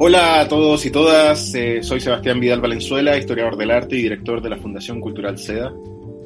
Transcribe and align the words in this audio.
Hola 0.00 0.38
a 0.38 0.48
todos 0.48 0.86
y 0.86 0.92
todas, 0.92 1.52
eh, 1.56 1.82
soy 1.82 1.98
Sebastián 2.00 2.38
Vidal 2.38 2.60
Valenzuela, 2.60 3.18
historiador 3.18 3.56
del 3.56 3.72
arte 3.72 3.96
y 3.96 4.02
director 4.02 4.40
de 4.40 4.48
la 4.48 4.56
Fundación 4.56 5.00
Cultural 5.00 5.36
SEDA, 5.36 5.74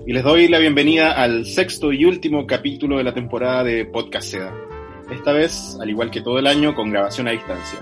y 0.07 0.12
les 0.12 0.23
doy 0.23 0.47
la 0.48 0.59
bienvenida 0.59 1.12
al 1.12 1.47
sexto 1.47 1.91
y 1.91 2.05
último 2.05 2.47
capítulo 2.47 2.98
de 2.98 3.05
la 3.05 3.15
temporada 3.15 3.65
de 3.65 3.87
Podcast 3.87 4.29
SEDA, 4.29 4.55
esta 5.11 5.33
vez, 5.33 5.79
al 5.81 5.89
igual 5.89 6.11
que 6.11 6.21
todo 6.21 6.39
el 6.39 6.48
año, 6.48 6.75
con 6.75 6.91
grabación 6.91 7.29
a 7.29 7.31
distancia. 7.31 7.79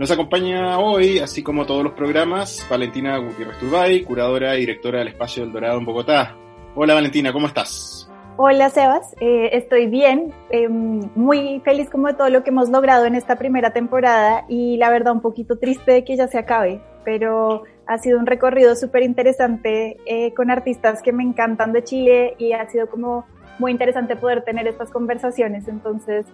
Nos 0.00 0.10
acompaña 0.10 0.80
hoy, 0.80 1.20
así 1.20 1.44
como 1.44 1.64
todos 1.64 1.84
los 1.84 1.92
programas, 1.92 2.66
Valentina 2.68 3.18
Gutiérrez 3.18 3.60
Turbay, 3.60 4.02
curadora 4.02 4.56
y 4.56 4.60
directora 4.62 4.98
del 4.98 5.08
Espacio 5.08 5.44
del 5.44 5.52
Dorado 5.52 5.78
en 5.78 5.84
Bogotá. 5.84 6.36
Hola 6.74 6.94
Valentina, 6.94 7.32
¿cómo 7.32 7.46
estás? 7.46 7.95
Hola 8.38 8.68
Sebas, 8.68 9.16
eh, 9.18 9.48
estoy 9.54 9.86
bien, 9.86 10.30
eh, 10.50 10.68
muy 10.68 11.62
feliz 11.64 11.88
como 11.88 12.08
de 12.08 12.12
todo 12.12 12.28
lo 12.28 12.44
que 12.44 12.50
hemos 12.50 12.68
logrado 12.68 13.06
en 13.06 13.14
esta 13.14 13.36
primera 13.36 13.70
temporada 13.70 14.44
y 14.46 14.76
la 14.76 14.90
verdad 14.90 15.14
un 15.14 15.22
poquito 15.22 15.58
triste 15.58 15.92
de 15.92 16.04
que 16.04 16.16
ya 16.18 16.28
se 16.28 16.36
acabe, 16.36 16.82
pero 17.02 17.62
ha 17.86 17.96
sido 17.96 18.18
un 18.18 18.26
recorrido 18.26 18.76
súper 18.76 19.04
interesante 19.04 19.96
eh, 20.04 20.34
con 20.34 20.50
artistas 20.50 21.00
que 21.00 21.14
me 21.14 21.22
encantan 21.22 21.72
de 21.72 21.82
Chile 21.82 22.34
y 22.36 22.52
ha 22.52 22.68
sido 22.68 22.90
como 22.90 23.24
muy 23.58 23.72
interesante 23.72 24.16
poder 24.16 24.44
tener 24.44 24.66
estas 24.66 24.90
conversaciones, 24.90 25.66
entonces 25.66 26.26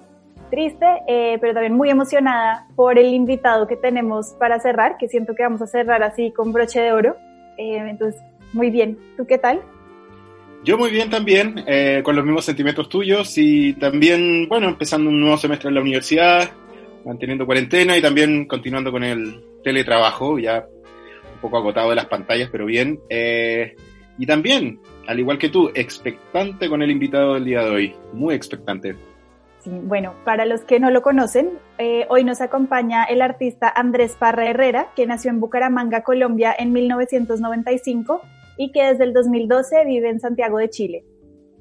triste, 0.51 0.87
eh, 1.07 1.39
pero 1.41 1.55
también 1.55 1.75
muy 1.75 1.89
emocionada 1.89 2.67
por 2.75 2.99
el 2.99 3.15
invitado 3.15 3.69
que 3.69 3.77
tenemos 3.77 4.35
para 4.41 4.59
cerrar, 4.59 4.97
que 4.97 5.07
siento 5.07 5.37
que 5.37 5.45
vamos 5.45 5.63
a 5.63 5.69
cerrar 5.69 6.03
así 6.03 6.33
con 6.33 6.53
broche 6.53 6.81
de 6.81 6.91
oro, 6.91 7.17
entonces 7.59 8.21
muy 8.53 8.71
bien, 8.71 8.99
¿tú 9.17 9.25
qué 9.25 9.39
tal? 9.39 9.63
Yo 10.65 10.79
muy 10.79 10.91
bien 10.91 11.11
también, 11.11 11.65
eh, 11.67 12.03
con 12.05 12.15
los 12.15 12.25
mismos 12.25 12.45
sentimientos 12.45 12.89
tuyos 12.89 13.37
y 13.37 13.73
también, 13.73 14.49
bueno, 14.49 14.69
empezando 14.69 15.11
un 15.11 15.21
nuevo 15.21 15.37
semestre 15.37 15.69
en 15.69 15.75
la 15.75 15.81
universidad, 15.81 16.51
manteniendo 17.05 17.47
cuarentena 17.47 17.97
y 17.97 18.03
también 18.03 18.47
continuando 18.47 18.93
con 18.93 19.03
el 19.03 19.43
teletrabajo, 19.65 20.39
ya 20.39 20.65
un 21.35 21.41
poco 21.41 21.57
agotado 21.57 21.91
de 21.91 21.97
las 21.97 22.07
pantallas, 22.07 22.49
pero 22.53 22.65
bien. 22.65 23.01
Eh, 23.11 23.75
y 24.19 24.25
también, 24.25 24.79
al 25.09 25.19
igual 25.19 25.37
que 25.37 25.49
tú, 25.49 25.69
expectante 25.75 26.69
con 26.69 26.81
el 26.81 26.93
invitado 26.93 27.35
del 27.35 27.45
día 27.45 27.65
de 27.65 27.71
hoy, 27.71 27.97
muy 28.13 28.37
expectante. 28.37 28.95
Sí, 29.65 29.71
bueno, 29.71 30.15
para 30.25 30.47
los 30.47 30.61
que 30.61 30.79
no 30.79 30.93
lo 30.93 31.03
conocen, 31.03 31.51
eh, 31.79 32.07
hoy 32.09 32.23
nos 32.23 32.41
acompaña 32.41 33.03
el 33.03 33.21
artista 33.21 33.73
Andrés 33.75 34.15
Parra 34.17 34.49
Herrera, 34.49 34.91
que 34.95 35.07
nació 35.07 35.33
en 35.33 35.41
Bucaramanga, 35.41 36.05
Colombia, 36.05 36.55
en 36.57 36.73
1995 36.73 38.23
y 38.63 38.71
que 38.71 38.85
desde 38.85 39.03
el 39.03 39.13
2012 39.13 39.85
vive 39.87 40.09
en 40.09 40.21
Santiago 40.21 40.59
de 40.59 40.71
Chile. 40.71 41.05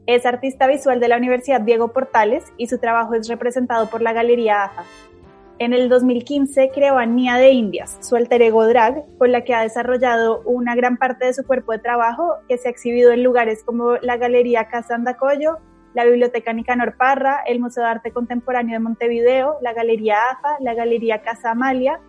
Es 0.05 0.23
artista 0.27 0.67
visual 0.67 0.99
de 0.99 1.07
la 1.07 1.17
Universidad 1.17 1.59
Diego 1.59 1.93
Portales 1.93 2.43
y 2.57 2.67
su 2.67 2.77
trabajo 2.77 3.15
es 3.15 3.27
representado 3.27 3.89
por 3.89 4.03
la 4.03 4.13
Galería 4.13 4.65
AFA. 4.65 4.83
En 5.57 5.73
el 5.73 5.89
2015 5.89 6.69
creó 6.71 6.99
a 6.99 7.07
Nia 7.07 7.37
de 7.37 7.53
Indias, 7.53 7.97
su 8.01 8.15
alter 8.15 8.43
ego 8.43 8.67
drag, 8.67 9.03
con 9.17 9.31
la 9.31 9.43
que 9.43 9.55
ha 9.55 9.63
desarrollado 9.63 10.43
una 10.45 10.75
gran 10.75 10.97
parte 10.97 11.25
de 11.25 11.33
su 11.33 11.43
cuerpo 11.43 11.71
de 11.71 11.79
trabajo 11.79 12.35
que 12.47 12.59
se 12.59 12.67
ha 12.67 12.71
exhibido 12.71 13.11
en 13.11 13.23
lugares 13.23 13.63
como 13.63 13.95
la 13.95 14.17
Galería 14.17 14.67
Casa 14.67 14.93
Andacollo, 14.93 15.57
la 15.95 16.05
Biblioteca 16.05 16.53
Nicanor 16.53 16.97
Parra, 16.97 17.41
el 17.47 17.59
Museo 17.59 17.83
de 17.83 17.89
Arte 17.89 18.11
Contemporáneo 18.11 18.73
de 18.73 18.79
Montevideo, 18.79 19.57
la 19.63 19.73
Galería 19.73 20.17
AFA, 20.33 20.57
la 20.59 20.75
Galería 20.75 21.23
Casa 21.23 21.49
Amalia, 21.49 21.99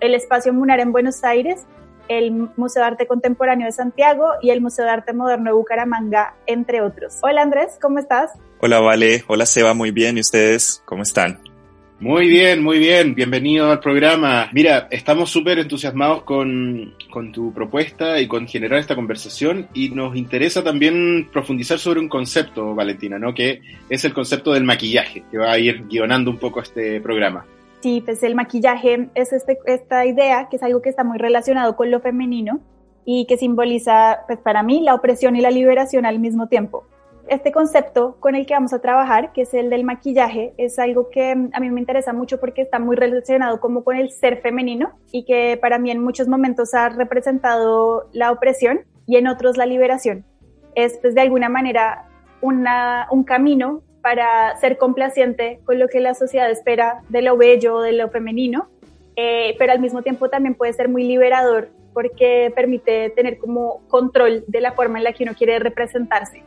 el 0.00 0.14
Espacio 0.14 0.52
Munar 0.52 0.80
en 0.80 0.92
Buenos 0.92 1.24
Aires 1.24 1.66
el 2.08 2.30
Museo 2.56 2.82
de 2.82 2.88
Arte 2.88 3.06
Contemporáneo 3.06 3.66
de 3.66 3.72
Santiago 3.72 4.26
y 4.42 4.50
el 4.50 4.60
Museo 4.60 4.84
de 4.84 4.90
Arte 4.90 5.12
Moderno 5.12 5.50
de 5.50 5.56
Bucaramanga, 5.56 6.34
entre 6.46 6.80
otros. 6.80 7.18
Hola 7.22 7.42
Andrés, 7.42 7.78
¿cómo 7.80 7.98
estás? 7.98 8.30
Hola 8.60 8.80
Vale, 8.80 9.24
hola 9.26 9.46
Seba, 9.46 9.74
muy 9.74 9.90
bien. 9.90 10.16
¿Y 10.16 10.20
ustedes 10.20 10.82
cómo 10.84 11.02
están? 11.02 11.38
Muy 12.02 12.26
bien, 12.26 12.64
muy 12.64 12.80
bien. 12.80 13.14
Bienvenido 13.14 13.70
al 13.70 13.78
programa. 13.78 14.48
Mira, 14.52 14.88
estamos 14.90 15.30
súper 15.30 15.60
entusiasmados 15.60 16.24
con, 16.24 16.96
con, 17.08 17.30
tu 17.30 17.54
propuesta 17.54 18.20
y 18.20 18.26
con 18.26 18.48
generar 18.48 18.80
esta 18.80 18.96
conversación 18.96 19.68
y 19.72 19.90
nos 19.90 20.16
interesa 20.16 20.64
también 20.64 21.28
profundizar 21.32 21.78
sobre 21.78 22.00
un 22.00 22.08
concepto, 22.08 22.74
Valentina, 22.74 23.20
¿no? 23.20 23.32
Que 23.32 23.60
es 23.88 24.04
el 24.04 24.12
concepto 24.12 24.52
del 24.52 24.64
maquillaje, 24.64 25.22
que 25.30 25.38
va 25.38 25.52
a 25.52 25.58
ir 25.60 25.86
guionando 25.86 26.32
un 26.32 26.38
poco 26.38 26.60
este 26.60 27.00
programa. 27.00 27.46
Sí, 27.82 28.00
pues 28.00 28.22
el 28.22 28.36
maquillaje 28.36 29.10
es 29.16 29.32
este, 29.32 29.58
esta 29.66 30.06
idea 30.06 30.48
que 30.48 30.54
es 30.54 30.62
algo 30.62 30.80
que 30.80 30.88
está 30.88 31.02
muy 31.02 31.18
relacionado 31.18 31.74
con 31.74 31.90
lo 31.90 31.98
femenino 31.98 32.60
y 33.04 33.26
que 33.26 33.36
simboliza, 33.36 34.20
pues 34.28 34.38
para 34.38 34.62
mí, 34.62 34.82
la 34.82 34.94
opresión 34.94 35.34
y 35.34 35.40
la 35.40 35.50
liberación 35.50 36.06
al 36.06 36.20
mismo 36.20 36.46
tiempo. 36.46 36.84
Este 37.26 37.50
concepto 37.50 38.16
con 38.20 38.36
el 38.36 38.46
que 38.46 38.54
vamos 38.54 38.72
a 38.72 38.80
trabajar, 38.80 39.32
que 39.32 39.42
es 39.42 39.54
el 39.54 39.68
del 39.68 39.82
maquillaje, 39.82 40.54
es 40.58 40.78
algo 40.78 41.10
que 41.10 41.32
a 41.32 41.60
mí 41.60 41.70
me 41.70 41.80
interesa 41.80 42.12
mucho 42.12 42.38
porque 42.38 42.62
está 42.62 42.78
muy 42.78 42.94
relacionado 42.94 43.58
como 43.58 43.82
con 43.82 43.96
el 43.96 44.10
ser 44.10 44.40
femenino 44.42 44.92
y 45.10 45.24
que 45.24 45.58
para 45.60 45.80
mí 45.80 45.90
en 45.90 46.04
muchos 46.04 46.28
momentos 46.28 46.74
ha 46.74 46.88
representado 46.88 48.08
la 48.12 48.30
opresión 48.30 48.82
y 49.08 49.16
en 49.16 49.26
otros 49.26 49.56
la 49.56 49.66
liberación. 49.66 50.24
Es 50.76 50.98
pues 50.98 51.16
de 51.16 51.20
alguna 51.20 51.48
manera 51.48 52.08
una, 52.42 53.08
un 53.10 53.24
camino 53.24 53.82
para 54.02 54.56
ser 54.56 54.76
complaciente 54.78 55.60
con 55.64 55.78
lo 55.78 55.88
que 55.88 56.00
la 56.00 56.14
sociedad 56.14 56.50
espera 56.50 57.02
de 57.08 57.22
lo 57.22 57.36
bello, 57.36 57.80
de 57.80 57.92
lo 57.92 58.10
femenino, 58.10 58.68
eh, 59.16 59.54
pero 59.58 59.72
al 59.72 59.80
mismo 59.80 60.02
tiempo 60.02 60.28
también 60.28 60.54
puede 60.54 60.72
ser 60.72 60.88
muy 60.88 61.04
liberador 61.04 61.68
porque 61.92 62.52
permite 62.54 63.10
tener 63.10 63.38
como 63.38 63.86
control 63.88 64.44
de 64.46 64.60
la 64.60 64.72
forma 64.72 64.98
en 64.98 65.04
la 65.04 65.12
que 65.12 65.24
uno 65.24 65.34
quiere 65.34 65.58
representarse. 65.58 66.42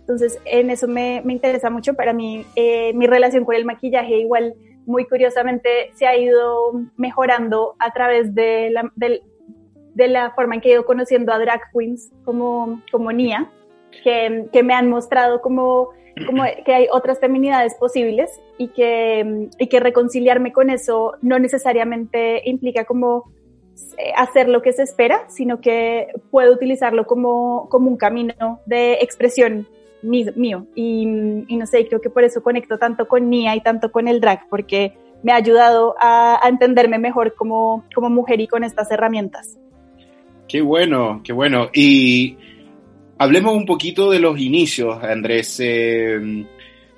Entonces, 0.00 0.38
en 0.44 0.70
eso 0.70 0.86
me, 0.86 1.20
me 1.24 1.32
interesa 1.32 1.68
mucho. 1.68 1.94
Para 1.94 2.12
mí, 2.12 2.46
eh, 2.54 2.92
mi 2.94 3.08
relación 3.08 3.44
con 3.44 3.56
el 3.56 3.64
maquillaje 3.64 4.18
igual, 4.18 4.54
muy 4.86 5.04
curiosamente, 5.04 5.90
se 5.94 6.06
ha 6.06 6.16
ido 6.16 6.72
mejorando 6.96 7.74
a 7.80 7.92
través 7.92 8.32
de 8.32 8.70
la, 8.70 8.90
de, 8.94 9.22
de 9.94 10.08
la 10.08 10.30
forma 10.30 10.54
en 10.54 10.60
que 10.60 10.68
he 10.68 10.72
ido 10.74 10.86
conociendo 10.86 11.32
a 11.32 11.38
drag 11.40 11.60
queens 11.72 12.12
como, 12.24 12.80
como 12.92 13.10
Nia, 13.10 13.50
que, 14.04 14.46
que 14.52 14.62
me 14.62 14.74
han 14.74 14.88
mostrado 14.88 15.40
como 15.40 15.88
como 16.24 16.44
que 16.64 16.74
hay 16.74 16.86
otras 16.90 17.20
feminidades 17.20 17.74
posibles 17.74 18.30
y 18.56 18.68
que, 18.68 19.48
y 19.58 19.66
que 19.66 19.80
reconciliarme 19.80 20.52
con 20.52 20.70
eso 20.70 21.14
no 21.20 21.38
necesariamente 21.38 22.48
implica 22.48 22.84
como 22.84 23.24
eh, 23.98 24.12
hacer 24.16 24.48
lo 24.48 24.62
que 24.62 24.72
se 24.72 24.82
espera, 24.82 25.28
sino 25.28 25.60
que 25.60 26.08
puedo 26.30 26.52
utilizarlo 26.52 27.06
como, 27.06 27.68
como 27.68 27.90
un 27.90 27.98
camino 27.98 28.60
de 28.64 28.94
expresión 28.94 29.68
mío. 30.02 30.66
Y, 30.74 31.02
y, 31.48 31.56
no 31.56 31.66
sé, 31.66 31.86
creo 31.86 32.00
que 32.00 32.10
por 32.10 32.24
eso 32.24 32.42
conecto 32.42 32.78
tanto 32.78 33.08
con 33.08 33.28
Nia 33.28 33.56
y 33.56 33.60
tanto 33.60 33.90
con 33.90 34.08
el 34.08 34.20
drag, 34.20 34.48
porque 34.48 34.94
me 35.22 35.32
ha 35.32 35.36
ayudado 35.36 35.96
a, 35.98 36.38
a 36.42 36.48
entenderme 36.48 36.98
mejor 36.98 37.34
como, 37.34 37.84
como 37.94 38.08
mujer 38.08 38.40
y 38.40 38.46
con 38.46 38.64
estas 38.64 38.90
herramientas. 38.90 39.58
Qué 40.48 40.62
bueno, 40.62 41.20
qué 41.24 41.32
bueno. 41.32 41.68
Y 41.74 42.38
Hablemos 43.18 43.56
un 43.56 43.64
poquito 43.64 44.10
de 44.10 44.20
los 44.20 44.38
inicios, 44.38 45.02
Andrés. 45.02 45.56
Eh, 45.60 46.44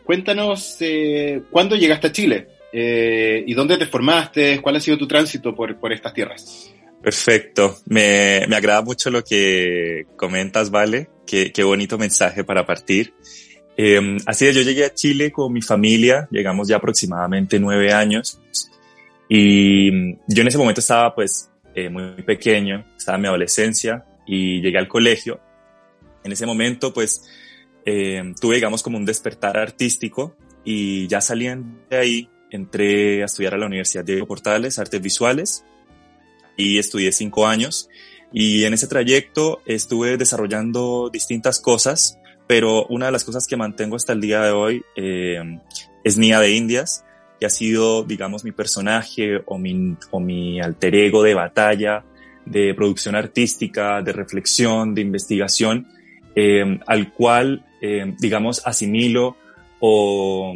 cuéntanos 0.05 0.76
eh, 0.81 1.43
cuándo 1.50 1.76
llegaste 1.76 2.09
a 2.09 2.12
Chile 2.12 2.49
eh, 2.73 3.44
y 3.47 3.55
dónde 3.55 3.76
te 3.76 3.87
formaste, 3.87 4.61
cuál 4.61 4.76
ha 4.76 4.81
sido 4.81 4.99
tu 4.99 5.06
tránsito 5.06 5.55
por, 5.55 5.79
por 5.79 5.93
estas 5.93 6.12
tierras. 6.12 6.73
Perfecto, 7.00 7.76
me, 7.87 8.44
me, 8.49 8.56
agrada 8.56 8.82
mucho 8.82 9.11
lo 9.11 9.23
que 9.23 10.06
comentas, 10.17 10.70
Vale, 10.70 11.09
qué, 11.25 11.53
qué 11.53 11.62
bonito 11.62 11.97
mensaje 11.97 12.43
para 12.43 12.67
partir. 12.67 13.14
Eh, 13.76 14.17
así 14.26 14.47
es, 14.47 14.56
yo 14.56 14.62
llegué 14.62 14.87
a 14.87 14.93
Chile 14.93 15.31
con 15.31 15.53
mi 15.53 15.62
familia, 15.62 16.26
llegamos 16.32 16.67
ya 16.67 16.76
aproximadamente 16.76 17.61
nueve 17.61 17.93
años 17.93 18.41
y 19.29 20.12
yo 20.26 20.43
en 20.43 20.49
ese 20.49 20.59
momento 20.59 20.81
estaba 20.81 21.14
pues 21.14 21.49
muy 21.93 22.23
pequeño, 22.26 22.85
estaba 22.97 23.17
en 23.17 23.23
mi 23.23 23.29
adolescencia 23.29 24.05
y 24.26 24.61
llegué 24.61 24.79
al 24.79 24.88
colegio 24.88 25.38
en 26.25 26.32
ese 26.32 26.47
momento, 26.47 26.93
pues, 26.93 27.25
eh, 27.85 28.35
tuve, 28.41 28.56
digamos, 28.56 28.82
como 28.82 28.99
un 28.99 29.05
despertar 29.05 29.56
artístico 29.56 30.37
y 30.65 31.06
ya 31.06 31.20
saliendo 31.20 31.79
de 31.88 31.97
ahí, 31.97 32.31
entré 32.50 33.23
a 33.23 33.26
estudiar 33.26 33.55
a 33.55 33.59
la 33.59 33.67
Universidad 33.67 34.05
Diego 34.05 34.26
Portales, 34.26 34.79
Artes 34.79 35.00
Visuales, 35.00 35.65
y 36.56 36.79
estudié 36.79 37.12
cinco 37.12 37.47
años. 37.47 37.88
Y 38.32 38.65
en 38.65 38.75
ese 38.75 38.87
trayecto 38.87 39.62
estuve 39.65 40.19
desarrollando 40.19 41.09
distintas 41.11 41.61
cosas, 41.61 42.19
pero 42.47 42.87
una 42.87 43.06
de 43.06 43.12
las 43.12 43.25
cosas 43.25 43.47
que 43.47 43.56
mantengo 43.56 43.97
hasta 43.97 44.12
el 44.12 44.21
día 44.21 44.43
de 44.43 44.50
hoy 44.50 44.82
eh, 44.97 45.59
es 46.05 46.19
Nia 46.19 46.41
de 46.41 46.50
Indias, 46.50 47.05
que 47.41 47.47
ha 47.47 47.50
sido, 47.50 48.05
digamos, 48.05 48.44
mi 48.44 48.53
personaje 48.53 49.41
o 49.47 49.56
mi, 49.59 49.97
o 50.11 50.21
mi 50.21 50.61
alter 50.61 50.94
ego 50.94 51.23
de 51.23 51.35
batalla, 51.35 52.05
de 52.44 52.75
producción 52.75 53.14
artística, 53.14 54.03
de 54.03 54.12
reflexión, 54.12 54.94
de 54.94 55.03
investigación, 55.03 55.87
eh, 56.40 56.79
al 56.87 57.12
cual, 57.12 57.64
eh, 57.81 58.14
digamos, 58.17 58.64
asimilo 58.64 59.37
o, 59.81 60.55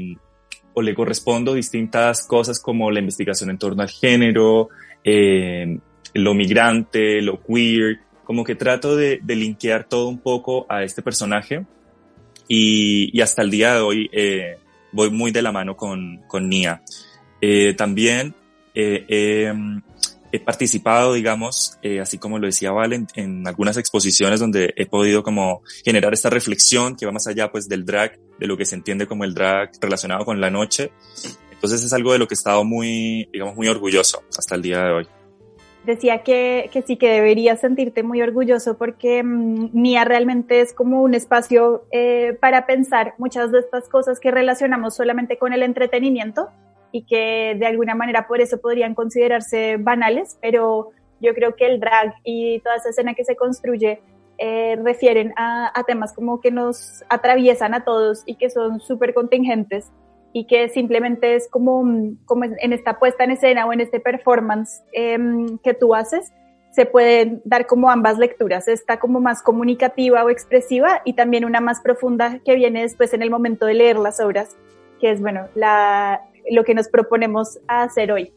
o, 0.75 0.82
le 0.82 0.94
correspondo 0.94 1.55
distintas 1.55 2.25
cosas 2.25 2.61
como 2.61 2.93
la 2.93 3.00
investigación 3.00 3.50
en 3.50 3.58
torno 3.58 3.82
al 3.82 3.90
género, 3.90 4.69
eh, 5.02 5.76
lo 6.14 6.34
migrante, 6.34 7.20
lo 7.20 7.43
queer, 7.43 7.99
como 8.23 8.44
que 8.44 8.55
trato 8.55 8.94
de, 8.94 9.19
de 9.25 9.34
linkear 9.34 9.88
todo 9.88 10.06
un 10.06 10.20
poco 10.20 10.67
a 10.69 10.84
este 10.84 11.02
personaje 11.02 11.67
y, 12.46 13.20
hasta 13.20 13.43
el 13.43 13.50
día 13.50 13.75
de 13.75 13.81
hoy 13.81 14.11
voy 14.93 15.11
muy 15.11 15.32
de 15.32 15.43
la 15.43 15.50
mano 15.50 15.76
con, 15.76 16.19
con 16.29 16.49
Nia. 16.49 16.81
También 17.76 18.37
eh, 18.73 19.52
he 20.32 20.40
participado, 20.40 21.12
digamos, 21.12 21.79
eh, 21.82 22.00
así 22.00 22.19
como 22.19 22.38
lo 22.38 22.46
decía 22.46 22.73
Valen, 22.73 23.06
en, 23.14 23.46
algunas 23.46 23.76
exposiciones 23.76 24.40
donde 24.40 24.73
he 24.76 24.87
podido 24.87 25.23
como 25.23 25.62
generar 25.84 26.12
esta 26.14 26.31
reflexión 26.31 26.96
que 26.96 27.06
va 27.06 27.12
más 27.12 27.26
allá 27.26 27.52
pues 27.52 27.69
del 27.69 27.84
drag, 27.84 28.19
de 28.38 28.46
lo 28.46 28.56
que 28.56 28.64
se 28.64 28.75
entiende 28.75 29.06
como 29.06 29.25
el 29.25 29.34
drag 29.34 29.70
relacionado 29.81 30.25
con 30.25 30.40
la 30.40 30.50
noche. 30.50 30.90
Entonces 31.52 31.84
es 31.84 31.93
algo 31.93 32.12
de 32.12 32.19
lo 32.19 32.26
que 32.26 32.34
he 32.34 32.37
estado 32.37 32.64
muy, 32.64 33.29
digamos, 33.32 33.55
muy 33.55 33.69
orgulloso 33.69 34.23
hasta 34.37 34.55
el 34.55 34.62
día 34.62 34.82
de 34.82 34.93
hoy 34.93 35.06
decía 35.84 36.23
que, 36.23 36.70
que, 36.73 36.82
sí 36.82 36.96
que 36.96 37.11
deberías 37.11 37.61
sentirte 37.61 38.02
muy 38.02 38.23
orgulloso 38.23 38.76
porque 38.79 39.23
mmm, 39.23 39.70
Nia 39.73 40.05
realmente 40.05 40.61
es 40.61 40.73
como 40.73 41.02
un 41.02 41.14
espacio 41.14 41.84
eh, 41.90 42.37
para 42.40 42.67
pensar 42.67 43.14
muchas 43.19 43.50
de 43.50 43.58
estas 43.58 43.88
cosas 43.88 44.20
que 44.20 44.31
relacionamos 44.31 44.94
solamente 44.94 45.38
con 45.38 45.52
el 45.52 45.62
entretenimiento 45.62 46.50
y 46.93 47.05
que 47.05 47.56
de 47.59 47.67
alguna 47.67 47.94
manera 47.94 48.29
por 48.29 48.41
eso 48.41 48.61
podrían 48.61 48.94
considerarse 48.94 49.77
banales, 49.79 50.39
pero 50.41 50.91
yo 51.21 51.35
creo 51.35 51.56
que 51.56 51.67
el 51.67 51.81
drag 51.81 52.15
y 52.25 52.61
toda 52.61 52.77
esa 52.77 52.91
escena 52.91 53.15
que 53.15 53.25
se 53.25 53.37
construye 53.37 54.00
eh, 54.39 54.77
refieren 54.83 55.33
a, 55.37 55.79
a 55.79 55.85
temas 55.85 56.12
como 56.12 56.41
que 56.41 56.50
nos 56.50 57.05
atraviesan 57.09 57.75
a 57.75 57.85
todos 57.85 58.23
y 58.27 58.37
que 58.37 58.50
son 58.50 58.81
súper 58.81 59.15
contingentes 59.15 59.91
y 60.33 60.47
que 60.47 60.69
simplemente 60.69 61.35
es 61.35 61.49
como, 61.49 61.85
como 62.25 62.44
en 62.44 62.73
esta 62.73 62.99
puesta 62.99 63.25
en 63.25 63.33
escena 63.33 63.67
o 63.67 63.73
en 63.73 63.81
este 63.81 64.00
performance 64.00 64.83
eh, 64.93 65.19
que 65.62 65.75
tú 65.75 65.94
haces, 65.94 66.33
se 66.71 66.87
pueden 66.87 67.43
dar 67.44 67.67
como 67.67 67.91
ambas 67.91 68.19
lecturas, 68.19 68.67
esta 68.67 68.99
como 68.99 69.21
más 69.21 69.43
comunicativa 69.43 70.25
o 70.25 70.31
expresiva 70.31 71.03
y 71.05 71.12
también 71.12 71.44
una 71.44 71.61
más 71.61 71.81
profunda 71.81 72.41
que 72.44 72.55
viene 72.55 72.83
después 72.83 73.12
en 73.12 73.23
el 73.23 73.31
momento 73.31 73.67
de 73.67 73.75
leer 73.75 73.99
las 73.99 74.21
obras, 74.21 74.56
que 74.99 75.11
es 75.11 75.21
bueno, 75.21 75.49
la, 75.55 76.23
lo 76.50 76.65
que 76.65 76.75
nos 76.75 76.89
proponemos 76.89 77.59
hacer 77.67 78.12
hoy. 78.12 78.33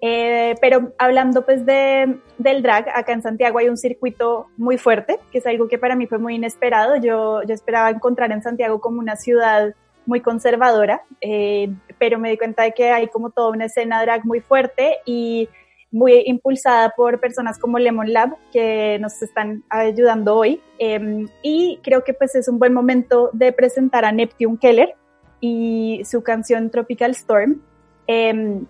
Eh, 0.00 0.54
pero 0.60 0.92
hablando 0.98 1.44
pues 1.44 1.66
de, 1.66 2.18
del 2.38 2.62
drag, 2.62 2.88
acá 2.94 3.12
en 3.12 3.22
Santiago 3.22 3.58
hay 3.58 3.68
un 3.68 3.76
circuito 3.76 4.46
muy 4.56 4.78
fuerte, 4.78 5.18
que 5.32 5.38
es 5.38 5.46
algo 5.46 5.66
que 5.68 5.78
para 5.78 5.96
mí 5.96 6.06
fue 6.06 6.18
muy 6.18 6.36
inesperado. 6.36 6.96
Yo, 6.96 7.42
yo 7.42 7.54
esperaba 7.54 7.90
encontrar 7.90 8.30
en 8.32 8.42
Santiago 8.42 8.80
como 8.80 9.00
una 9.00 9.16
ciudad 9.16 9.74
muy 10.06 10.20
conservadora, 10.20 11.02
eh, 11.20 11.70
pero 11.98 12.18
me 12.18 12.30
di 12.30 12.38
cuenta 12.38 12.62
de 12.62 12.72
que 12.72 12.90
hay 12.90 13.08
como 13.08 13.30
toda 13.30 13.50
una 13.50 13.66
escena 13.66 14.00
drag 14.02 14.24
muy 14.24 14.40
fuerte 14.40 14.98
y 15.04 15.48
muy 15.90 16.22
impulsada 16.26 16.92
por 16.96 17.18
personas 17.18 17.58
como 17.58 17.78
Lemon 17.78 18.12
Lab 18.12 18.36
que 18.52 18.98
nos 19.00 19.20
están 19.20 19.64
ayudando 19.68 20.36
hoy. 20.36 20.62
Eh, 20.78 21.26
y 21.42 21.80
creo 21.82 22.04
que 22.04 22.14
pues 22.14 22.34
es 22.34 22.48
un 22.48 22.58
buen 22.58 22.72
momento 22.72 23.30
de 23.32 23.52
presentar 23.52 24.04
a 24.04 24.12
Neptune 24.12 24.58
Keller 24.60 24.94
y 25.40 26.02
su 26.04 26.22
canción 26.22 26.70
Tropical 26.70 27.12
Storm, 27.12 27.60
eh, 28.06 28.62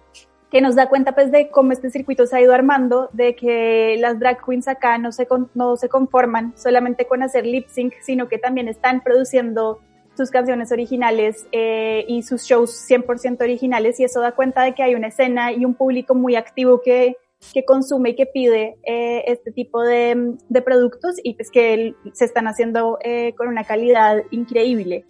que 0.50 0.61
nos 0.61 0.75
da 0.75 0.88
cuenta 0.88 1.12
pues 1.12 1.31
de 1.31 1.50
cómo 1.50 1.73
este 1.73 1.91
circuito 1.91 2.26
se 2.26 2.37
ha 2.37 2.41
ido 2.41 2.55
armando, 2.55 3.11
de 3.12 3.35
que 3.35 3.97
las 3.99 4.19
drag 4.19 4.44
queens 4.44 4.69
acá 4.69 4.99
no 4.99 5.12
se, 5.12 5.26
con, 5.26 5.50
no 5.55 5.76
se 5.76 5.88
conforman 5.88 6.55
solamente 6.56 7.06
con 7.06 7.23
hacer 7.23 7.44
lip 7.44 7.69
sync, 7.69 7.94
sino 8.00 8.29
que 8.29 8.38
también 8.38 8.69
están 8.69 9.03
produciendo 9.03 9.81
sus 10.17 10.31
canciones 10.31 10.73
originales 10.73 11.47
eh, 11.53 12.05
y 12.09 12.23
sus 12.23 12.43
shows 12.43 12.70
100% 12.88 13.41
originales 13.41 14.00
y 14.00 14.05
eso 14.05 14.20
da 14.20 14.32
cuenta 14.32 14.62
de 14.62 14.75
que 14.75 14.82
hay 14.82 14.94
una 14.94 15.09
escena 15.09 15.53
y 15.53 15.65
un 15.65 15.75
público 15.75 16.15
muy 16.15 16.35
activo 16.35 16.81
que, 16.81 17.17
que 17.53 17.65
consume 17.65 18.11
y 18.11 18.17
que 18.17 18.26
pide 18.26 18.79
eh, 18.85 19.25
este 19.29 19.53
tipo 19.53 19.82
de, 19.82 20.35
de, 20.49 20.62
productos 20.62 21.17
y 21.23 21.35
pues 21.35 21.50
que 21.53 21.94
se 22.15 22.25
están 22.25 22.49
haciendo 22.49 22.99
eh, 23.05 23.35
con 23.37 23.47
una 23.47 23.62
calidad 23.62 24.25
increíble. 24.32 25.05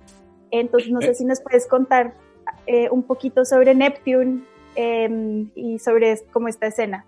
Entonces 0.51 0.91
no 0.91 1.01
sé 1.01 1.15
si 1.15 1.25
nos 1.25 1.41
puedes 1.41 1.67
contar 1.67 2.15
eh, 2.67 2.89
un 2.91 3.03
poquito 3.03 3.45
sobre 3.45 3.75
Neptune 3.75 4.43
em, 4.75 5.51
y 5.55 5.79
sobre 5.79 6.19
cómo 6.33 6.49
esta 6.49 6.67
escena. 6.67 7.05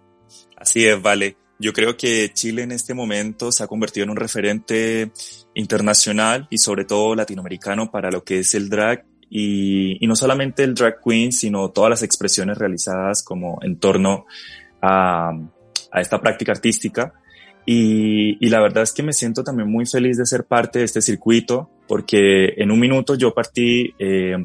Así 0.57 0.87
es, 0.87 1.01
vale. 1.01 1.37
Yo 1.59 1.73
creo 1.73 1.97
que 1.97 2.31
Chile 2.33 2.63
en 2.63 2.73
este 2.73 2.95
momento 2.95 3.53
se 3.53 3.63
ha 3.63 3.67
convertido 3.67 4.05
en 4.05 4.11
un 4.11 4.17
referente 4.17 5.11
internacional 5.55 6.47
y 6.49 6.59
sobre 6.59 6.87
todo 6.87 7.15
latinoamericano 7.15 7.91
para 7.91 8.11
lo 8.11 8.25
que 8.25 8.39
es 8.39 8.55
el 8.55 8.71
drag 8.71 9.05
y, 9.29 10.03
y, 10.03 10.09
no 10.09 10.17
solamente 10.17 10.65
el 10.65 10.75
drag 10.75 11.01
queen, 11.05 11.33
sino 11.33 11.71
todas 11.71 11.91
las 11.91 12.03
expresiones 12.03 12.59
realizadas 12.59 13.23
como 13.23 13.59
en 13.63 13.79
torno 13.79 14.27
a, 14.83 15.31
a 15.93 16.01
esta 16.01 16.21
práctica 16.21 16.53
artística. 16.53 17.13
Y, 17.67 18.45
y, 18.45 18.49
la 18.49 18.61
verdad 18.61 18.83
es 18.83 18.93
que 18.93 19.03
me 19.03 19.13
siento 19.13 19.45
también 19.45 19.71
muy 19.71 19.87
feliz 19.87 20.17
de 20.17 20.27
ser 20.27 20.45
parte 20.45 20.81
de 20.81 20.87
este 20.87 21.03
circuito, 21.03 21.71
porque 21.91 22.55
en 22.57 22.71
un 22.71 22.79
minuto 22.79 23.17
yo 23.17 23.35
partí, 23.35 23.93
eh, 23.99 24.37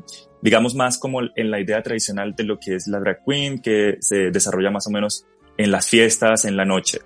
digamos, 0.41 0.73
más 0.73 0.97
como 0.97 1.19
en 1.21 1.51
la 1.51 1.59
idea 1.59 1.83
tradicional 1.83 2.33
de 2.35 2.43
lo 2.43 2.57
que 2.59 2.73
es 2.73 2.87
la 2.87 2.99
drag 2.99 3.19
queen, 3.23 3.61
que 3.61 3.97
se 3.99 4.31
desarrolla 4.31 4.71
más 4.71 4.87
o 4.87 4.89
menos 4.89 5.27
en 5.55 5.69
las 5.69 5.87
fiestas, 5.87 6.45
en 6.45 6.57
la 6.57 6.65
noche. 6.65 7.01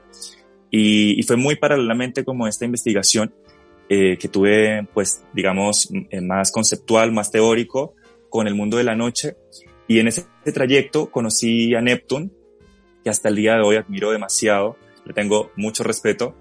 Y, 0.71 1.19
y 1.19 1.23
fue 1.23 1.35
muy 1.35 1.57
paralelamente 1.57 2.23
como 2.23 2.47
esta 2.47 2.63
investigación 2.63 3.35
eh, 3.89 4.17
que 4.17 4.29
tuve, 4.29 4.87
pues, 4.93 5.25
digamos, 5.33 5.89
más 6.21 6.53
conceptual, 6.53 7.11
más 7.11 7.31
teórico, 7.31 7.95
con 8.29 8.47
el 8.47 8.55
mundo 8.55 8.77
de 8.77 8.85
la 8.85 8.95
noche. 8.95 9.35
Y 9.89 9.99
en 9.99 10.07
ese 10.07 10.25
trayecto 10.53 11.11
conocí 11.11 11.75
a 11.75 11.81
Neptune, 11.81 12.29
que 13.03 13.09
hasta 13.09 13.27
el 13.27 13.35
día 13.35 13.55
de 13.55 13.63
hoy 13.63 13.75
admiro 13.75 14.11
demasiado, 14.11 14.77
le 15.03 15.13
tengo 15.13 15.51
mucho 15.57 15.83
respeto, 15.83 16.37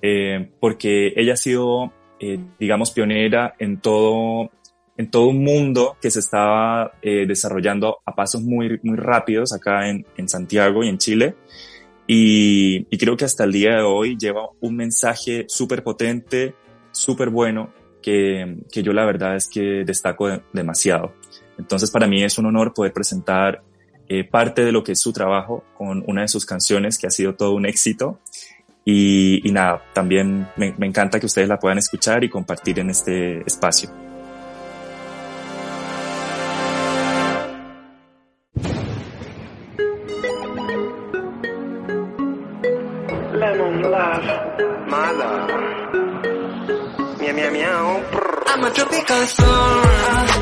eh, 0.00 0.52
porque 0.58 1.12
ella 1.16 1.34
ha 1.34 1.36
sido, 1.36 1.92
eh, 2.20 2.38
digamos, 2.58 2.90
pionera 2.90 3.54
en 3.58 3.80
todo, 3.80 4.50
en 4.96 5.10
todo 5.10 5.26
un 5.26 5.42
mundo 5.42 5.96
que 6.00 6.10
se 6.10 6.20
estaba 6.20 6.92
eh, 7.02 7.26
desarrollando 7.26 7.98
a 8.04 8.14
pasos 8.14 8.42
muy, 8.42 8.80
muy 8.82 8.96
rápidos 8.96 9.52
acá 9.52 9.88
en, 9.88 10.06
en 10.16 10.28
Santiago 10.28 10.82
y 10.82 10.88
en 10.88 10.98
Chile. 10.98 11.34
Y, 12.06 12.84
creo 12.96 13.16
que 13.16 13.24
hasta 13.24 13.44
el 13.44 13.52
día 13.52 13.76
de 13.76 13.82
hoy 13.82 14.16
lleva 14.16 14.48
un 14.60 14.76
mensaje 14.76 15.44
súper 15.48 15.82
potente, 15.82 16.54
súper 16.92 17.30
bueno, 17.30 17.72
que, 18.00 18.58
que, 18.70 18.82
yo 18.82 18.92
la 18.92 19.04
verdad 19.04 19.34
es 19.36 19.48
que 19.48 19.84
destaco 19.84 20.28
de, 20.28 20.40
demasiado. 20.52 21.14
Entonces 21.58 21.90
para 21.90 22.06
mí 22.06 22.22
es 22.22 22.38
un 22.38 22.46
honor 22.46 22.72
poder 22.72 22.92
presentar 22.92 23.62
eh, 24.08 24.22
parte 24.22 24.64
de 24.64 24.70
lo 24.70 24.84
que 24.84 24.92
es 24.92 25.00
su 25.00 25.12
trabajo 25.12 25.64
con 25.76 26.04
una 26.06 26.22
de 26.22 26.28
sus 26.28 26.46
canciones 26.46 26.96
que 26.96 27.08
ha 27.08 27.10
sido 27.10 27.34
todo 27.34 27.54
un 27.54 27.66
éxito. 27.66 28.20
Y, 28.88 29.46
y 29.46 29.52
nada, 29.52 29.82
también 29.92 30.46
me, 30.56 30.72
me 30.78 30.86
encanta 30.86 31.18
que 31.18 31.26
ustedes 31.26 31.48
la 31.48 31.58
puedan 31.58 31.78
escuchar 31.78 32.22
y 32.22 32.30
compartir 32.30 32.78
en 32.78 32.90
este 32.90 33.42
espacio. 33.44 33.90
I'm 48.56 48.64
a 48.64 48.70
tropical 48.70 49.26
storm. 49.26 50.35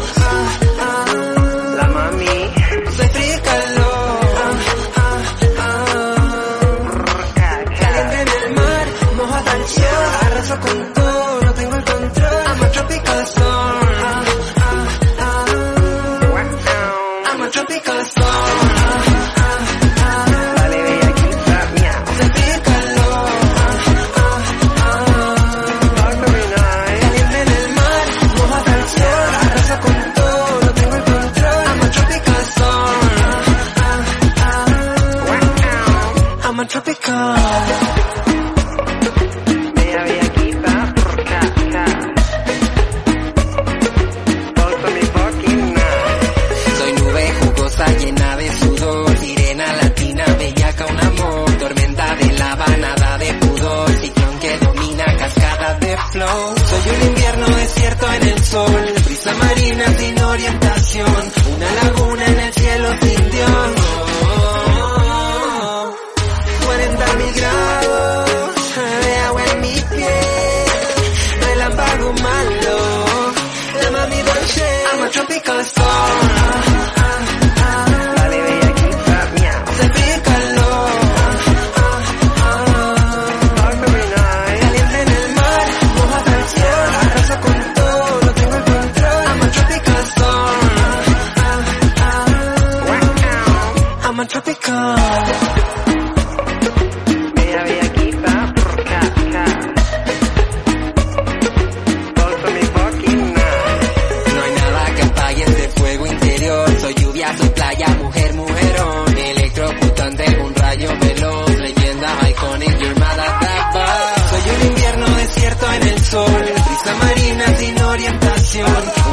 Brisa 117.05 117.35
marina 117.35 117.57
sin 117.57 117.83
orientación. 117.83 119.04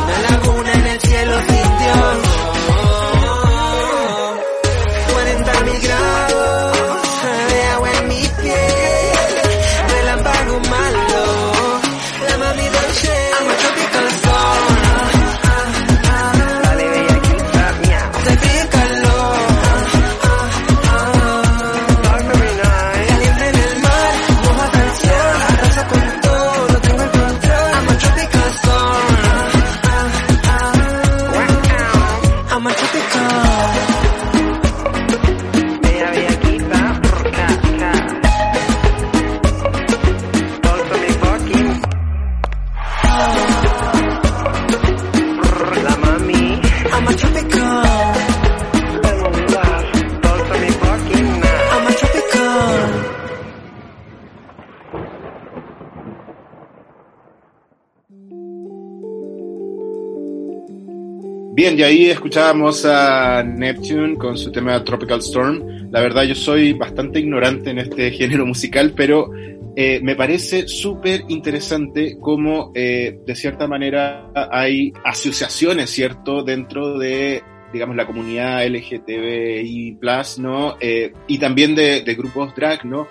Y 61.81 61.83
ahí 61.83 62.09
escuchábamos 62.11 62.85
a 62.85 63.41
Neptune 63.41 64.15
con 64.15 64.38
su 64.38 64.51
tema 64.51 64.83
Tropical 64.83 65.17
Storm. 65.17 65.89
La 65.89 66.00
verdad, 66.00 66.21
yo 66.25 66.35
soy 66.35 66.73
bastante 66.73 67.19
ignorante 67.19 67.71
en 67.71 67.79
este 67.79 68.11
género 68.19 68.45
musical, 68.45 68.93
pero 68.95 69.31
eh, 69.75 70.00
me 70.03 70.15
parece 70.15 70.67
súper 70.67 71.23
interesante 71.29 72.19
cómo, 72.21 72.71
eh, 72.75 73.17
de 73.25 73.35
cierta 73.35 73.67
manera, 73.67 74.29
hay 74.35 74.93
asociaciones, 75.03 75.89
¿cierto?, 75.89 76.43
dentro 76.43 77.00
de, 77.00 77.41
digamos, 77.73 77.95
la 77.95 78.05
comunidad 78.05 78.63
LGTBI, 78.63 79.97
¿no? 80.38 80.77
Eh, 80.79 81.13
y 81.25 81.39
también 81.39 81.73
de, 81.73 82.01
de 82.01 82.13
grupos 82.13 82.53
drag, 82.53 82.85
¿no? 82.85 83.07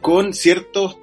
Con 0.00 0.32
ciertas 0.32 0.96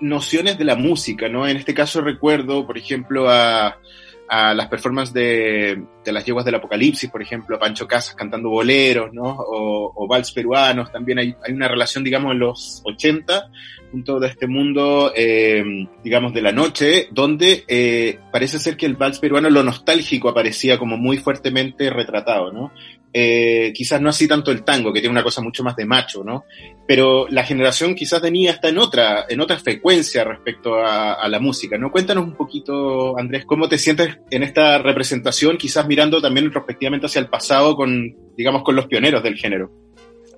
nociones 0.00 0.56
de 0.56 0.64
la 0.66 0.76
música, 0.76 1.28
¿no? 1.28 1.48
En 1.48 1.56
este 1.56 1.74
caso 1.74 2.00
recuerdo, 2.00 2.64
por 2.64 2.78
ejemplo, 2.78 3.28
a 3.28 3.80
a 4.28 4.54
las 4.54 4.68
performances 4.68 5.14
de, 5.14 5.84
de 6.04 6.12
las 6.12 6.24
yeguas 6.24 6.44
del 6.44 6.54
apocalipsis, 6.54 7.10
por 7.10 7.22
ejemplo, 7.22 7.58
Pancho 7.58 7.86
Casas 7.86 8.14
cantando 8.14 8.48
boleros, 8.48 9.12
¿no? 9.12 9.24
O, 9.24 9.92
o 9.94 10.08
vals 10.08 10.32
peruanos, 10.32 10.90
también 10.90 11.18
hay, 11.18 11.34
hay 11.46 11.52
una 11.52 11.68
relación, 11.68 12.04
digamos, 12.04 12.32
en 12.32 12.38
los 12.38 12.82
80, 12.84 13.50
junto 13.94 14.18
de 14.18 14.26
este 14.26 14.48
mundo, 14.48 15.12
eh, 15.14 15.62
digamos, 16.02 16.34
de 16.34 16.42
la 16.42 16.50
noche, 16.50 17.06
donde 17.12 17.64
eh, 17.68 18.18
parece 18.32 18.58
ser 18.58 18.76
que 18.76 18.86
el 18.86 18.96
vals 18.96 19.20
peruano, 19.20 19.48
lo 19.48 19.62
nostálgico 19.62 20.28
aparecía 20.28 20.78
como 20.78 20.96
muy 20.96 21.18
fuertemente 21.18 21.90
retratado, 21.90 22.52
¿no? 22.52 22.72
Eh, 23.12 23.72
quizás 23.72 24.00
no 24.00 24.08
así 24.08 24.26
tanto 24.26 24.50
el 24.50 24.64
tango, 24.64 24.92
que 24.92 24.98
tiene 24.98 25.12
una 25.12 25.22
cosa 25.22 25.40
mucho 25.40 25.62
más 25.62 25.76
de 25.76 25.84
macho, 25.84 26.24
¿no? 26.24 26.44
Pero 26.88 27.28
la 27.28 27.44
generación 27.44 27.94
quizás 27.94 28.20
de 28.20 28.32
Nia 28.32 28.50
está 28.50 28.68
en 28.68 28.78
otra, 28.78 29.26
en 29.28 29.40
otra 29.40 29.56
frecuencia 29.60 30.24
respecto 30.24 30.74
a, 30.74 31.12
a, 31.12 31.28
la 31.28 31.38
música, 31.38 31.78
¿no? 31.78 31.92
Cuéntanos 31.92 32.24
un 32.24 32.34
poquito, 32.34 33.16
Andrés, 33.16 33.44
cómo 33.46 33.68
te 33.68 33.78
sientes 33.78 34.13
en 34.30 34.42
esta 34.42 34.78
representación, 34.78 35.56
quizás 35.56 35.86
mirando 35.86 36.20
también 36.20 36.46
retrospectivamente 36.46 37.06
hacia 37.06 37.20
el 37.20 37.28
pasado 37.28 37.76
con, 37.76 38.16
digamos, 38.36 38.62
con 38.62 38.76
los 38.76 38.86
pioneros 38.86 39.22
del 39.22 39.36
género. 39.36 39.70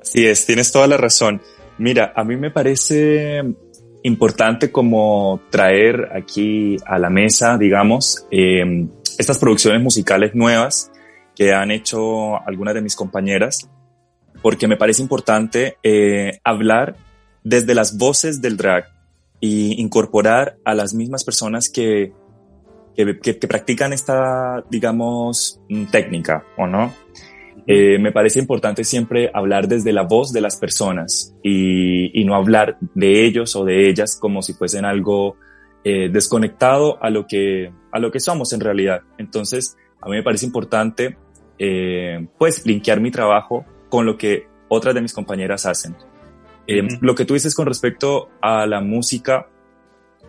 Así 0.01 0.27
es, 0.27 0.47
tienes 0.47 0.71
toda 0.73 0.87
la 0.87 0.97
razón. 0.97 1.43
Mira, 1.79 2.13
a 2.15 2.25
mí 2.25 2.37
me 2.37 2.51
parece 2.51 3.43
importante 4.03 4.71
como 4.71 5.41
traer 5.51 6.11
aquí 6.15 6.77
a 6.87 6.99
la 6.99 7.11
mesa, 7.11 7.59
digamos, 7.59 8.27
eh, 8.31 8.87
estas 9.19 9.39
producciones 9.39 9.83
musicales 9.83 10.35
nuevas 10.35 10.91
que 11.35 11.53
han 11.53 11.71
hecho 11.71 12.37
algunas 12.47 12.75
de 12.75 12.83
mis 12.83 12.97
compañeras, 12.97 13.69
porque 14.43 14.69
me 14.69 14.77
parece 14.77 15.03
importante 15.03 15.77
eh, 15.83 16.39
hablar 16.45 16.97
desde 17.43 17.75
las 17.75 17.97
voces 17.99 18.41
del 18.41 18.57
drag 18.57 18.87
y 19.41 19.81
incorporar 19.81 20.57
a 20.65 20.75
las 20.75 20.95
mismas 20.95 21.25
personas 21.25 21.69
que, 21.69 22.13
que, 22.97 23.19
que, 23.21 23.39
que 23.39 23.49
practican 23.49 23.93
esta, 23.93 24.65
digamos, 24.71 25.61
técnica, 25.91 26.45
¿o 26.57 26.67
no? 26.67 26.93
Eh, 27.67 27.99
me 27.99 28.13
parece 28.13 28.39
importante 28.39 28.85
siempre 28.85 29.31
hablar 29.35 29.67
desde 29.67 29.93
la 29.93 30.03
voz 30.03 30.33
de 30.33 30.41
las 30.41 30.57
personas 30.57 31.35
y, 31.43 32.21
y, 32.21 32.25
no 32.25 32.37
hablar 32.37 32.79
de 32.95 33.25
ellos 33.25 33.57
o 33.57 33.65
de 33.65 33.89
ellas 33.89 34.17
como 34.21 34.41
si 34.41 34.53
fuesen 34.53 34.85
algo 34.85 35.37
eh, 35.83 36.09
desconectado 36.09 37.03
a 37.03 37.11
lo, 37.11 37.27
que, 37.27 37.73
a 37.91 37.99
lo 37.99 38.11
que 38.13 38.21
somos 38.21 38.53
en 38.53 38.61
realidad. 38.61 39.03
Entonces, 39.19 39.77
a 40.01 40.09
mí 40.09 40.17
me 40.17 40.23
parece 40.23 40.47
importante 40.47 41.17
eh, 41.59 42.27
pues 42.39 42.65
linkear 42.67 43.01
mi 43.01 43.11
trabajo 43.11 43.65
con 43.89 44.07
lo 44.07 44.17
que 44.17 44.47
otras 44.69 44.95
de 44.95 45.01
mis 45.01 45.13
compañeras 45.13 45.67
hacen. 45.67 45.97
Eh, 46.67 46.83
uh 46.83 46.87
-huh. 46.87 46.99
Lo 47.01 47.15
que 47.15 47.25
tú 47.25 47.35
dices 47.35 47.55
con 47.55 47.67
respecto 47.67 48.29
a 48.41 48.67
la 48.67 48.81
música, 48.81 49.49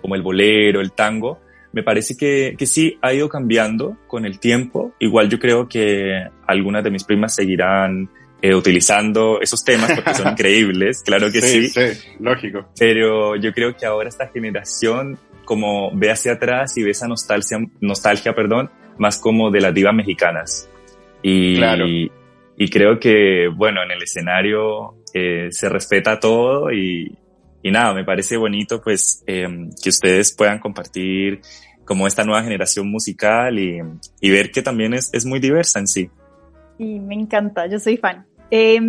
como 0.02 0.16
el 0.16 0.22
bolero, 0.22 0.82
el 0.82 0.92
tango, 0.92 1.40
me 1.78 1.84
parece 1.84 2.18
que, 2.18 2.56
que 2.58 2.66
sí 2.66 2.98
ha 3.04 3.14
ido 3.14 3.30
cambiando 3.30 3.98
con 4.08 4.26
el 4.26 4.40
tiempo. 4.40 4.96
Igual 4.98 5.30
yo 5.30 5.38
creo 5.38 5.68
que 5.68 6.28
algunas 6.48 6.84
de 6.84 6.90
mis 6.90 7.04
primas 7.04 7.36
seguirán 7.36 8.10
eh, 8.42 8.56
utilizando 8.56 9.40
esos 9.42 9.64
temas 9.64 9.92
porque 9.94 10.16
son 10.16 10.28
increíbles, 10.32 11.04
claro 11.04 11.32
que 11.32 11.40
sí, 11.40 11.68
sí. 11.68 11.94
Sí, 11.94 12.10
lógico. 12.20 12.68
Pero 12.80 13.36
yo 13.36 13.54
creo 13.54 13.78
que 13.78 13.86
ahora 13.86 14.10
esta 14.10 14.28
generación 14.30 15.20
como 15.46 15.92
ve 15.94 16.10
hacia 16.10 16.34
atrás 16.34 16.76
y 16.78 16.84
ve 16.84 16.90
esa 16.92 17.08
nostalgia, 17.08 17.60
nostalgia, 17.80 18.34
perdón, 18.34 18.72
más 18.98 19.20
como 19.20 19.52
de 19.52 19.62
las 19.62 19.74
divas 19.74 19.94
mexicanas. 19.94 20.68
Y, 21.22 21.58
claro. 21.58 21.86
y, 21.88 22.70
creo 22.72 23.00
que, 23.00 23.50
bueno, 23.56 23.84
en 23.84 23.92
el 23.92 24.02
escenario 24.02 24.96
eh, 25.14 25.50
se 25.52 25.70
respeta 25.70 26.20
todo 26.20 26.72
y, 26.72 27.16
y 27.68 27.72
nada, 27.72 27.94
me 27.94 28.06
parece 28.06 28.38
bonito 28.38 28.82
pues 28.82 29.24
eh, 29.28 29.48
que 29.82 29.90
ustedes 29.90 30.34
puedan 30.34 30.60
compartir 30.60 31.42
como 31.88 32.06
esta 32.06 32.26
nueva 32.26 32.44
generación 32.44 32.92
musical 32.92 33.58
y, 33.58 33.82
y, 34.20 34.30
ver 34.30 34.52
que 34.52 34.62
también 34.62 34.94
es, 34.94 35.10
es 35.14 35.26
muy 35.26 35.40
diversa 35.40 35.80
en 35.80 35.88
sí. 35.88 36.12
Y 36.78 37.00
me 37.00 37.16
encanta, 37.16 37.66
yo 37.66 37.80
soy 37.80 37.98
fan. 37.98 38.26
Eh, 38.52 38.80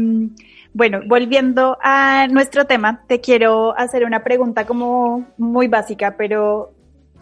bueno, 0.75 1.01
volviendo 1.07 1.79
a 1.81 2.27
nuestro 2.27 2.67
tema, 2.67 3.05
te 3.07 3.21
quiero 3.21 3.77
hacer 3.79 4.05
una 4.05 4.25
pregunta 4.25 4.67
como 4.67 5.27
muy 5.39 5.69
básica, 5.69 6.17
pero 6.19 6.73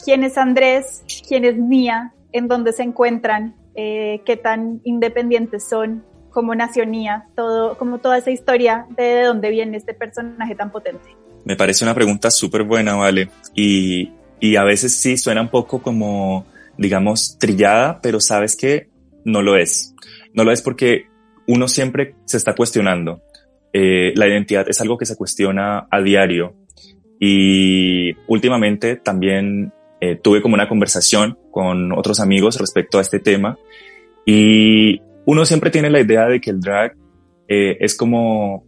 ¿quién 0.02 0.24
es 0.24 0.38
Andrés? 0.38 1.04
¿Quién 1.28 1.44
es 1.44 1.56
Mía? 1.56 2.14
¿En 2.32 2.48
dónde 2.48 2.72
se 2.72 2.82
encuentran? 2.82 3.54
Eh, 3.74 4.22
¿Qué 4.24 4.36
tan 4.36 4.80
independientes 4.82 5.68
son? 5.68 6.04
¿Cómo 6.30 6.54
nació 6.54 6.86
Mía? 6.86 7.26
Todo, 7.36 7.76
como 7.76 7.98
toda 7.98 8.18
esa 8.18 8.30
historia 8.30 8.86
de, 8.96 9.04
de 9.04 9.22
dónde 9.24 9.50
viene 9.50 9.76
este 9.76 9.92
personaje 9.92 10.54
tan 10.54 10.72
potente. 10.72 11.14
Me 11.44 11.54
parece 11.54 11.84
una 11.84 11.94
pregunta 11.94 12.30
súper 12.30 12.62
buena, 12.62 12.96
¿vale? 12.96 13.28
Y, 13.54 14.10
y 14.40 14.56
a 14.56 14.64
veces 14.64 14.96
sí 14.96 15.16
suena 15.16 15.40
un 15.40 15.48
poco 15.48 15.80
como 15.82 16.46
digamos, 16.78 17.38
trillada, 17.38 18.00
pero 18.02 18.20
sabes 18.20 18.56
que 18.56 18.88
no 19.24 19.42
lo 19.42 19.56
es. 19.56 19.94
No 20.34 20.44
lo 20.44 20.52
es 20.52 20.62
porque 20.62 21.06
uno 21.46 21.68
siempre 21.68 22.14
se 22.24 22.36
está 22.36 22.54
cuestionando. 22.54 23.22
Eh, 23.72 24.12
la 24.14 24.28
identidad 24.28 24.68
es 24.68 24.80
algo 24.80 24.96
que 24.98 25.06
se 25.06 25.16
cuestiona 25.16 25.86
a 25.90 26.00
diario 26.00 26.54
y 27.18 28.14
últimamente 28.26 28.96
también 28.96 29.72
eh, 30.00 30.16
tuve 30.16 30.42
como 30.42 30.54
una 30.54 30.68
conversación 30.68 31.38
con 31.50 31.92
otros 31.92 32.20
amigos 32.20 32.58
respecto 32.58 32.98
a 32.98 33.02
este 33.02 33.18
tema 33.20 33.58
y 34.24 35.00
uno 35.24 35.44
siempre 35.44 35.70
tiene 35.70 35.90
la 35.90 36.00
idea 36.00 36.26
de 36.26 36.40
que 36.40 36.50
el 36.50 36.60
drag 36.60 36.94
eh, 37.48 37.76
es 37.80 37.94
como, 37.96 38.64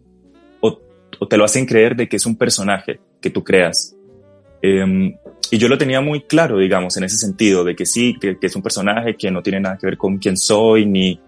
o, 0.61 0.81
o, 1.21 1.29
te 1.29 1.37
lo 1.37 1.45
hacen 1.45 1.67
creer 1.67 1.97
de 1.97 2.09
que 2.09 2.17
es 2.17 2.27
un 2.27 2.37
personaje 2.37 3.01
que 3.21 3.31
tú 3.31 3.45
creas. 3.45 3.97
Y 5.51 5.59
yo 5.59 5.69
lo 5.69 5.79
tenía 5.79 6.01
muy 6.01 6.23
claro, 6.23 6.59
digamos, 6.59 6.97
en 6.97 7.05
ese 7.05 7.17
sentido, 7.17 7.65
de 7.65 7.75
que 7.75 7.87
sí, 7.87 8.17
que, 8.21 8.39
que, 8.39 8.47
es 8.47 8.57
un 8.57 8.63
personaje 8.63 9.17
que 9.17 9.31
no 9.31 9.43
tiene 9.43 9.61
nada 9.61 9.79
que 9.79 9.87
ver 9.87 9.97
con 9.97 10.19
quién 10.19 10.37
soy 10.37 10.85
ni, 10.85 11.19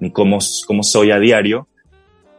ni 0.00 0.10
cómo, 0.10 0.38
cómo 0.66 0.82
soy 0.82 1.10
a 1.10 1.18
diario, 1.18 1.68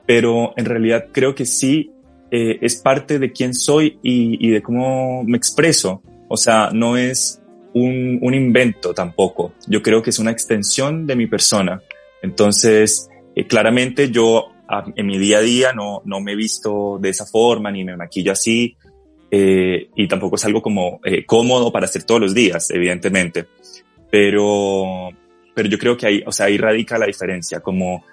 pero 0.05 0.53
en 0.57 0.65
realidad 0.65 1.07
creo 1.11 1.35
que 1.35 1.45
sí 1.45 1.91
eh, 2.31 2.57
es 2.61 2.77
parte 2.77 3.19
de 3.19 3.31
quién 3.31 3.53
soy 3.53 3.99
y, 4.03 4.47
y, 4.47 4.51
de 4.51 4.61
cómo 4.61 5.23
me 5.23 5.37
expreso. 5.37 6.01
O 6.27 6.37
sea, 6.37 6.71
no 6.73 6.97
es 6.97 7.41
un, 7.73 8.19
un, 8.21 8.33
invento 8.33 8.93
tampoco. 8.93 9.53
Yo 9.67 9.81
creo 9.81 10.01
que 10.01 10.09
es 10.09 10.19
una 10.19 10.31
extensión 10.31 11.07
de 11.07 11.15
mi 11.15 11.27
persona. 11.27 11.81
Entonces, 12.21 13.09
eh, 13.35 13.47
claramente 13.47 14.11
yo 14.11 14.47
a, 14.67 14.85
en 14.95 15.05
mi 15.05 15.17
día 15.17 15.37
a 15.37 15.41
día 15.41 15.73
no, 15.73 16.01
no 16.03 16.19
me 16.19 16.33
he 16.33 16.35
visto 16.35 16.97
de 16.99 17.09
esa 17.09 17.25
forma, 17.25 17.71
ni 17.71 17.83
me 17.83 17.95
maquillo 17.95 18.33
así, 18.33 18.75
eh, 19.31 19.89
y 19.95 20.07
tampoco 20.07 20.35
es 20.35 20.45
algo 20.45 20.61
como 20.61 20.99
eh, 21.03 21.25
cómodo 21.25 21.71
para 21.71 21.85
hacer 21.85 22.03
todos 22.03 22.21
los 22.21 22.33
días, 22.33 22.69
evidentemente. 22.71 23.45
Pero, 24.09 25.09
pero 25.53 25.69
yo 25.69 25.77
creo 25.77 25.97
que 25.97 26.07
ahí, 26.07 26.23
o 26.25 26.31
sea, 26.31 26.45
ahí 26.47 26.57
radica 26.57 26.97
la 26.97 27.07
diferencia. 27.07 27.59
Como 27.59 28.03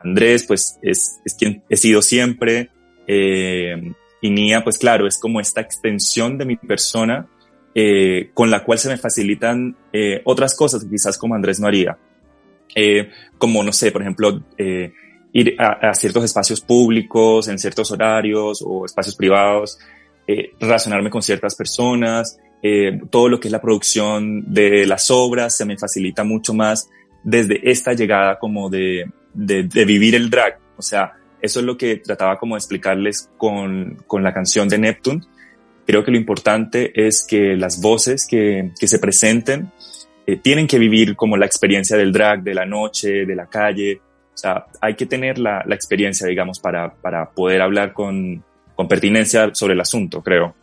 Andrés, 0.00 0.44
pues 0.46 0.78
es, 0.82 1.20
es 1.24 1.34
quien 1.34 1.62
he 1.68 1.76
sido 1.76 2.02
siempre, 2.02 2.70
eh, 3.06 3.92
y 4.20 4.30
Nia, 4.30 4.62
pues 4.62 4.78
claro, 4.78 5.06
es 5.06 5.18
como 5.18 5.40
esta 5.40 5.60
extensión 5.60 6.38
de 6.38 6.44
mi 6.44 6.56
persona 6.56 7.26
eh, 7.74 8.30
con 8.34 8.50
la 8.50 8.64
cual 8.64 8.78
se 8.78 8.88
me 8.88 8.96
facilitan 8.96 9.76
eh, 9.92 10.20
otras 10.24 10.54
cosas 10.56 10.84
que 10.84 10.90
quizás 10.90 11.16
como 11.16 11.34
Andrés 11.34 11.60
no 11.60 11.66
haría. 11.66 11.96
Eh, 12.74 13.10
como, 13.38 13.62
no 13.62 13.72
sé, 13.72 13.90
por 13.90 14.02
ejemplo, 14.02 14.42
eh, 14.58 14.92
ir 15.32 15.56
a, 15.58 15.90
a, 15.90 15.94
ciertos 15.94 16.24
espacios 16.24 16.60
públicos, 16.60 17.48
en 17.48 17.58
ciertos 17.58 17.90
horarios 17.90 18.62
o 18.64 18.84
espacios 18.84 19.16
privados, 19.16 19.78
eh, 20.32 20.52
relacionarme 20.60 21.10
con 21.10 21.22
ciertas 21.22 21.54
personas, 21.56 22.38
eh, 22.62 23.00
todo 23.10 23.28
lo 23.28 23.40
que 23.40 23.48
es 23.48 23.52
la 23.52 23.60
producción 23.60 24.52
de 24.52 24.86
las 24.86 25.10
obras 25.10 25.56
se 25.56 25.64
me 25.64 25.78
facilita 25.78 26.24
mucho 26.24 26.54
más 26.54 26.88
desde 27.24 27.68
esta 27.70 27.94
llegada 27.94 28.38
como 28.38 28.70
de, 28.70 29.10
de, 29.34 29.64
de 29.64 29.84
vivir 29.84 30.14
el 30.14 30.30
drag. 30.30 30.58
O 30.76 30.82
sea, 30.82 31.14
eso 31.42 31.60
es 31.60 31.66
lo 31.66 31.76
que 31.76 31.96
trataba 31.96 32.38
como 32.38 32.54
de 32.54 32.58
explicarles 32.58 33.30
con, 33.36 34.04
con 34.06 34.22
la 34.22 34.32
canción 34.32 34.68
de 34.68 34.78
Neptune. 34.78 35.22
Creo 35.86 36.04
que 36.04 36.12
lo 36.12 36.16
importante 36.18 36.92
es 36.94 37.26
que 37.26 37.56
las 37.56 37.80
voces 37.80 38.26
que, 38.28 38.70
que 38.78 38.86
se 38.86 38.98
presenten 38.98 39.72
eh, 40.26 40.36
tienen 40.36 40.66
que 40.66 40.78
vivir 40.78 41.16
como 41.16 41.36
la 41.36 41.46
experiencia 41.46 41.96
del 41.96 42.12
drag, 42.12 42.42
de 42.42 42.54
la 42.54 42.66
noche, 42.66 43.26
de 43.26 43.34
la 43.34 43.46
calle. 43.46 44.00
O 44.32 44.36
sea, 44.36 44.66
hay 44.80 44.94
que 44.94 45.06
tener 45.06 45.38
la, 45.38 45.64
la 45.66 45.74
experiencia, 45.74 46.26
digamos, 46.26 46.60
para, 46.60 46.94
para 46.94 47.30
poder 47.30 47.62
hablar 47.62 47.92
con, 47.92 48.44
con 48.80 48.88
pertinencia 48.88 49.54
sobre 49.54 49.74
el 49.74 49.80
asunto, 49.82 50.22
creo. 50.22 50.54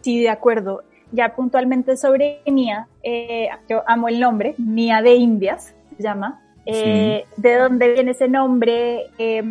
Sí, 0.00 0.22
de 0.22 0.30
acuerdo. 0.30 0.84
Ya 1.10 1.34
puntualmente 1.34 1.98
sobre 1.98 2.40
Nia, 2.46 2.88
eh, 3.02 3.50
yo 3.68 3.82
amo 3.86 4.08
el 4.08 4.18
nombre, 4.20 4.54
Nia 4.56 5.02
de 5.02 5.16
Indias, 5.16 5.74
se 5.94 6.02
llama. 6.02 6.40
Eh, 6.64 7.26
sí. 7.26 7.42
¿De 7.42 7.56
dónde 7.56 7.92
viene 7.92 8.12
ese 8.12 8.26
nombre? 8.26 9.10
Eh, 9.18 9.42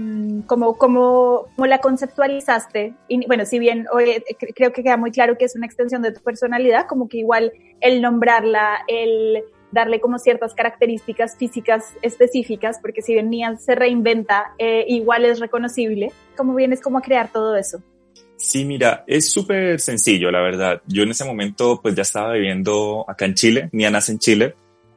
¿cómo, 0.47 0.79
cómo, 0.79 1.45
cómo, 1.55 1.67
la 1.67 1.77
conceptualizaste? 1.77 2.95
Y 3.07 3.23
bueno, 3.27 3.45
si 3.45 3.59
bien 3.59 3.85
oye, 3.93 4.23
creo 4.55 4.73
que 4.73 4.81
queda 4.81 4.97
muy 4.97 5.11
claro 5.11 5.37
que 5.37 5.45
es 5.45 5.55
una 5.55 5.67
extensión 5.67 6.01
de 6.01 6.11
tu 6.11 6.21
personalidad, 6.21 6.87
como 6.87 7.07
que 7.07 7.19
igual 7.19 7.53
el 7.81 8.01
nombrarla, 8.01 8.79
el 8.87 9.43
darle 9.71 9.99
como 9.99 10.19
ciertas 10.19 10.53
características 10.53 11.37
físicas 11.37 11.93
específicas, 12.01 12.79
porque 12.79 13.01
si 13.01 13.13
bien 13.13 13.29
Nia 13.29 13.55
se 13.57 13.75
reinventa, 13.75 14.53
eh, 14.57 14.85
igual 14.87 15.25
es 15.25 15.39
reconocible. 15.39 16.11
¿Cómo 16.35 16.53
vienes 16.55 16.81
como 16.81 16.97
a 16.97 17.01
crear 17.01 17.31
todo 17.31 17.55
eso? 17.55 17.81
Sí, 18.41 18.65
mira, 18.65 19.04
es 19.06 19.32
súper 19.32 19.80
sencillo, 19.80 20.32
la 20.32 20.41
verdad. 20.41 20.82
Yo 20.88 21.04
en 21.04 21.12
ese 21.12 21.23
momento 21.23 21.80
pues 21.80 21.93
ya 21.93 22.01
estaba 22.01 22.34
viviendo 22.34 23.06
acá 23.08 23.25
en 23.25 23.36
Chile, 23.36 23.69
Nia 23.71 23.91
nace 23.91 24.13
en 24.13 24.19
Chile. 24.19 24.56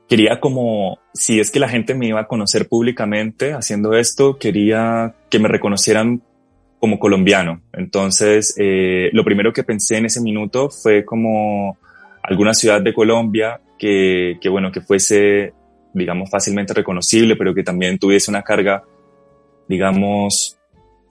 Quería 0.09 0.40
como, 0.40 0.98
si 1.12 1.40
es 1.40 1.50
que 1.50 1.61
la 1.61 1.68
gente 1.68 1.94
me 1.94 2.07
iba 2.07 2.20
a 2.20 2.26
conocer 2.26 2.68
públicamente 2.68 3.52
haciendo 3.52 3.92
esto, 3.92 4.38
quería 4.38 5.14
que 5.28 5.38
me 5.38 5.48
reconocieran 5.48 6.22
como 6.80 6.98
colombiano. 6.98 7.61
Entonces, 7.74 8.54
eh, 8.59 9.11
lo 9.12 9.24
primero 9.24 9.52
que 9.52 9.62
pensé 9.62 9.98
en 9.98 10.07
ese 10.07 10.22
minuto 10.22 10.70
fue 10.70 11.04
como 11.04 11.76
alguna 12.22 12.54
ciudad 12.54 12.80
de 12.80 12.94
Colombia 12.94 13.61
que, 13.78 14.38
que, 14.40 14.48
bueno, 14.48 14.72
que 14.72 14.80
fuese, 14.80 15.52
digamos, 15.92 16.30
fácilmente 16.30 16.72
reconocible, 16.72 17.37
pero 17.37 17.54
que 17.54 17.62
también 17.62 17.98
tuviese 17.98 18.30
una 18.30 18.42
carga, 18.42 18.83
digamos, 19.68 20.57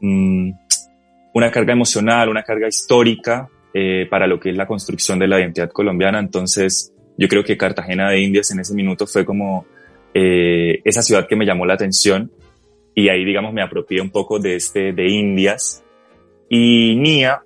mmm, 0.01 0.51
una 1.33 1.51
carga 1.51 1.73
emocional, 1.73 2.29
una 2.29 2.43
carga 2.43 2.67
histórica 2.67 3.49
eh, 3.73 4.07
para 4.09 4.27
lo 4.27 4.39
que 4.39 4.51
es 4.51 4.57
la 4.57 4.67
construcción 4.67 5.19
de 5.19 5.27
la 5.27 5.39
identidad 5.39 5.71
colombiana. 5.71 6.19
Entonces, 6.19 6.93
yo 7.17 7.27
creo 7.27 7.43
que 7.43 7.57
Cartagena 7.57 8.09
de 8.09 8.21
Indias 8.21 8.51
en 8.51 8.59
ese 8.59 8.73
minuto 8.73 9.07
fue 9.07 9.25
como 9.25 9.65
eh, 10.13 10.79
esa 10.83 11.01
ciudad 11.01 11.27
que 11.27 11.35
me 11.35 11.45
llamó 11.45 11.65
la 11.65 11.73
atención 11.73 12.31
y 12.95 13.09
ahí, 13.09 13.25
digamos, 13.25 13.53
me 13.53 13.63
apropié 13.63 13.99
un 14.01 14.11
poco 14.11 14.39
de 14.39 14.55
este, 14.55 14.93
de 14.93 15.09
Indias. 15.09 15.83
Y 16.49 16.95
Nia 16.95 17.41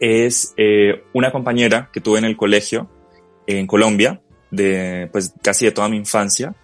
es 0.00 0.54
eh, 0.56 1.04
una 1.12 1.30
compañera 1.30 1.90
que 1.92 2.00
tuve 2.00 2.18
en 2.18 2.24
el 2.24 2.36
colegio 2.36 2.90
en 3.46 3.66
Colombia, 3.66 4.20
de 4.50 5.08
pues 5.12 5.34
casi 5.42 5.66
de 5.66 5.70
toda 5.70 5.88
mi 5.88 5.96
infancia. 5.96 6.54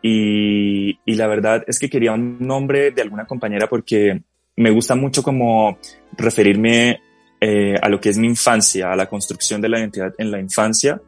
Y, 0.00 0.98
y 1.04 1.14
la 1.16 1.26
verdad 1.26 1.64
es 1.66 1.78
que 1.78 1.90
quería 1.90 2.12
un 2.12 2.38
nombre 2.40 2.90
de 2.92 3.02
alguna 3.02 3.26
compañera 3.26 3.66
porque 3.66 4.22
me 4.58 4.70
gusta 4.70 4.94
mucho 4.94 5.22
como 5.22 5.78
referirme 6.16 7.00
eh, 7.40 7.76
a 7.80 7.88
lo 7.88 8.00
que 8.00 8.08
es 8.08 8.18
mi 8.18 8.26
infancia, 8.26 8.92
a 8.92 8.96
la 8.96 9.06
construcción 9.06 9.60
de 9.60 9.68
la 9.68 9.78
identidad 9.78 10.12
en 10.18 10.30
la 10.30 10.40
infancia. 10.40 11.00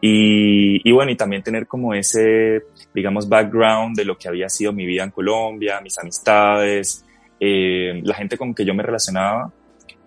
Y, 0.00 0.88
y, 0.88 0.92
bueno, 0.92 1.12
y 1.12 1.16
también 1.16 1.42
tener 1.42 1.66
como 1.66 1.94
ese, 1.94 2.64
digamos, 2.94 3.28
background 3.28 3.96
de 3.96 4.04
lo 4.04 4.16
que 4.18 4.28
había 4.28 4.48
sido 4.48 4.72
mi 4.72 4.86
vida 4.86 5.04
en 5.04 5.10
Colombia, 5.10 5.80
mis 5.80 5.98
amistades, 5.98 7.04
eh, 7.38 8.00
la 8.02 8.14
gente 8.14 8.36
con 8.36 8.54
que 8.54 8.64
yo 8.64 8.74
me 8.74 8.82
relacionaba. 8.82 9.52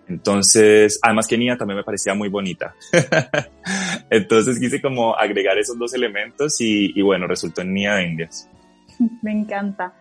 Entonces, 0.06 0.98
además 1.00 1.26
que 1.26 1.38
Nia 1.38 1.56
también 1.56 1.78
me 1.78 1.84
parecía 1.84 2.12
muy 2.12 2.28
bonita. 2.28 2.74
Entonces 4.10 4.58
quise 4.58 4.82
como 4.82 5.16
agregar 5.16 5.56
esos 5.56 5.78
dos 5.78 5.94
elementos 5.94 6.60
y, 6.60 6.92
y 6.94 7.00
bueno, 7.00 7.26
resultó 7.26 7.62
en 7.62 7.72
Nia 7.72 7.94
de 7.94 8.08
Indias. 8.08 8.50
Me 9.22 9.32
encanta. 9.32 9.94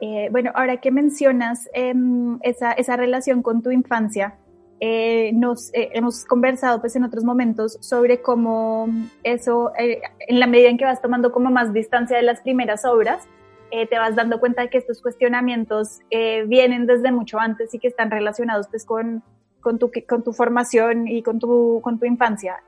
Eh, 0.00 0.28
bueno, 0.30 0.50
ahora 0.54 0.78
que 0.78 0.90
mencionas 0.90 1.68
eh, 1.72 1.94
esa, 2.42 2.72
esa, 2.72 2.96
relación 2.96 3.42
con 3.42 3.62
tu 3.62 3.70
infancia, 3.70 4.38
eh, 4.78 5.30
nos 5.32 5.72
eh, 5.72 5.90
hemos 5.94 6.24
conversado 6.24 6.80
pues 6.80 6.94
en 6.96 7.04
otros 7.04 7.24
momentos 7.24 7.78
sobre 7.80 8.20
cómo 8.20 8.88
eso, 9.22 9.72
eh, 9.78 10.02
en 10.28 10.38
la 10.38 10.46
medida 10.46 10.68
en 10.68 10.76
que 10.76 10.84
vas 10.84 11.00
tomando 11.00 11.32
como 11.32 11.50
más 11.50 11.72
distancia 11.72 12.16
de 12.16 12.22
las 12.22 12.42
primeras 12.42 12.84
obras, 12.84 13.26
eh, 13.70 13.86
te 13.86 13.98
vas 13.98 14.14
dando 14.14 14.38
cuenta 14.38 14.62
de 14.62 14.68
que 14.68 14.78
estos 14.78 15.00
cuestionamientos 15.02 16.00
vienen 16.46 16.86
desde 16.86 17.10
mucho 17.10 17.38
antes 17.40 17.74
y 17.74 17.78
que 17.78 17.88
están 17.88 18.10
relacionados 18.10 18.68
pues 18.68 18.84
con, 18.84 19.24
con, 19.60 19.78
tu, 19.78 19.90
con 20.06 20.22
tu 20.22 20.32
formación 20.32 21.08
y 21.08 21.22
con 21.22 21.40
tu, 21.40 21.80
con 21.82 21.98
tu 21.98 22.06
infancia. 22.06 22.62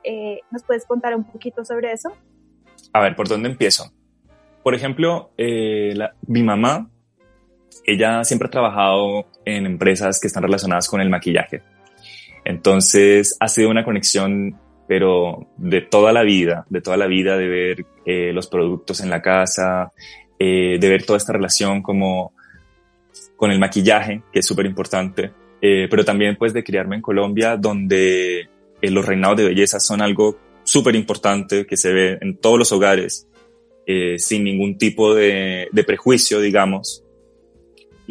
¿Nos 0.51 0.63
puedes 0.63 0.85
contar 0.85 1.15
un 1.15 1.23
poquito 1.23 1.63
sobre 1.63 1.93
eso? 1.93 2.11
A 2.91 2.99
ver, 3.01 3.15
¿por 3.15 3.29
dónde 3.29 3.47
empiezo? 3.47 3.93
Por 4.61 4.75
ejemplo, 4.75 5.31
la, 5.37 6.13
mi 6.27 6.43
mamá 6.43 6.89
ella 7.85 8.23
siempre 8.23 8.47
ha 8.47 8.51
trabajado 8.51 9.27
en 9.45 9.65
empresas 9.65 10.19
que 10.19 10.27
están 10.27 10.43
relacionadas 10.43 10.87
con 10.87 11.01
el 11.01 11.09
maquillaje. 11.09 11.61
Entonces 12.45 13.37
ha 13.39 13.47
sido 13.47 13.69
una 13.69 13.83
conexión, 13.83 14.57
pero 14.87 15.47
de 15.57 15.81
toda 15.81 16.11
la 16.11 16.23
vida, 16.23 16.65
de 16.69 16.81
toda 16.81 16.97
la 16.97 17.07
vida, 17.07 17.37
de 17.37 17.47
ver 17.47 17.85
eh, 18.05 18.33
los 18.33 18.47
productos 18.47 19.01
en 19.01 19.09
la 19.09 19.21
casa, 19.21 19.91
eh, 20.39 20.77
de 20.79 20.89
ver 20.89 21.05
toda 21.05 21.17
esta 21.17 21.33
relación 21.33 21.81
como 21.81 22.33
con 23.35 23.51
el 23.51 23.59
maquillaje, 23.59 24.23
que 24.31 24.39
es 24.39 24.45
súper 24.45 24.65
importante, 24.65 25.31
eh, 25.61 25.87
pero 25.89 26.03
también 26.03 26.37
pues 26.37 26.53
de 26.53 26.63
criarme 26.63 26.95
en 26.95 27.01
Colombia, 27.01 27.55
donde 27.57 28.49
los 28.81 29.05
reinados 29.05 29.37
de 29.37 29.45
belleza 29.45 29.79
son 29.79 30.01
algo 30.01 30.39
súper 30.63 30.95
importante 30.95 31.65
que 31.65 31.77
se 31.77 31.93
ve 31.93 32.17
en 32.21 32.37
todos 32.37 32.57
los 32.57 32.71
hogares, 32.71 33.27
sin 34.17 34.43
ningún 34.43 34.77
tipo 34.77 35.15
de 35.15 35.83
prejuicio, 35.85 36.39
digamos. 36.39 37.03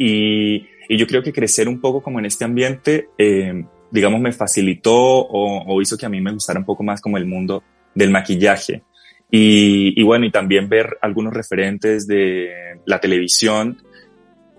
Y, 0.01 0.65
y, 0.87 0.97
yo 0.97 1.05
creo 1.05 1.21
que 1.21 1.33
crecer 1.33 1.67
un 1.67 1.81
poco 1.81 2.01
como 2.01 2.19
en 2.19 2.25
este 2.25 2.45
ambiente, 2.45 3.09
eh, 3.17 3.65
digamos, 3.91 4.21
me 4.21 4.31
facilitó 4.31 4.95
o, 4.95 5.63
o, 5.67 5.81
hizo 5.81 5.97
que 5.97 6.05
a 6.05 6.09
mí 6.09 6.21
me 6.21 6.31
gustara 6.31 6.57
un 6.57 6.65
poco 6.65 6.83
más 6.83 7.01
como 7.01 7.17
el 7.17 7.25
mundo 7.25 7.61
del 7.93 8.09
maquillaje. 8.09 8.83
Y, 9.29 9.99
y 9.99 10.03
bueno, 10.03 10.25
y 10.25 10.31
también 10.31 10.69
ver 10.69 10.97
algunos 11.01 11.33
referentes 11.33 12.07
de 12.07 12.49
la 12.85 13.01
televisión. 13.01 13.77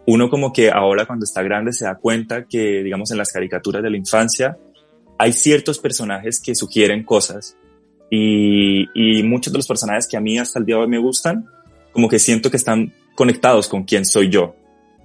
Uno 0.07 0.29
como 0.29 0.53
que 0.53 0.71
ahora 0.71 1.07
cuando 1.07 1.25
está 1.25 1.43
grande 1.43 1.73
se 1.73 1.87
da 1.87 1.95
cuenta 1.95 2.45
que, 2.45 2.83
digamos, 2.83 3.11
en 3.11 3.19
las 3.19 3.33
caricaturas 3.33 3.83
de 3.83 3.91
la 3.91 3.97
infancia 3.97 4.59
hay 5.19 5.33
ciertos 5.33 5.79
personajes 5.79 6.41
que 6.41 6.55
sugieren 6.55 7.05
cosas 7.05 7.57
y, 8.11 8.89
y 8.95 9.23
muchos 9.23 9.53
de 9.53 9.59
los 9.59 9.67
personajes 9.67 10.09
que 10.09 10.17
a 10.17 10.21
mí 10.21 10.39
hasta 10.39 10.59
el 10.59 10.65
día 10.65 10.77
de 10.77 10.83
hoy 10.83 10.89
me 10.89 10.99
gustan, 10.99 11.47
como 11.93 12.09
que 12.09 12.19
siento 12.19 12.51
que 12.51 12.57
están 12.57 12.93
conectados 13.15 13.69
con 13.69 13.85
quién 13.85 14.05
soy 14.05 14.29
yo. 14.29 14.57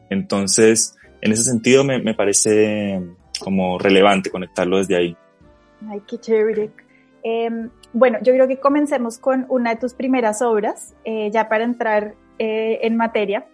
Entonces, 0.10 0.96
en 1.22 1.32
ese 1.32 1.44
sentido 1.44 1.84
me, 1.84 2.00
me 2.00 2.14
parece 2.14 3.02
como 3.40 3.78
relevante 3.80 4.30
conectarlo 4.30 4.78
desde 4.78 4.96
ahí. 4.96 5.18
Ay, 5.90 6.02
qué 6.08 6.18
chévere. 6.18 6.72
Eh, 7.24 7.50
bueno, 7.94 8.20
yo 8.22 8.34
creo 8.34 8.48
que 8.48 8.60
comencemos 8.60 9.18
con 9.18 9.46
una 9.50 9.72
de 9.72 9.76
tus 9.78 9.94
primeras 9.94 10.42
obras, 10.42 10.94
eh, 11.04 11.30
ya 11.32 11.50
para 11.50 11.64
entrar 11.64 12.14
eh, 12.38 12.80
en 12.84 12.98
materia, 12.98 13.46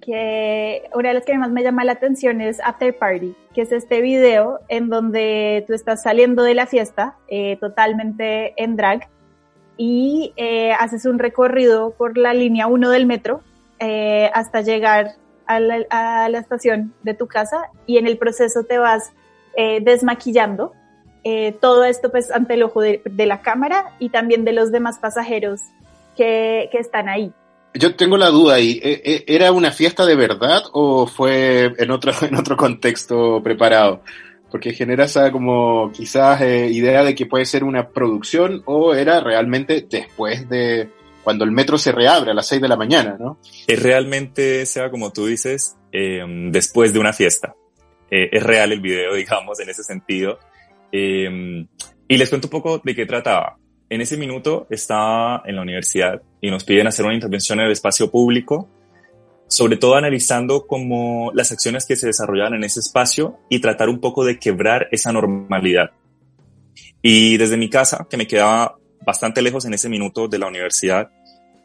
que 0.00 0.82
una 0.94 1.08
de 1.08 1.14
las 1.14 1.24
que 1.24 1.36
más 1.36 1.50
me 1.50 1.62
llama 1.62 1.84
la 1.84 1.92
atención 1.92 2.40
es 2.40 2.60
After 2.60 2.96
Party, 2.96 3.34
que 3.54 3.62
es 3.62 3.72
este 3.72 4.00
video 4.00 4.60
en 4.68 4.88
donde 4.88 5.64
tú 5.66 5.74
estás 5.74 6.02
saliendo 6.02 6.42
de 6.42 6.54
la 6.54 6.66
fiesta 6.66 7.16
eh, 7.28 7.56
totalmente 7.58 8.54
en 8.62 8.76
drag 8.76 9.08
y 9.76 10.32
eh, 10.36 10.72
haces 10.72 11.06
un 11.06 11.18
recorrido 11.18 11.90
por 11.90 12.16
la 12.16 12.34
línea 12.34 12.66
1 12.66 12.90
del 12.90 13.06
metro 13.06 13.40
eh, 13.78 14.30
hasta 14.32 14.60
llegar 14.60 15.16
a 15.46 15.60
la, 15.60 16.38
estación 16.38 16.94
de 17.02 17.14
tu 17.14 17.26
casa 17.26 17.70
y 17.86 17.98
en 17.98 18.06
el 18.06 18.18
proceso 18.18 18.64
te 18.64 18.78
vas 18.78 19.12
eh, 19.56 19.80
desmaquillando. 19.82 20.72
Eh, 21.24 21.56
todo 21.60 21.84
esto 21.84 22.10
pues 22.10 22.30
ante 22.30 22.54
el 22.54 22.62
ojo 22.62 22.80
de, 22.80 23.02
la 23.04 23.42
cámara 23.42 23.96
y 23.98 24.10
también 24.10 24.44
de 24.44 24.52
los 24.52 24.70
demás 24.70 24.98
pasajeros 24.98 25.60
que, 26.16 26.68
que 26.70 26.78
están 26.78 27.08
ahí. 27.08 27.32
Yo 27.78 27.94
tengo 27.94 28.16
la 28.16 28.28
duda 28.28 28.54
ahí, 28.54 28.80
¿era 28.82 29.52
una 29.52 29.70
fiesta 29.70 30.06
de 30.06 30.16
verdad 30.16 30.62
o 30.72 31.06
fue 31.06 31.74
en 31.76 31.90
otro, 31.90 32.12
en 32.22 32.36
otro 32.36 32.56
contexto 32.56 33.42
preparado? 33.42 34.02
Porque 34.50 34.72
genera 34.72 35.04
esa 35.04 35.30
como 35.32 35.90
quizás 35.92 36.40
eh, 36.40 36.68
idea 36.70 37.02
de 37.02 37.14
que 37.14 37.26
puede 37.26 37.44
ser 37.44 37.64
una 37.64 37.88
producción 37.88 38.62
o 38.64 38.94
era 38.94 39.20
realmente 39.20 39.86
después 39.88 40.48
de 40.48 40.88
cuando 41.26 41.44
el 41.44 41.50
metro 41.50 41.76
se 41.76 41.90
reabre 41.90 42.30
a 42.30 42.34
las 42.34 42.46
6 42.46 42.62
de 42.62 42.68
la 42.68 42.76
mañana, 42.76 43.16
¿no? 43.18 43.40
Es 43.66 43.82
realmente, 43.82 44.64
sea 44.64 44.92
como 44.92 45.12
tú 45.12 45.26
dices, 45.26 45.76
eh, 45.90 46.22
después 46.52 46.92
de 46.92 47.00
una 47.00 47.12
fiesta. 47.12 47.56
Eh, 48.08 48.28
es 48.30 48.44
real 48.44 48.70
el 48.70 48.80
video, 48.80 49.12
digamos, 49.16 49.58
en 49.58 49.68
ese 49.68 49.82
sentido. 49.82 50.38
Eh, 50.92 51.66
y 52.06 52.16
les 52.16 52.28
cuento 52.28 52.46
un 52.46 52.52
poco 52.52 52.78
de 52.78 52.94
qué 52.94 53.06
trataba. 53.06 53.58
En 53.90 54.00
ese 54.02 54.16
minuto 54.16 54.68
estaba 54.70 55.42
en 55.46 55.56
la 55.56 55.62
universidad 55.62 56.22
y 56.40 56.48
nos 56.48 56.62
piden 56.62 56.86
hacer 56.86 57.04
una 57.04 57.14
intervención 57.16 57.58
en 57.58 57.66
el 57.66 57.72
espacio 57.72 58.08
público, 58.08 58.68
sobre 59.48 59.78
todo 59.78 59.96
analizando 59.96 60.64
como 60.64 61.32
las 61.34 61.50
acciones 61.50 61.86
que 61.86 61.96
se 61.96 62.06
desarrollaban 62.06 62.54
en 62.54 62.62
ese 62.62 62.78
espacio 62.78 63.40
y 63.50 63.58
tratar 63.58 63.88
un 63.88 63.98
poco 63.98 64.24
de 64.24 64.38
quebrar 64.38 64.86
esa 64.92 65.10
normalidad. 65.10 65.90
Y 67.02 67.36
desde 67.36 67.56
mi 67.56 67.68
casa, 67.68 68.06
que 68.08 68.16
me 68.16 68.28
quedaba 68.28 68.76
bastante 69.04 69.40
lejos 69.40 69.64
en 69.64 69.74
ese 69.74 69.88
minuto 69.88 70.28
de 70.28 70.38
la 70.38 70.48
universidad, 70.48 71.08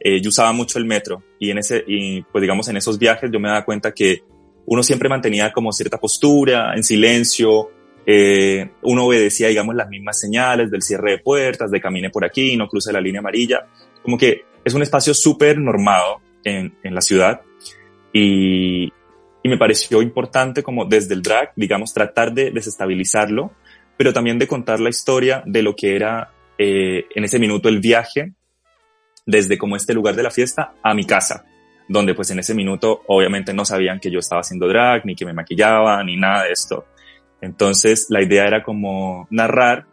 eh, 0.03 0.19
yo 0.19 0.29
usaba 0.29 0.51
mucho 0.51 0.79
el 0.79 0.85
metro 0.85 1.23
y 1.39 1.51
en 1.51 1.59
ese, 1.59 1.83
y 1.85 2.23
pues 2.23 2.41
digamos 2.41 2.67
en 2.69 2.77
esos 2.77 2.97
viajes 2.97 3.29
yo 3.31 3.39
me 3.39 3.49
daba 3.49 3.63
cuenta 3.63 3.93
que 3.93 4.23
uno 4.65 4.81
siempre 4.81 5.09
mantenía 5.09 5.51
como 5.51 5.71
cierta 5.71 5.99
postura, 5.99 6.73
en 6.75 6.83
silencio, 6.83 7.69
eh, 8.05 8.71
uno 8.81 9.05
obedecía, 9.05 9.49
digamos, 9.49 9.75
las 9.75 9.89
mismas 9.89 10.19
señales 10.19 10.71
del 10.71 10.81
cierre 10.81 11.11
de 11.11 11.17
puertas, 11.19 11.69
de 11.69 11.79
camine 11.79 12.09
por 12.09 12.25
aquí, 12.25 12.55
no 12.57 12.67
cruce 12.67 12.91
la 12.91 12.99
línea 13.01 13.19
amarilla, 13.19 13.67
como 14.01 14.17
que 14.17 14.41
es 14.65 14.73
un 14.73 14.81
espacio 14.81 15.13
súper 15.13 15.59
normado 15.59 16.19
en, 16.43 16.73
en, 16.83 16.95
la 16.95 17.01
ciudad 17.01 17.41
y, 18.11 18.85
y, 18.85 19.49
me 19.49 19.57
pareció 19.57 20.01
importante 20.01 20.63
como 20.63 20.85
desde 20.85 21.13
el 21.13 21.21
drag, 21.21 21.51
digamos, 21.55 21.93
tratar 21.93 22.33
de 22.33 22.49
desestabilizarlo, 22.49 23.51
pero 23.97 24.13
también 24.13 24.39
de 24.39 24.47
contar 24.47 24.79
la 24.79 24.89
historia 24.89 25.43
de 25.45 25.61
lo 25.61 25.75
que 25.75 25.95
era 25.95 26.31
eh, 26.57 27.05
en 27.13 27.23
ese 27.23 27.37
minuto 27.37 27.69
el 27.69 27.79
viaje 27.79 28.33
desde 29.25 29.57
como 29.57 29.75
este 29.75 29.93
lugar 29.93 30.15
de 30.15 30.23
la 30.23 30.31
fiesta 30.31 30.73
a 30.81 30.93
mi 30.93 31.05
casa, 31.05 31.45
donde 31.87 32.13
pues 32.13 32.29
en 32.31 32.39
ese 32.39 32.53
minuto 32.53 33.03
obviamente 33.07 33.53
no 33.53 33.65
sabían 33.65 33.99
que 33.99 34.11
yo 34.11 34.19
estaba 34.19 34.41
haciendo 34.41 34.67
drag, 34.67 35.05
ni 35.05 35.15
que 35.15 35.25
me 35.25 35.33
maquillaba, 35.33 36.03
ni 36.03 36.17
nada 36.17 36.43
de 36.43 36.51
esto. 36.51 36.85
Entonces 37.41 38.07
la 38.09 38.21
idea 38.21 38.45
era 38.45 38.63
como 38.63 39.27
narrar 39.29 39.85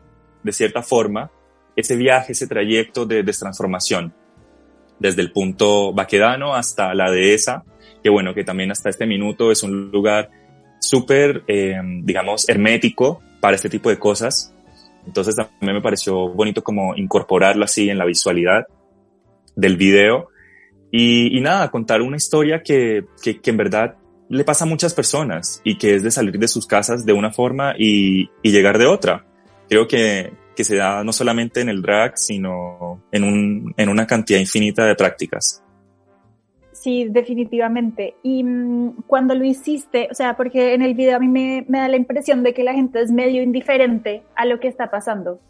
de 0.43 0.53
cierta 0.53 0.83
forma 0.83 1.31
ese 1.77 1.97
viaje, 1.97 2.33
ese 2.33 2.47
trayecto 2.47 3.07
de 3.07 3.23
destransformación, 3.23 4.13
desde 4.99 5.23
el 5.23 5.31
punto 5.31 5.93
baquedano 5.93 6.55
hasta 6.55 6.93
la 6.95 7.11
dehesa, 7.11 7.65
que 8.03 8.11
bueno, 8.11 8.35
que 8.35 8.45
también 8.45 8.71
hasta 8.71 8.91
este 8.91 9.07
minuto 9.07 9.53
es 9.53 9.63
un 9.63 9.91
lugar 9.91 10.31
súper, 10.81 11.45
eh, 11.47 11.81
digamos, 12.03 12.49
hermético 12.49 13.21
para 13.41 13.57
este 13.57 13.69
tipo 13.69 13.91
de 13.91 13.99
cosas. 13.99 14.53
Entonces 15.07 15.37
también 15.37 15.77
me 15.77 15.81
pareció 15.81 16.29
bonito 16.29 16.63
como 16.63 16.97
incorporarlo 16.97 17.65
así 17.65 17.89
en 17.89 17.99
la 17.99 18.05
visualidad 18.05 18.67
del 19.59 19.77
video 19.77 20.29
y, 20.91 21.41
nada, 21.41 21.71
contar 21.71 22.01
una 22.01 22.17
historia 22.17 22.63
que, 22.63 23.05
que, 23.23 23.39
en 23.45 23.57
verdad 23.57 23.97
le 24.31 24.45
pasa 24.45 24.65
a 24.65 24.69
muchas 24.69 24.95
personas 24.95 25.61
y 25.65 25.77
que 25.77 25.95
es 25.95 26.03
de 26.03 26.11
salir 26.11 26.39
de 26.39 26.49
sus 26.49 26.67
casas 26.67 27.05
de 27.05 27.13
una 27.13 27.31
forma 27.31 27.75
y, 27.79 28.31
llegar 28.43 28.79
de 28.79 28.87
otra. 28.87 29.27
Creo 29.69 29.87
que, 29.87 30.33
que, 30.57 30.65
se 30.65 30.77
da 30.77 31.05
no 31.05 31.13
solamente 31.13 31.61
en 31.61 31.69
el 31.69 31.83
drag, 31.83 32.17
sino 32.17 33.03
en, 33.11 33.25
un, 33.25 33.75
en 33.77 33.89
una 33.89 34.07
cantidad 34.07 34.39
infinita 34.39 34.87
de 34.87 34.95
prácticas. 34.95 35.63
Sí, 36.73 37.09
definitivamente. 37.11 38.15
Y 38.23 38.45
mmm, 38.45 39.03
cuando 39.07 39.35
lo 39.35 39.45
hiciste, 39.45 40.09
o 40.11 40.15
sea, 40.15 40.37
porque 40.37 40.75
en 40.75 40.83
el 40.83 40.95
video 40.95 41.17
a 41.17 41.19
mí 41.19 41.29
me, 41.29 41.67
me, 41.69 41.81
da 41.81 41.89
la 41.89 41.97
impresión 41.97 42.43
de 42.43 42.55
que 42.55 42.63
la 42.63 42.73
gente 42.73 43.01
es 43.01 43.11
medio 43.11 43.43
indiferente 43.43 44.23
a 44.37 44.47
lo 44.47 44.61
que 44.61 44.69
está 44.69 44.91
pasando. 44.91 45.41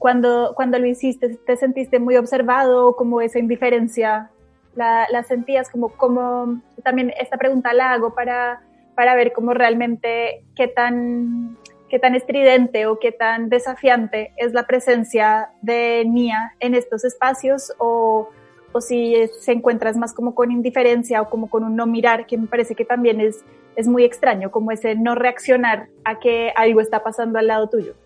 Cuando, 0.00 0.54
cuando 0.56 0.78
lo 0.78 0.86
hiciste, 0.86 1.28
¿te 1.36 1.58
sentiste 1.58 1.98
muy 1.98 2.16
observado 2.16 2.96
como 2.96 3.20
esa 3.20 3.38
indiferencia 3.38 4.30
la, 4.74 5.06
la 5.10 5.22
sentías 5.24 5.68
como, 5.68 5.90
como, 5.90 6.62
también 6.82 7.12
esta 7.20 7.36
pregunta 7.36 7.74
la 7.74 7.92
hago 7.92 8.14
para, 8.14 8.62
para 8.94 9.14
ver 9.14 9.34
cómo 9.34 9.52
realmente 9.52 10.42
qué 10.56 10.68
tan, 10.68 11.58
qué 11.90 11.98
tan 11.98 12.14
estridente 12.14 12.86
o 12.86 12.98
qué 12.98 13.12
tan 13.12 13.50
desafiante 13.50 14.32
es 14.38 14.54
la 14.54 14.66
presencia 14.66 15.50
de 15.60 16.04
Nia 16.06 16.54
en 16.60 16.74
estos 16.74 17.04
espacios 17.04 17.74
o, 17.76 18.30
o 18.72 18.80
si 18.80 19.14
se 19.38 19.52
encuentras 19.52 19.98
más 19.98 20.14
como 20.14 20.34
con 20.34 20.50
indiferencia 20.50 21.20
o 21.20 21.28
como 21.28 21.50
con 21.50 21.62
un 21.62 21.76
no 21.76 21.86
mirar, 21.86 22.24
que 22.24 22.38
me 22.38 22.46
parece 22.46 22.74
que 22.74 22.86
también 22.86 23.20
es, 23.20 23.44
es 23.76 23.86
muy 23.86 24.04
extraño, 24.04 24.50
como 24.50 24.72
ese 24.72 24.94
no 24.94 25.14
reaccionar 25.14 25.88
a 26.04 26.18
que 26.20 26.54
algo 26.56 26.80
está 26.80 27.02
pasando 27.02 27.38
al 27.38 27.48
lado 27.48 27.68
tuyo. 27.68 27.96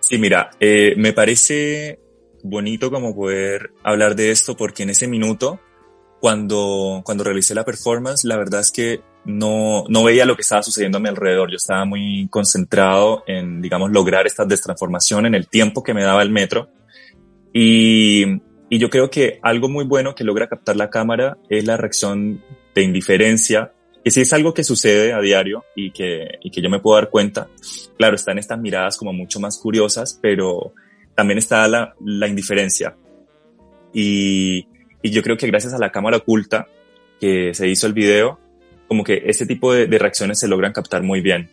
Sí, 0.00 0.18
mira, 0.18 0.50
eh, 0.60 0.94
me 0.96 1.12
parece 1.12 1.98
bonito 2.42 2.90
como 2.90 3.14
poder 3.14 3.70
hablar 3.82 4.16
de 4.16 4.30
esto 4.30 4.56
porque 4.56 4.82
en 4.82 4.90
ese 4.90 5.06
minuto 5.06 5.60
cuando, 6.20 7.02
cuando 7.04 7.24
realicé 7.24 7.54
la 7.54 7.64
performance, 7.64 8.24
la 8.24 8.36
verdad 8.36 8.60
es 8.60 8.70
que 8.70 9.00
no, 9.24 9.84
no 9.88 10.04
veía 10.04 10.24
lo 10.24 10.36
que 10.36 10.42
estaba 10.42 10.62
sucediendo 10.62 10.98
a 10.98 11.00
mi 11.00 11.08
alrededor. 11.08 11.50
Yo 11.50 11.56
estaba 11.56 11.84
muy 11.84 12.28
concentrado 12.30 13.24
en, 13.26 13.60
digamos, 13.60 13.90
lograr 13.90 14.26
esta 14.26 14.44
destransformación 14.44 15.26
en 15.26 15.34
el 15.34 15.48
tiempo 15.48 15.82
que 15.82 15.94
me 15.94 16.04
daba 16.04 16.22
el 16.22 16.30
metro. 16.30 16.70
Y, 17.52 18.24
y 18.68 18.78
yo 18.78 18.88
creo 18.88 19.10
que 19.10 19.40
algo 19.42 19.68
muy 19.68 19.84
bueno 19.84 20.14
que 20.14 20.22
logra 20.22 20.48
captar 20.48 20.76
la 20.76 20.90
cámara 20.90 21.38
es 21.48 21.64
la 21.66 21.76
reacción 21.76 22.40
de 22.74 22.82
indiferencia, 22.82 23.72
que 24.02 24.10
si 24.10 24.22
es 24.22 24.32
algo 24.32 24.52
que 24.52 24.64
sucede 24.64 25.12
a 25.12 25.20
diario 25.20 25.64
y 25.76 25.90
que, 25.92 26.38
y 26.40 26.50
que 26.50 26.60
yo 26.60 26.68
me 26.68 26.80
puedo 26.80 26.96
dar 26.96 27.10
cuenta. 27.10 27.48
Claro, 27.96 28.16
están 28.16 28.38
estas 28.38 28.58
miradas 28.58 28.96
como 28.96 29.12
mucho 29.12 29.40
más 29.40 29.58
curiosas, 29.58 30.18
pero 30.20 30.72
también 31.14 31.38
está 31.38 31.66
la, 31.68 31.94
la 32.04 32.26
indiferencia. 32.26 32.96
Y, 33.92 34.66
y 35.02 35.10
yo 35.10 35.22
creo 35.22 35.36
que 35.36 35.46
gracias 35.46 35.74
a 35.74 35.78
la 35.78 35.92
cámara 35.92 36.16
oculta 36.16 36.66
que 37.20 37.54
se 37.54 37.68
hizo 37.68 37.86
el 37.86 37.92
video, 37.92 38.38
como 38.88 39.04
que 39.04 39.22
ese 39.26 39.46
tipo 39.46 39.72
de, 39.72 39.86
de 39.86 39.98
reacciones 39.98 40.40
se 40.40 40.48
logran 40.48 40.72
captar 40.72 41.02
muy 41.02 41.20
bien. 41.20 41.48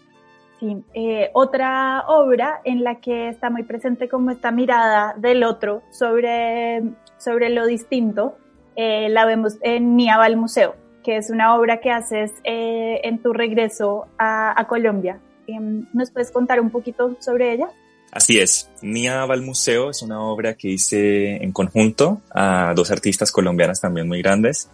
Sí, 0.59 0.75
eh, 0.93 1.29
otra 1.33 2.03
obra 2.07 2.59
en 2.65 2.83
la 2.83 2.99
que 2.99 3.29
está 3.29 3.49
muy 3.49 3.63
presente 3.63 4.09
como 4.09 4.31
esta 4.31 4.51
mirada 4.51 5.13
del 5.17 5.43
otro 5.43 5.83
sobre, 5.91 6.81
sobre 7.17 7.49
lo 7.49 7.65
distinto, 7.65 8.37
eh, 8.75 9.07
la 9.09 9.25
vemos 9.25 9.57
en 9.61 9.95
Niava 9.95 10.25
al 10.25 10.35
Museo, 10.35 10.75
que 11.03 11.17
es 11.17 11.29
una 11.29 11.55
obra 11.55 11.79
que 11.79 11.91
haces 11.91 12.31
eh, 12.43 13.01
en 13.03 13.19
tu 13.19 13.33
regreso 13.33 14.07
a, 14.17 14.59
a 14.59 14.67
Colombia. 14.67 15.19
Em, 15.47 15.85
¿Nos 15.93 16.11
puedes 16.11 16.31
contar 16.31 16.59
un 16.59 16.69
poquito 16.69 17.17
sobre 17.19 17.53
ella? 17.53 17.69
Así 18.11 18.39
es, 18.39 18.69
Nia 18.81 19.25
va 19.25 19.35
al 19.35 19.43
museo 19.43 19.91
es 19.91 20.01
una 20.01 20.19
obra 20.21 20.55
que 20.55 20.69
hice 20.69 21.43
en 21.43 21.51
conjunto 21.51 22.21
a 22.31 22.73
dos 22.75 22.89
artistas 22.89 23.31
colombianas 23.31 23.79
también 23.79 24.07
muy 24.07 24.21
grandes 24.23 24.67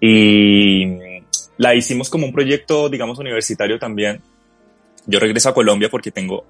y 0.00 0.98
la 1.56 1.74
hicimos 1.74 2.10
como 2.10 2.26
un 2.26 2.32
proyecto, 2.32 2.88
digamos, 2.88 3.18
universitario 3.18 3.78
también. 3.78 4.20
Yo 5.06 5.20
regreso 5.20 5.50
a 5.50 5.54
Colombia 5.54 5.88
porque 5.88 6.10
tengo 6.10 6.44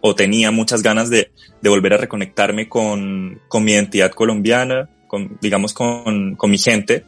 o 0.00 0.14
tenía 0.14 0.50
muchas 0.50 0.82
ganas 0.82 1.08
de, 1.10 1.30
de 1.60 1.70
volver 1.70 1.94
a 1.94 1.96
reconectarme 1.96 2.68
con, 2.68 3.40
con 3.48 3.64
mi 3.64 3.72
identidad 3.72 4.10
colombiana, 4.10 4.90
con 5.06 5.38
digamos, 5.40 5.72
con, 5.72 6.36
con 6.36 6.50
mi 6.50 6.58
gente. 6.58 7.04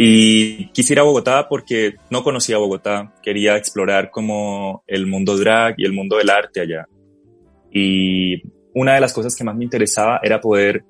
Y 0.00 0.66
quise 0.68 0.98
Bogotá 1.00 1.48
porque 1.48 1.96
no 2.08 2.22
conocía 2.22 2.56
Bogotá. 2.56 3.12
Quería 3.20 3.56
explorar 3.56 4.12
como 4.12 4.84
el 4.86 5.08
mundo 5.08 5.36
drag 5.36 5.74
y 5.76 5.84
el 5.84 5.92
mundo 5.92 6.18
del 6.18 6.30
arte 6.30 6.60
allá. 6.60 6.86
Y 7.72 8.40
una 8.74 8.94
de 8.94 9.00
las 9.00 9.12
cosas 9.12 9.34
que 9.34 9.42
más 9.42 9.56
me 9.56 9.64
interesaba 9.64 10.20
era 10.22 10.40
poder 10.40 10.84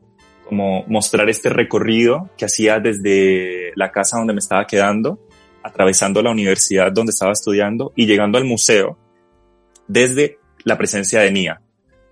como 0.44 0.84
mostrar 0.88 1.30
este 1.30 1.48
recorrido 1.48 2.28
que 2.36 2.44
hacía 2.44 2.80
desde 2.80 3.72
la 3.76 3.90
casa 3.90 4.18
donde 4.18 4.34
me 4.34 4.40
estaba 4.40 4.66
quedando, 4.66 5.18
atravesando 5.62 6.22
la 6.22 6.30
universidad 6.30 6.92
donde 6.92 7.10
estaba 7.10 7.32
estudiando 7.32 7.92
y 7.96 8.04
llegando 8.04 8.36
al 8.36 8.44
museo 8.44 8.98
desde 9.86 10.38
la 10.64 10.76
presencia 10.76 11.20
de 11.20 11.32
Nia. 11.32 11.62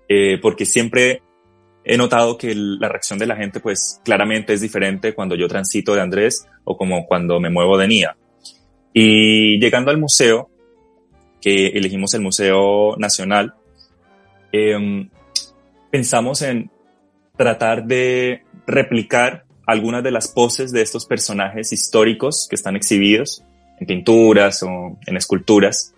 Eh, 0.09 0.39
porque 0.41 0.65
siempre 0.65 1.21
he 1.87 1.97
notado 1.97 2.37
que 2.37 2.53
la 2.53 2.89
reacción 2.89 3.17
de 3.17 3.25
la 3.25 3.37
gente 3.37 3.61
pues 3.61 4.01
claramente 4.03 4.53
es 4.53 4.59
diferente 4.59 5.13
cuando 5.13 5.35
yo 5.35 5.47
transito 5.47 5.95
de 5.95 6.01
Andrés 6.01 6.45
o 6.65 6.77
como 6.77 7.07
cuando 7.07 7.39
me 7.39 7.49
muevo 7.49 7.77
de 7.77 7.87
Nia. 7.87 8.17
Y 8.93 9.57
llegando 9.59 9.89
al 9.89 9.97
museo, 9.97 10.49
que 11.41 11.67
elegimos 11.67 12.13
el 12.13 12.21
Museo 12.21 12.97
Nacional, 12.97 13.53
eh, 14.51 15.07
pensamos 15.89 16.41
en 16.41 16.69
tratar 17.37 17.85
de 17.85 18.43
replicar 18.65 19.45
algunas 19.65 20.03
de 20.03 20.11
las 20.11 20.27
poses 20.27 20.73
de 20.73 20.81
estos 20.81 21.05
personajes 21.05 21.71
históricos 21.71 22.47
que 22.49 22.55
están 22.55 22.75
exhibidos 22.75 23.43
en 23.79 23.87
pinturas 23.87 24.61
o 24.63 24.97
en 25.05 25.15
esculturas 25.15 25.93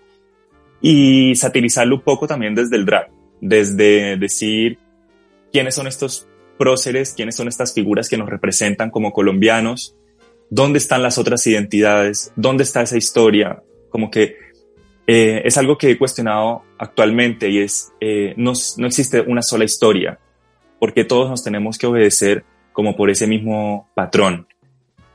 y 0.82 1.36
satirizarlo 1.36 1.96
un 1.96 2.02
poco 2.02 2.28
también 2.28 2.54
desde 2.54 2.76
el 2.76 2.86
drag, 2.86 3.10
desde 3.42 4.18
decir 4.18 4.78
quiénes 5.52 5.76
son 5.76 5.88
estos 5.88 6.28
próceres, 6.58 7.14
quiénes 7.14 7.36
son 7.36 7.48
estas 7.48 7.74
figuras 7.74 8.10
que 8.10 8.18
nos 8.18 8.30
representan 8.30 8.92
como 8.92 9.14
colombianos, 9.14 9.96
dónde 10.50 10.80
están 10.80 11.02
las 11.02 11.18
otras 11.18 11.46
identidades, 11.48 12.34
dónde 12.36 12.64
está 12.64 12.82
esa 12.82 12.98
historia, 12.98 13.64
como 13.90 14.12
que 14.12 14.36
eh, 15.08 15.42
es 15.46 15.58
algo 15.58 15.78
que 15.78 15.92
he 15.92 15.98
cuestionado 15.98 16.64
actualmente 16.78 17.50
y 17.50 17.60
es, 17.60 17.92
eh, 18.00 18.34
no, 18.38 18.54
no 18.78 18.88
existe 18.88 19.22
una 19.22 19.42
sola 19.42 19.66
historia, 19.66 20.20
porque 20.80 21.04
todos 21.04 21.30
nos 21.30 21.44
tenemos 21.44 21.78
que 21.78 21.88
obedecer 21.88 22.44
como 22.74 22.96
por 22.96 23.10
ese 23.10 23.26
mismo 23.26 23.90
patrón. 23.96 24.48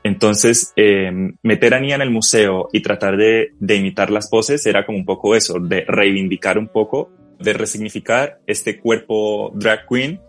Entonces, 0.03 0.71
eh, 0.75 1.11
meter 1.41 1.73
a 1.73 1.79
Nia 1.79 1.95
en 1.95 2.01
el 2.01 2.11
museo 2.11 2.69
y 2.71 2.81
tratar 2.81 3.17
de, 3.17 3.53
de, 3.59 3.75
imitar 3.75 4.11
las 4.11 4.29
poses 4.29 4.63
era 4.67 4.85
como 4.85 4.99
un 4.99 5.05
poco 5.05 5.35
eso, 5.35 5.59
de 5.59 5.83
reivindicar 5.87 6.59
un 6.59 6.67
poco, 6.67 7.09
de 7.39 7.53
resignificar 7.53 8.39
este 8.47 8.79
cuerpo 8.79 9.51
drag 9.53 9.87
queen 9.87 10.19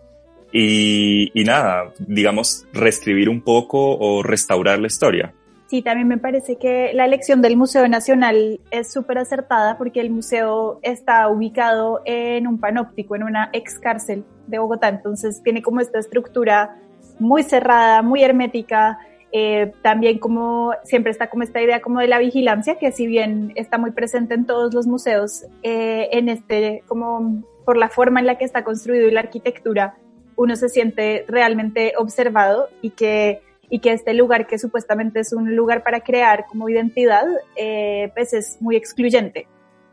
y, 0.51 1.31
y 1.39 1.43
nada, 1.43 1.93
digamos, 1.99 2.65
reescribir 2.73 3.29
un 3.29 3.41
poco 3.41 3.97
o 3.97 4.23
restaurar 4.23 4.79
la 4.79 4.87
historia. 4.87 5.33
Sí, 5.67 5.81
también 5.81 6.07
me 6.07 6.17
parece 6.17 6.55
que 6.55 6.91
la 6.93 7.03
elección 7.03 7.41
del 7.41 7.57
Museo 7.57 7.85
Nacional 7.89 8.61
es 8.71 8.91
súper 8.91 9.17
acertada 9.17 9.77
porque 9.77 9.99
el 9.99 10.09
museo 10.09 10.79
está 10.81 11.27
ubicado 11.27 12.01
en 12.05 12.47
un 12.47 12.57
panóptico, 12.57 13.17
en 13.17 13.23
una 13.23 13.49
ex 13.51 13.77
cárcel 13.77 14.23
de 14.47 14.59
Bogotá, 14.59 14.87
entonces 14.87 15.41
tiene 15.43 15.61
como 15.61 15.81
esta 15.81 15.99
estructura 15.99 16.79
muy 17.19 17.43
cerrada, 17.43 18.01
muy 18.01 18.23
hermética, 18.23 18.97
eh, 19.39 19.71
también 19.83 20.17
como 20.17 20.73
siempre 20.83 21.11
está 21.11 21.29
como 21.29 21.43
esta 21.43 21.61
idea 21.61 21.79
como 21.79 21.99
de 21.99 22.07
la 22.07 22.17
vigilancia, 22.17 22.79
que 22.79 22.91
si 22.91 23.05
bien 23.05 23.51
está 23.53 23.77
muy 23.77 23.91
presente 23.91 24.33
en 24.33 24.47
todos 24.47 24.73
los 24.73 24.87
museos, 24.87 25.45
eh, 25.61 26.09
en 26.11 26.27
este, 26.27 26.81
como 26.87 27.43
por 27.63 27.77
la 27.77 27.87
forma 27.87 28.19
en 28.19 28.25
la 28.25 28.39
que 28.39 28.45
está 28.45 28.63
construido 28.63 29.07
y 29.07 29.11
la 29.11 29.19
arquitectura, 29.19 29.95
uno 30.37 30.55
se 30.55 30.69
siente 30.69 31.23
realmente 31.27 31.93
observado 31.97 32.69
y 32.81 32.89
que 32.91 33.41
y 33.69 33.79
que 33.79 33.91
este 33.91 34.13
lugar 34.13 34.47
que 34.47 34.57
supuestamente 34.57 35.19
es 35.19 35.33
un 35.33 35.53
lugar 35.55 35.83
para 35.83 35.99
crear 35.99 36.45
como 36.47 36.69
identidad, 36.69 37.25
eh, 37.57 38.09
pues 38.15 38.33
es 38.33 38.57
muy 38.61 38.77
excluyente. 38.77 39.45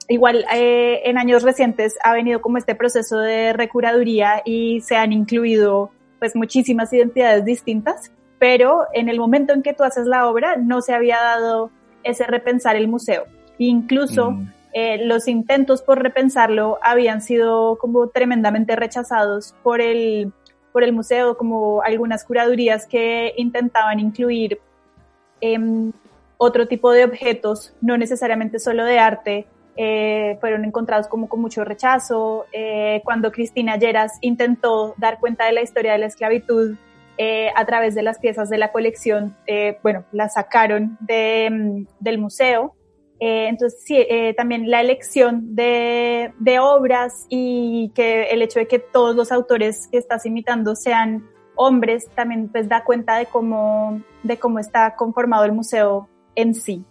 Igual 0.08 0.44
en 0.52 1.18
años 1.18 1.42
recientes 1.42 1.96
ha 2.04 2.12
venido 2.12 2.40
como 2.40 2.56
este 2.56 2.76
proceso 2.76 3.18
de 3.18 3.52
recuraduría 3.52 4.42
y 4.44 4.80
se 4.82 4.94
han 4.94 5.12
incluido 5.12 5.90
pues 6.20 6.36
muchísimas 6.36 6.92
identidades 6.92 7.44
distintas, 7.44 8.12
pero 8.38 8.86
en 8.92 9.08
el 9.08 9.18
momento 9.18 9.52
en 9.52 9.62
que 9.62 9.72
tú 9.72 9.84
haces 9.84 10.06
la 10.06 10.28
obra 10.28 10.56
no 10.56 10.80
se 10.82 10.94
había 10.94 11.16
dado 11.16 11.70
ese 12.02 12.24
repensar 12.26 12.76
el 12.76 12.88
museo. 12.88 13.24
Incluso 13.58 14.32
mm. 14.32 14.52
eh, 14.72 15.06
los 15.06 15.28
intentos 15.28 15.82
por 15.82 16.02
repensarlo 16.02 16.78
habían 16.82 17.20
sido 17.20 17.76
como 17.78 18.08
tremendamente 18.08 18.76
rechazados 18.76 19.54
por 19.62 19.80
el 19.80 20.32
por 20.72 20.82
el 20.82 20.92
museo, 20.92 21.36
como 21.36 21.82
algunas 21.82 22.24
curadurías 22.24 22.84
que 22.84 23.32
intentaban 23.36 24.00
incluir 24.00 24.58
eh, 25.40 25.56
otro 26.36 26.66
tipo 26.66 26.90
de 26.90 27.04
objetos, 27.04 27.72
no 27.80 27.96
necesariamente 27.96 28.58
solo 28.58 28.84
de 28.84 28.98
arte, 28.98 29.46
eh, 29.76 30.36
fueron 30.40 30.64
encontrados 30.64 31.08
como 31.08 31.28
con 31.28 31.40
mucho 31.40 31.64
rechazo. 31.64 32.46
Eh, 32.52 33.00
cuando 33.04 33.32
Cristina 33.32 33.76
Lleras 33.76 34.12
intentó 34.20 34.94
dar 34.98 35.18
cuenta 35.18 35.46
de 35.46 35.52
la 35.52 35.62
historia 35.62 35.92
de 35.92 35.98
la 35.98 36.06
esclavitud 36.06 36.76
eh, 37.18 37.50
a 37.54 37.64
través 37.64 37.94
de 37.94 38.02
las 38.02 38.18
piezas 38.18 38.48
de 38.50 38.58
la 38.58 38.72
colección, 38.72 39.36
eh, 39.46 39.78
bueno, 39.82 40.04
la 40.12 40.28
sacaron 40.28 40.96
de, 41.00 41.48
mm, 41.50 41.86
del 42.00 42.18
museo. 42.18 42.74
Eh, 43.20 43.46
entonces, 43.48 43.80
sí, 43.84 43.96
eh, 43.96 44.34
también 44.34 44.70
la 44.70 44.80
elección 44.80 45.54
de, 45.54 46.32
de, 46.38 46.58
obras 46.58 47.26
y 47.28 47.92
que 47.94 48.24
el 48.24 48.42
hecho 48.42 48.58
de 48.58 48.66
que 48.66 48.80
todos 48.80 49.14
los 49.14 49.30
autores 49.30 49.88
que 49.90 49.98
estás 49.98 50.26
imitando 50.26 50.74
sean 50.74 51.24
hombres 51.56 52.08
también 52.14 52.48
pues 52.48 52.68
da 52.68 52.84
cuenta 52.84 53.16
de 53.16 53.26
cómo, 53.26 54.00
de 54.22 54.38
cómo 54.38 54.58
está 54.58 54.96
conformado 54.96 55.44
el 55.44 55.52
museo 55.52 56.08
en 56.34 56.54
sí. 56.54 56.84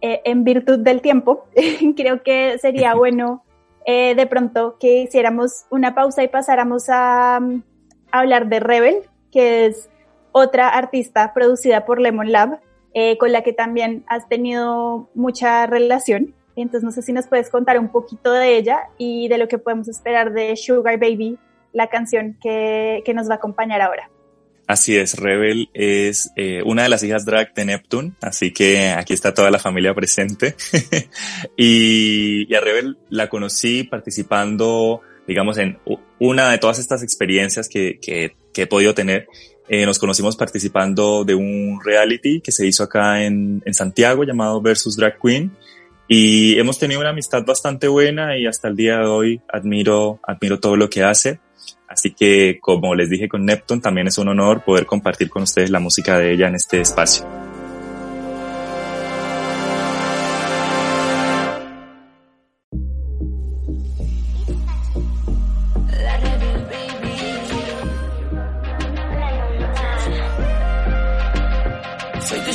Eh, 0.00 0.20
en 0.24 0.44
virtud 0.44 0.80
del 0.80 1.00
tiempo, 1.00 1.46
creo 1.96 2.22
que 2.22 2.58
sería 2.58 2.94
bueno 2.94 3.42
eh, 3.86 4.14
de 4.14 4.26
pronto 4.26 4.76
que 4.78 5.02
hiciéramos 5.02 5.64
una 5.70 5.94
pausa 5.94 6.22
y 6.22 6.28
pasáramos 6.28 6.88
a, 6.88 7.36
a 7.36 7.40
hablar 8.10 8.48
de 8.48 8.60
Rebel, 8.60 8.96
que 9.34 9.66
es 9.66 9.90
otra 10.32 10.68
artista 10.68 11.34
producida 11.34 11.84
por 11.84 12.00
Lemon 12.00 12.32
Lab, 12.32 12.60
eh, 12.94 13.18
con 13.18 13.32
la 13.32 13.42
que 13.42 13.52
también 13.52 14.04
has 14.06 14.28
tenido 14.28 15.10
mucha 15.14 15.66
relación. 15.66 16.34
Entonces, 16.56 16.84
no 16.84 16.92
sé 16.92 17.02
si 17.02 17.12
nos 17.12 17.26
puedes 17.26 17.50
contar 17.50 17.78
un 17.80 17.90
poquito 17.90 18.32
de 18.32 18.56
ella 18.56 18.88
y 18.96 19.26
de 19.28 19.38
lo 19.38 19.48
que 19.48 19.58
podemos 19.58 19.88
esperar 19.88 20.32
de 20.32 20.56
Sugar 20.56 20.98
Baby, 20.98 21.36
la 21.72 21.88
canción 21.88 22.38
que, 22.40 23.02
que 23.04 23.12
nos 23.12 23.28
va 23.28 23.34
a 23.34 23.36
acompañar 23.36 23.80
ahora. 23.80 24.08
Así 24.66 24.96
es, 24.96 25.18
Rebel 25.18 25.68
es 25.74 26.32
eh, 26.36 26.62
una 26.64 26.84
de 26.84 26.88
las 26.88 27.02
hijas 27.02 27.26
drag 27.26 27.52
de 27.52 27.66
Neptune, 27.66 28.12
así 28.22 28.50
que 28.52 28.90
aquí 28.90 29.12
está 29.12 29.34
toda 29.34 29.50
la 29.50 29.58
familia 29.58 29.92
presente. 29.92 30.54
y, 31.56 32.46
y, 32.50 32.54
a 32.54 32.60
Rebel 32.60 32.96
la 33.10 33.28
conocí 33.28 33.84
participando, 33.84 35.02
digamos, 35.26 35.58
en 35.58 35.78
una 36.18 36.50
de 36.50 36.58
todas 36.58 36.78
estas 36.78 37.02
experiencias 37.02 37.68
que, 37.68 37.98
que, 38.00 38.36
que 38.54 38.62
he 38.62 38.66
podido 38.66 38.94
tener 38.94 39.26
eh, 39.68 39.86
nos 39.86 39.98
conocimos 39.98 40.36
participando 40.36 41.24
de 41.24 41.34
un 41.34 41.80
reality 41.82 42.40
que 42.40 42.52
se 42.52 42.66
hizo 42.66 42.84
acá 42.84 43.24
en, 43.24 43.62
en 43.64 43.74
Santiago 43.74 44.24
llamado 44.24 44.60
Versus 44.60 44.96
Drag 44.96 45.18
Queen 45.18 45.52
y 46.06 46.58
hemos 46.58 46.78
tenido 46.78 47.00
una 47.00 47.10
amistad 47.10 47.44
bastante 47.46 47.88
buena 47.88 48.36
y 48.36 48.46
hasta 48.46 48.68
el 48.68 48.76
día 48.76 48.98
de 48.98 49.06
hoy 49.06 49.40
admiro, 49.50 50.20
admiro 50.22 50.60
todo 50.60 50.76
lo 50.76 50.90
que 50.90 51.02
hace. 51.02 51.40
Así 51.88 52.12
que, 52.12 52.58
como 52.60 52.94
les 52.94 53.08
dije 53.08 53.28
con 53.28 53.44
Neptune, 53.44 53.80
también 53.80 54.08
es 54.08 54.18
un 54.18 54.28
honor 54.28 54.62
poder 54.64 54.84
compartir 54.84 55.30
con 55.30 55.44
ustedes 55.44 55.70
la 55.70 55.80
música 55.80 56.18
de 56.18 56.32
ella 56.32 56.48
en 56.48 56.56
este 56.56 56.80
espacio. 56.80 57.24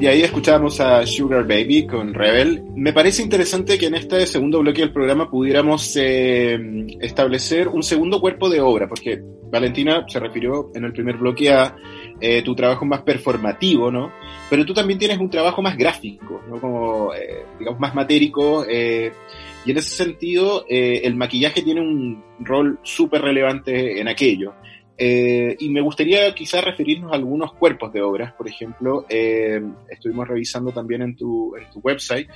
y 0.00 0.06
ahí 0.06 0.22
escuchábamos 0.22 0.80
a 0.80 1.04
Sugar 1.04 1.46
Baby 1.46 1.86
con 1.86 2.14
Rebel. 2.14 2.62
Me 2.74 2.94
parece 2.94 3.22
interesante 3.22 3.76
que 3.76 3.86
en 3.86 3.96
este 3.96 4.26
segundo 4.26 4.60
bloque 4.60 4.80
del 4.80 4.94
programa 4.94 5.28
pudiéramos 5.28 5.94
eh, 5.96 6.58
establecer 7.00 7.68
un 7.68 7.82
segundo 7.82 8.18
cuerpo 8.18 8.48
de 8.48 8.62
obra, 8.62 8.88
porque 8.88 9.20
Valentina 9.50 10.06
se 10.08 10.18
refirió 10.18 10.70
en 10.74 10.84
el 10.84 10.92
primer 10.94 11.18
bloque 11.18 11.52
a 11.52 11.76
eh, 12.18 12.40
tu 12.42 12.54
trabajo 12.54 12.86
más 12.86 13.02
performativo, 13.02 13.90
¿no? 13.90 14.10
Pero 14.48 14.64
tú 14.64 14.72
también 14.72 14.98
tienes 14.98 15.18
un 15.18 15.28
trabajo 15.28 15.60
más 15.60 15.76
gráfico, 15.76 16.40
¿no? 16.48 16.58
Como, 16.58 17.12
eh, 17.12 17.44
digamos, 17.58 17.78
más 17.78 17.94
matérico. 17.94 18.64
y 18.66 19.70
en 19.70 19.76
ese 19.76 19.94
sentido, 19.94 20.64
el 20.66 21.14
maquillaje 21.14 21.60
tiene 21.60 21.82
un 21.82 22.24
rol 22.38 22.78
súper 22.82 23.20
relevante 23.20 24.00
en 24.00 24.08
aquello. 24.08 24.54
Eh, 25.02 25.56
y 25.60 25.70
me 25.70 25.80
gustaría 25.80 26.34
quizás 26.34 26.62
referirnos 26.62 27.10
a 27.10 27.14
algunos 27.14 27.54
cuerpos 27.54 27.90
de 27.90 28.02
obras. 28.02 28.34
Por 28.34 28.46
ejemplo, 28.46 29.06
eh, 29.08 29.58
estuvimos 29.88 30.28
revisando 30.28 30.72
también 30.72 31.00
en 31.00 31.16
tu, 31.16 31.56
en 31.56 31.70
tu 31.70 31.80
website 31.80 32.28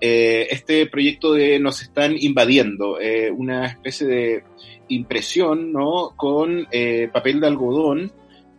eh, 0.00 0.46
este 0.48 0.86
proyecto 0.86 1.32
de 1.32 1.58
Nos 1.58 1.82
están 1.82 2.14
invadiendo, 2.16 2.98
una 3.34 3.66
especie 3.66 4.06
de 4.06 4.44
impresión 4.86 5.72
¿no? 5.72 6.12
con 6.16 6.68
papel 7.12 7.40
de 7.40 7.46
algodón. 7.48 8.12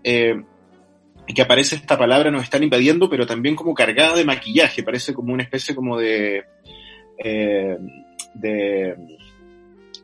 que 0.03 1.41
aparece 1.41 1.77
esta 1.77 1.97
palabra 1.97 2.31
nos 2.31 2.43
están 2.43 2.63
invadiendo, 2.63 3.09
pero 3.09 3.25
también 3.25 3.55
como 3.55 3.73
cargada 3.73 4.17
de 4.17 4.25
maquillaje, 4.25 4.83
parece 4.83 5.13
como 5.13 5.31
una 5.33 5.43
especie 5.43 5.73
como 5.73 5.97
de, 5.97 6.43
de, 8.33 8.97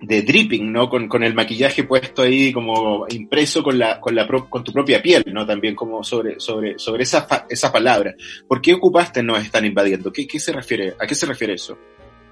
de 0.02 0.22
dripping, 0.22 0.72
¿no? 0.72 0.90
Con, 0.90 1.08
con 1.08 1.24
el 1.24 1.34
maquillaje 1.34 1.84
puesto 1.84 2.22
ahí 2.22 2.54
como 2.54 3.06
impreso 3.10 3.62
con 3.62 3.78
la, 3.78 4.00
con 4.00 4.16
la 4.16 4.26
pro- 4.26 4.50
con 4.50 4.64
tu 4.64 4.72
propia 4.72 5.02
piel, 5.02 5.24
¿no? 5.34 5.46
También 5.46 5.76
como 5.76 6.04
sobre, 6.04 6.40
sobre, 6.40 6.80
sobre 6.80 7.04
esa, 7.04 7.28
esa 7.50 7.72
palabra. 7.72 8.16
¿Por 8.48 8.62
qué 8.62 8.74
ocupaste 8.74 9.22
nos 9.24 9.44
están 9.44 9.66
invadiendo? 9.66 10.12
¿Qué, 10.14 10.26
qué 10.26 10.40
se 10.40 10.54
refiere, 10.54 10.94
¿A 11.00 11.06
qué 11.06 11.16
se 11.16 11.26
refiere 11.26 11.54
eso? 11.54 11.78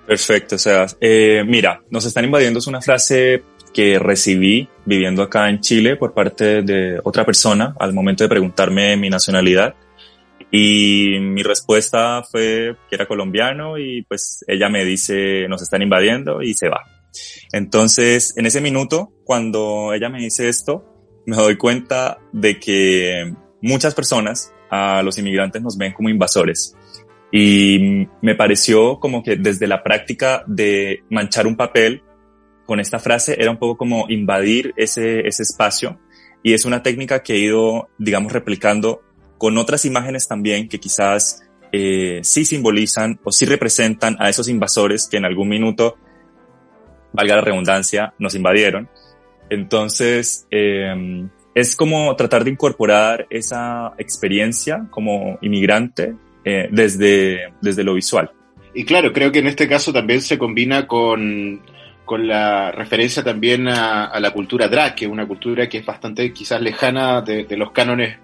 Perfecto, 0.06 0.56
o 0.56 0.60
sea, 0.60 0.86
eh, 1.02 1.44
mira, 1.46 1.82
nos 1.90 2.06
están 2.06 2.24
invadiendo 2.24 2.60
es 2.60 2.68
una 2.68 2.80
frase 2.80 3.44
que 3.74 4.00
recibí 4.00 4.70
viviendo 4.86 5.22
acá 5.22 5.50
en 5.50 5.60
Chile 5.60 5.98
por 5.98 6.14
parte 6.14 6.62
de 6.62 7.02
otra 7.04 7.26
persona 7.26 7.76
al 7.78 7.94
momento 7.94 8.24
de 8.24 8.30
preguntarme 8.30 8.96
mi 8.96 9.10
nacionalidad 9.10 9.76
y 10.50 11.18
mi 11.20 11.44
respuesta 11.44 12.24
fue 12.24 12.78
que 12.90 12.96
era 12.96 13.06
colombiano 13.06 13.78
y 13.78 14.04
pues 14.04 14.46
ella 14.48 14.70
me 14.70 14.86
dice 14.86 15.46
nos 15.50 15.62
están 15.62 15.82
invadiendo 15.82 16.42
y 16.42 16.54
se 16.54 16.70
va. 16.70 16.86
Entonces, 17.52 18.34
en 18.38 18.46
ese 18.46 18.62
minuto, 18.62 19.12
cuando 19.24 19.94
ella 19.94 20.10
me 20.10 20.20
dice 20.20 20.50
esto, 20.50 20.86
me 21.26 21.36
doy 21.36 21.58
cuenta 21.58 22.20
de 22.32 22.60
que 22.60 23.34
muchas 23.62 23.94
personas 23.94 24.54
a 24.70 25.02
los 25.04 25.18
inmigrantes 25.18 25.62
nos 25.62 25.78
ven 25.78 25.94
como 25.94 26.10
invasores. 26.10 26.76
Y 27.32 28.08
me 28.22 28.36
pareció 28.36 29.00
como 29.00 29.24
que 29.24 29.36
desde 29.36 29.68
la 29.68 29.84
práctica 29.84 30.44
de 30.48 31.04
manchar 31.10 31.48
un 31.48 31.58
papel 31.58 32.04
con 32.66 32.80
esta 32.80 33.00
frase 33.00 33.36
era 33.40 33.52
un 33.52 33.58
poco 33.58 33.78
como 33.78 34.06
invadir 34.10 34.74
ese, 34.78 35.28
ese 35.28 35.44
espacio. 35.44 36.00
Y 36.44 36.54
es 36.54 36.66
una 36.66 36.84
técnica 36.84 37.24
que 37.24 37.34
he 37.34 37.40
ido, 37.40 37.90
digamos, 37.98 38.32
replicando 38.32 39.02
con 39.38 39.58
otras 39.58 39.86
imágenes 39.86 40.28
también 40.28 40.68
que 40.68 40.80
quizás 40.80 41.44
eh, 41.72 42.22
sí 42.24 42.46
simbolizan 42.46 43.20
o 43.24 43.32
sí 43.32 43.46
representan 43.46 44.16
a 44.20 44.30
esos 44.30 44.48
invasores 44.48 45.08
que 45.08 45.18
en 45.18 45.26
algún 45.26 45.50
minuto, 45.50 45.98
valga 47.18 47.36
la 47.36 47.42
redundancia, 47.42 48.14
nos 48.20 48.36
invadieron. 48.36 48.88
Entonces, 49.50 50.48
eh, 50.52 51.28
es 51.56 51.76
como 51.76 52.16
tratar 52.16 52.44
de 52.44 52.52
incorporar 52.52 53.26
esa 53.32 53.94
experiencia 53.98 54.86
como 54.92 55.40
inmigrante 55.42 56.14
eh, 56.46 56.70
desde, 56.72 57.52
desde 57.62 57.84
lo 57.84 57.96
visual. 57.96 58.32
Y 58.74 58.86
claro, 58.86 59.12
creo 59.12 59.32
que 59.32 59.40
en 59.40 59.48
este 59.48 59.68
caso 59.68 59.92
también 59.92 60.22
se 60.22 60.38
combina 60.38 60.86
con, 60.86 61.62
con 62.06 62.28
la 62.28 62.72
referencia 62.72 63.24
también 63.24 63.68
a, 63.68 64.06
a 64.06 64.20
la 64.20 64.32
cultura 64.32 64.68
drag, 64.68 64.94
que 64.94 65.06
es 65.06 65.12
una 65.12 65.26
cultura 65.26 65.68
que 65.68 65.80
es 65.80 65.86
bastante 65.86 66.32
quizás 66.32 66.62
lejana 66.62 67.22
de, 67.22 67.46
de 67.46 67.58
los 67.58 67.72
cánones 67.72 68.18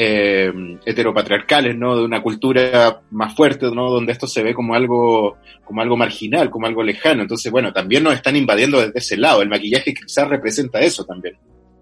eh, 0.00 0.52
heteropatriarcales, 0.86 1.76
¿no? 1.76 1.96
De 1.96 2.04
una 2.04 2.22
cultura 2.22 3.02
más 3.10 3.34
fuerte, 3.34 3.66
¿no? 3.74 3.90
Donde 3.90 4.12
esto 4.12 4.28
se 4.28 4.44
ve 4.44 4.54
como 4.54 4.76
algo, 4.76 5.38
como 5.64 5.82
algo 5.82 5.96
marginal, 5.96 6.50
como 6.50 6.68
algo 6.68 6.84
lejano. 6.84 7.22
Entonces, 7.22 7.50
bueno, 7.50 7.72
también 7.72 8.04
nos 8.04 8.14
están 8.14 8.36
invadiendo 8.36 8.78
desde 8.78 9.00
ese 9.00 9.16
lado. 9.16 9.42
El 9.42 9.48
maquillaje 9.48 9.92
quizás 9.92 10.28
representa 10.28 10.78
eso 10.78 11.04
también. 11.04 11.34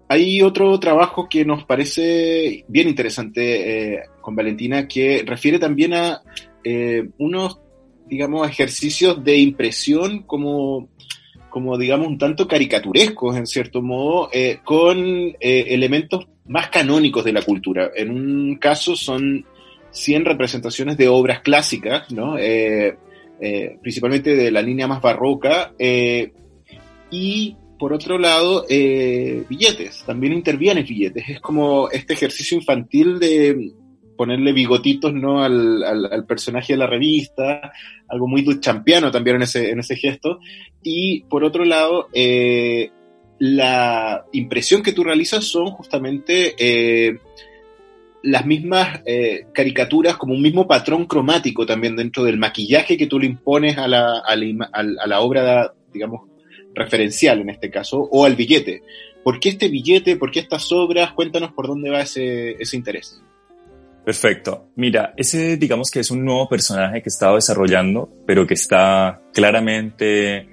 Hay 0.07 0.41
otro 0.41 0.79
trabajo 0.79 1.29
que 1.29 1.45
nos 1.45 1.63
parece 1.65 2.65
bien 2.67 2.87
interesante 2.87 3.93
eh, 3.93 4.03
con 4.19 4.35
Valentina, 4.35 4.87
que 4.87 5.23
refiere 5.23 5.59
también 5.59 5.93
a 5.93 6.23
eh, 6.63 7.07
unos, 7.19 7.59
digamos, 8.07 8.49
ejercicios 8.49 9.23
de 9.23 9.37
impresión 9.37 10.23
como, 10.23 10.89
como 11.51 11.77
digamos, 11.77 12.07
un 12.07 12.17
tanto 12.17 12.47
caricaturescos, 12.47 13.37
en 13.37 13.45
cierto 13.45 13.83
modo, 13.83 14.31
con 14.63 15.35
elementos 15.39 16.25
más 16.47 16.69
canónicos 16.69 17.23
de 17.23 17.33
la 17.33 17.41
cultura. 17.41 17.91
En 17.95 18.11
un 18.11 18.55
caso 18.55 18.95
son 18.95 19.45
100 19.91 20.25
representaciones 20.25 20.97
de 20.97 21.07
obras 21.07 21.41
clásicas, 21.41 22.11
¿no? 22.11 22.37
Eh, 22.37 22.97
eh, 23.39 23.77
principalmente 23.81 24.35
de 24.35 24.51
la 24.51 24.61
línea 24.61 24.87
más 24.87 25.01
barroca, 25.01 25.73
eh, 25.77 26.31
y 27.09 27.55
por 27.77 27.93
otro 27.93 28.17
lado, 28.17 28.65
billetes, 28.67 30.03
también 30.03 30.33
intervienen 30.33 30.83
billetes. 30.83 31.29
Es 31.29 31.39
como 31.39 31.91
este 31.91 32.13
ejercicio 32.13 32.57
infantil 32.57 33.19
de 33.19 33.71
ponerle 34.17 34.51
bigotitos 34.51 35.13
¿no? 35.13 35.43
al, 35.43 35.83
al, 35.83 36.25
personaje 36.25 36.73
de 36.73 36.79
la 36.79 36.87
revista, 36.87 37.71
algo 38.07 38.27
muy 38.27 38.41
duchampiano 38.41 39.11
también 39.11 39.35
en 39.35 39.43
ese, 39.43 39.69
en 39.69 39.79
ese 39.79 39.95
gesto. 39.95 40.39
Y 40.81 41.21
por 41.25 41.43
otro 41.43 41.65
lado, 41.65 42.07
la 43.39 44.25
impresión 44.31 44.81
que 44.81 44.93
tú 44.93 45.03
realizas 45.03 45.45
son 45.45 45.71
justamente 45.71 46.55
eh, 46.57 47.19
las 48.23 48.45
mismas 48.45 49.01
eh, 49.05 49.45
caricaturas 49.53 50.17
como 50.17 50.33
un 50.33 50.41
mismo 50.41 50.67
patrón 50.67 51.05
cromático 51.05 51.65
también 51.65 51.95
dentro 51.95 52.23
del 52.23 52.37
maquillaje 52.37 52.97
que 52.97 53.07
tú 53.07 53.19
le 53.19 53.27
impones 53.27 53.77
a 53.77 53.87
la, 53.87 54.19
a 54.19 54.35
la, 54.35 55.19
obra, 55.21 55.73
digamos, 55.93 56.27
referencial 56.73 57.41
en 57.41 57.49
este 57.49 57.69
caso, 57.69 58.07
o 58.11 58.25
al 58.25 58.35
billete. 58.35 58.81
¿Por 59.23 59.39
qué 59.39 59.49
este 59.49 59.67
billete? 59.67 60.15
¿Por 60.15 60.31
qué 60.31 60.39
estas 60.39 60.71
obras? 60.71 61.11
Cuéntanos 61.11 61.51
por 61.51 61.67
dónde 61.67 61.89
va 61.89 62.01
ese, 62.01 62.51
ese 62.51 62.77
interés. 62.77 63.21
Perfecto. 64.05 64.69
Mira, 64.75 65.13
ese 65.17 65.57
digamos 65.57 65.91
que 65.91 65.99
es 65.99 66.11
un 66.11 66.23
nuevo 66.23 66.47
personaje 66.47 67.01
que 67.01 67.09
he 67.09 67.11
estado 67.11 67.35
desarrollando, 67.35 68.09
pero 68.25 68.47
que 68.47 68.53
está 68.53 69.21
claramente 69.33 70.47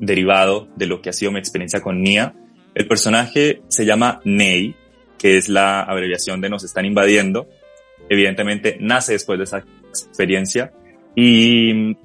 derivado 0.00 0.68
de 0.76 0.86
lo 0.86 1.00
que 1.00 1.10
ha 1.10 1.12
sido 1.12 1.32
mi 1.32 1.38
experiencia 1.38 1.80
con 1.80 2.02
Nia. 2.02 2.34
El 2.74 2.86
personaje 2.86 3.62
se 3.68 3.84
llama 3.84 4.20
Ney, 4.24 4.74
que 5.18 5.36
es 5.36 5.48
la 5.48 5.82
abreviación 5.82 6.40
de 6.40 6.50
nos 6.50 6.64
están 6.64 6.84
invadiendo. 6.84 7.48
Evidentemente 8.08 8.76
nace 8.80 9.12
después 9.12 9.38
de 9.38 9.44
esa 9.44 9.64
experiencia 9.88 10.72
y 11.14 11.96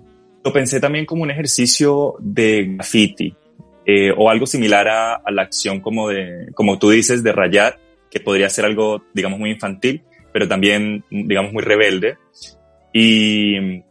lo 0.43 0.53
pensé 0.53 0.79
también 0.79 1.05
como 1.05 1.23
un 1.23 1.31
ejercicio 1.31 2.15
de 2.19 2.75
graffiti 2.75 3.35
eh, 3.85 4.11
o 4.15 4.29
algo 4.29 4.45
similar 4.45 4.87
a, 4.87 5.15
a 5.15 5.31
la 5.31 5.43
acción 5.43 5.79
como 5.79 6.09
de, 6.09 6.51
como 6.53 6.77
tú 6.77 6.89
dices, 6.89 7.23
de 7.23 7.31
rayar, 7.31 7.79
que 8.11 8.19
podría 8.19 8.49
ser 8.49 8.65
algo, 8.65 9.03
digamos, 9.13 9.39
muy 9.39 9.51
infantil, 9.51 10.03
pero 10.33 10.47
también, 10.47 11.03
digamos, 11.09 11.53
muy 11.53 11.63
rebelde. 11.63 12.17
Y 12.93 13.83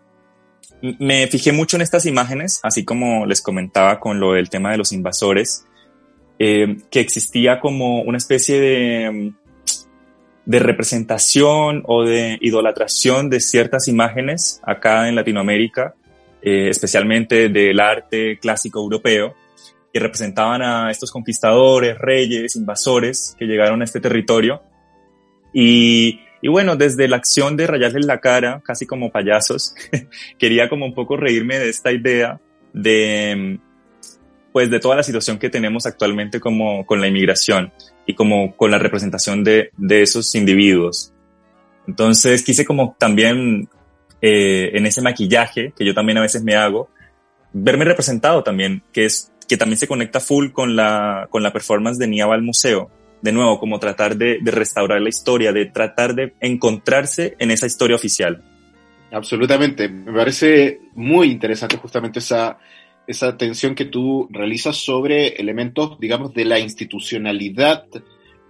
me 0.83 1.27
fijé 1.27 1.53
mucho 1.53 1.77
en 1.77 1.83
estas 1.83 2.07
imágenes, 2.07 2.61
así 2.63 2.85
como 2.85 3.27
les 3.27 3.41
comentaba 3.41 3.99
con 3.99 4.21
lo 4.21 4.33
del 4.33 4.51
tema 4.51 4.71
de 4.71 4.79
los 4.79 4.93
invasores, 4.93 5.67
eh, 6.39 6.79
que 6.91 7.01
existía 7.01 7.61
como 7.61 8.03
una 8.03 8.19
especie 8.19 8.61
de, 8.61 9.33
de 10.45 10.59
representación 10.59 11.83
o 11.87 12.05
de 12.05 12.39
idolatración 12.41 13.29
de 13.31 13.41
ciertas 13.41 13.89
imágenes 13.89 14.61
acá 14.65 15.09
en 15.09 15.15
Latinoamérica, 15.17 15.95
eh, 16.43 16.69
especialmente 16.69 17.49
del 17.49 17.81
arte 17.81 18.39
clásico 18.39 18.81
europeo, 18.81 19.35
que 19.93 19.99
representaban 19.99 20.63
a 20.63 20.91
estos 20.91 21.11
conquistadores, 21.11 21.99
reyes, 21.99 22.55
invasores 22.55 23.35
que 23.39 23.47
llegaron 23.47 23.81
a 23.81 23.85
este 23.85 24.01
territorio. 24.01 24.63
Y, 25.53 26.21
y 26.47 26.49
bueno, 26.49 26.77
desde 26.77 27.09
la 27.09 27.17
acción 27.17 27.57
de 27.57 27.67
rayarles 27.67 28.07
la 28.07 28.21
cara, 28.21 28.63
casi 28.65 28.87
como 28.87 29.11
payasos, 29.11 29.75
quería 30.39 30.69
como 30.69 30.87
un 30.87 30.95
poco 30.95 31.17
reírme 31.17 31.59
de 31.59 31.69
esta 31.69 31.91
idea 31.91 32.41
de, 32.73 33.59
pues, 34.53 34.71
de 34.71 34.79
toda 34.79 34.95
la 34.95 35.03
situación 35.03 35.41
que 35.41 35.51
tenemos 35.51 35.87
actualmente 35.87 36.39
como 36.39 36.87
con 36.87 37.01
la 37.01 37.09
inmigración 37.09 37.73
y 38.07 38.15
como 38.15 38.57
con 38.57 38.71
la 38.71 38.79
representación 38.79 39.43
de, 39.43 39.73
esos 39.89 40.33
individuos. 40.37 41.13
Entonces 41.89 42.45
quise 42.45 42.65
como 42.65 42.95
también 42.97 43.69
eh, 44.23 44.71
en 44.75 44.87
ese 44.87 45.03
maquillaje 45.03 45.73
que 45.77 45.85
yo 45.85 45.95
también 45.95 46.19
a 46.19 46.23
veces 46.23 46.45
me 46.45 46.55
hago, 46.55 46.91
verme 47.53 47.87
representado 47.87 48.45
también, 48.45 48.85
que 48.93 49.07
es 49.07 49.33
que 49.49 49.57
también 49.57 49.79
se 49.81 49.89
conecta 49.89 50.21
full 50.21 50.53
con 50.53 50.77
la, 50.77 51.27
con 51.29 51.43
la 51.43 51.53
performance 51.53 51.99
de 51.99 52.07
Niaba 52.07 52.37
al 52.37 52.43
museo. 52.43 52.89
De 53.23 53.33
nuevo, 53.33 53.59
como 53.59 53.79
tratar 53.79 54.17
de, 54.17 54.39
de 54.41 54.51
restaurar 54.51 55.01
la 55.01 55.09
historia, 55.09 55.53
de 55.53 55.67
tratar 55.67 56.15
de 56.15 56.35
encontrarse 56.41 57.35
en 57.39 57.51
esa 57.51 57.67
historia 57.67 57.97
oficial. 57.97 58.43
Absolutamente. 59.11 59.89
Me 59.89 60.13
parece 60.13 60.81
muy 60.95 61.31
interesante 61.31 61.77
justamente 61.77 62.19
esa, 62.19 62.59
esa 63.07 63.37
tensión 63.37 63.75
que 63.75 63.87
tú 63.87 64.29
realizas 64.31 64.77
sobre 64.77 65.29
elementos, 65.29 65.99
digamos, 65.99 66.35
de 66.35 66.45
la 66.45 66.59
institucionalidad 66.59 67.87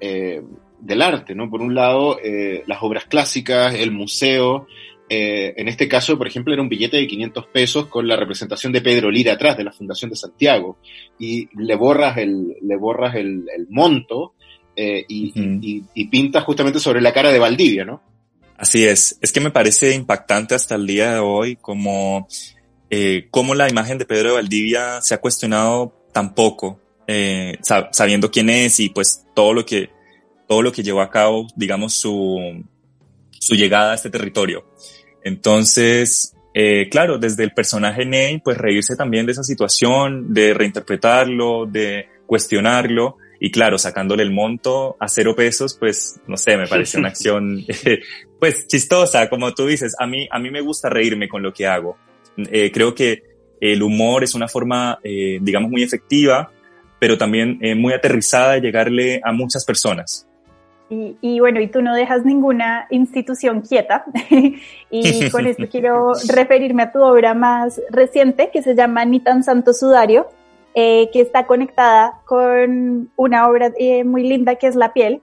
eh, 0.01 0.43
del 0.81 1.03
arte, 1.03 1.35
¿no? 1.35 1.49
Por 1.51 1.61
un 1.63 1.75
lado, 1.75 2.19
eh, 2.23 2.63
las 2.67 2.83
obras 2.83 3.05
clásicas, 3.05 3.75
el 3.75 3.93
museo. 3.93 4.67
eh, 5.09 5.55
en 5.57 5.69
este 5.69 5.87
caso, 5.89 6.19
por 6.19 6.27
ejemplo, 6.27 6.53
era 6.53 6.63
un 6.63 6.69
billete 6.69 6.97
de 6.97 7.07
500 7.07 7.47
pesos 7.47 7.87
con 7.87 8.09
la 8.09 8.17
representación 8.17 8.73
de 8.73 8.81
Pedro 8.81 9.11
Lira 9.11 9.35
atrás, 9.35 9.57
de 9.57 9.65
la 9.65 9.73
Fundación 9.73 10.11
de 10.11 10.17
Santiago. 10.17 10.79
Y 11.19 11.49
le 11.57 11.77
borras 11.77 12.17
el, 12.17 12.57
le 12.63 12.77
borras 12.77 13.15
el, 13.15 13.45
el 13.57 13.67
monto 13.71 14.35
eh, 14.77 15.05
y, 15.09 15.31
Ujú. 15.31 15.59
y- 15.63 15.85
y 15.95 16.09
pintas 16.09 16.45
justamente 16.45 16.79
sobre 16.79 17.01
la 17.01 17.13
cara 17.13 17.33
de 17.33 17.39
Valdivia, 17.39 17.85
¿no? 17.85 18.03
Así 18.59 18.85
es, 18.87 19.19
es 19.21 19.33
que 19.33 19.41
me 19.41 19.51
parece 19.51 19.95
impactante 19.95 20.55
hasta 20.55 20.77
el 20.77 20.87
día 20.87 21.15
de 21.15 21.19
hoy 21.19 21.57
como, 21.57 22.27
eh, 22.91 23.27
cómo 23.31 23.55
la 23.55 23.69
imagen 23.69 23.99
de 23.99 24.07
Pedro 24.07 24.29
de 24.31 24.35
Valdivia 24.37 25.01
se 25.03 25.15
ha 25.15 25.19
cuestionado 25.19 25.93
tan 26.13 26.35
poco, 26.35 26.81
eh, 27.07 27.59
sab- 27.63 27.89
sabiendo 27.93 28.31
quién 28.31 28.49
es 28.51 28.81
y 28.81 28.89
pues 28.89 29.25
todo 29.35 29.53
lo 29.53 29.67
que, 29.67 29.91
todo 30.49 30.63
lo 30.63 30.73
que 30.73 30.83
llevó 30.83 31.01
a 31.03 31.11
cabo, 31.11 31.47
digamos, 31.57 31.93
su, 31.95 32.65
su 33.39 33.55
llegada 33.55 33.93
a 33.93 33.95
este 33.97 34.11
territorio. 34.11 34.65
Entonces, 35.23 36.35
eh, 36.55 36.89
claro, 36.91 37.19
desde 37.19 37.43
el 37.45 37.53
personaje 37.53 38.07
Ney, 38.07 38.39
pues 38.39 38.57
reírse 38.57 38.97
también 38.97 39.27
de 39.27 39.33
esa 39.33 39.43
situación, 39.43 40.33
de 40.33 40.55
reinterpretarlo, 40.55 41.67
de 41.67 42.09
cuestionarlo 42.27 43.19
y 43.39 43.51
claro, 43.51 43.79
sacándole 43.79 44.23
el 44.23 44.33
monto 44.33 44.97
a 44.99 45.09
cero 45.09 45.35
pesos, 45.37 45.77
pues 45.79 46.21
no 46.27 46.37
sé, 46.37 46.57
me 46.57 46.67
parece 46.67 46.99
una 46.99 47.09
acción 47.11 47.65
pues 48.41 48.67
chistosa, 48.67 49.29
como 49.29 49.53
tú 49.55 49.67
dices. 49.67 49.95
A 49.99 50.07
mí, 50.07 50.29
a 50.31 50.39
mí 50.39 50.51
me 50.51 50.61
gusta 50.61 50.89
reírme 50.89 51.29
con 51.29 51.43
lo 51.43 51.53
que 51.53 51.67
hago. 51.67 51.97
Eh, 52.37 52.71
creo 52.73 52.95
que 52.95 53.23
el 53.61 53.83
humor 53.83 54.25
es 54.25 54.35
una 54.35 54.49
forma, 54.49 54.99
eh, 55.03 55.39
digamos, 55.41 55.71
muy 55.71 55.83
efectiva, 55.83 56.51
pero 56.99 57.17
también 57.17 57.59
eh, 57.63 57.75
muy 57.75 57.93
aterrizada 57.93 58.55
de 58.55 58.61
llegarle 58.61 59.21
a 59.25 59.33
muchas 59.33 59.65
personas. 59.65 60.27
Y, 60.89 61.17
y 61.21 61.41
bueno, 61.41 61.61
y 61.61 61.67
tú 61.67 61.83
no 61.83 61.95
dejas 61.95 62.25
ninguna 62.25 62.87
institución 62.91 63.63
quieta. 63.63 64.05
y 64.91 65.31
con 65.31 65.47
esto 65.47 65.69
quiero 65.69 66.13
referirme 66.29 66.85
a 66.85 66.93
tu 66.93 67.03
obra 67.03 67.35
más 67.35 67.81
reciente, 67.91 68.51
que 68.53 68.63
se 68.63 68.75
llama 68.75 69.05
Ni 69.05 69.21
tan 69.21 69.43
santo 69.43 69.73
sudario, 69.73 70.29
eh, 70.79 71.09
que 71.11 71.23
está 71.23 71.47
conectada 71.47 72.21
con 72.27 73.11
una 73.17 73.49
obra 73.49 73.73
eh, 73.79 74.05
muy 74.05 74.29
linda 74.29 74.57
que 74.57 74.67
es 74.67 74.77
La 74.77 74.93
piel, 74.93 75.23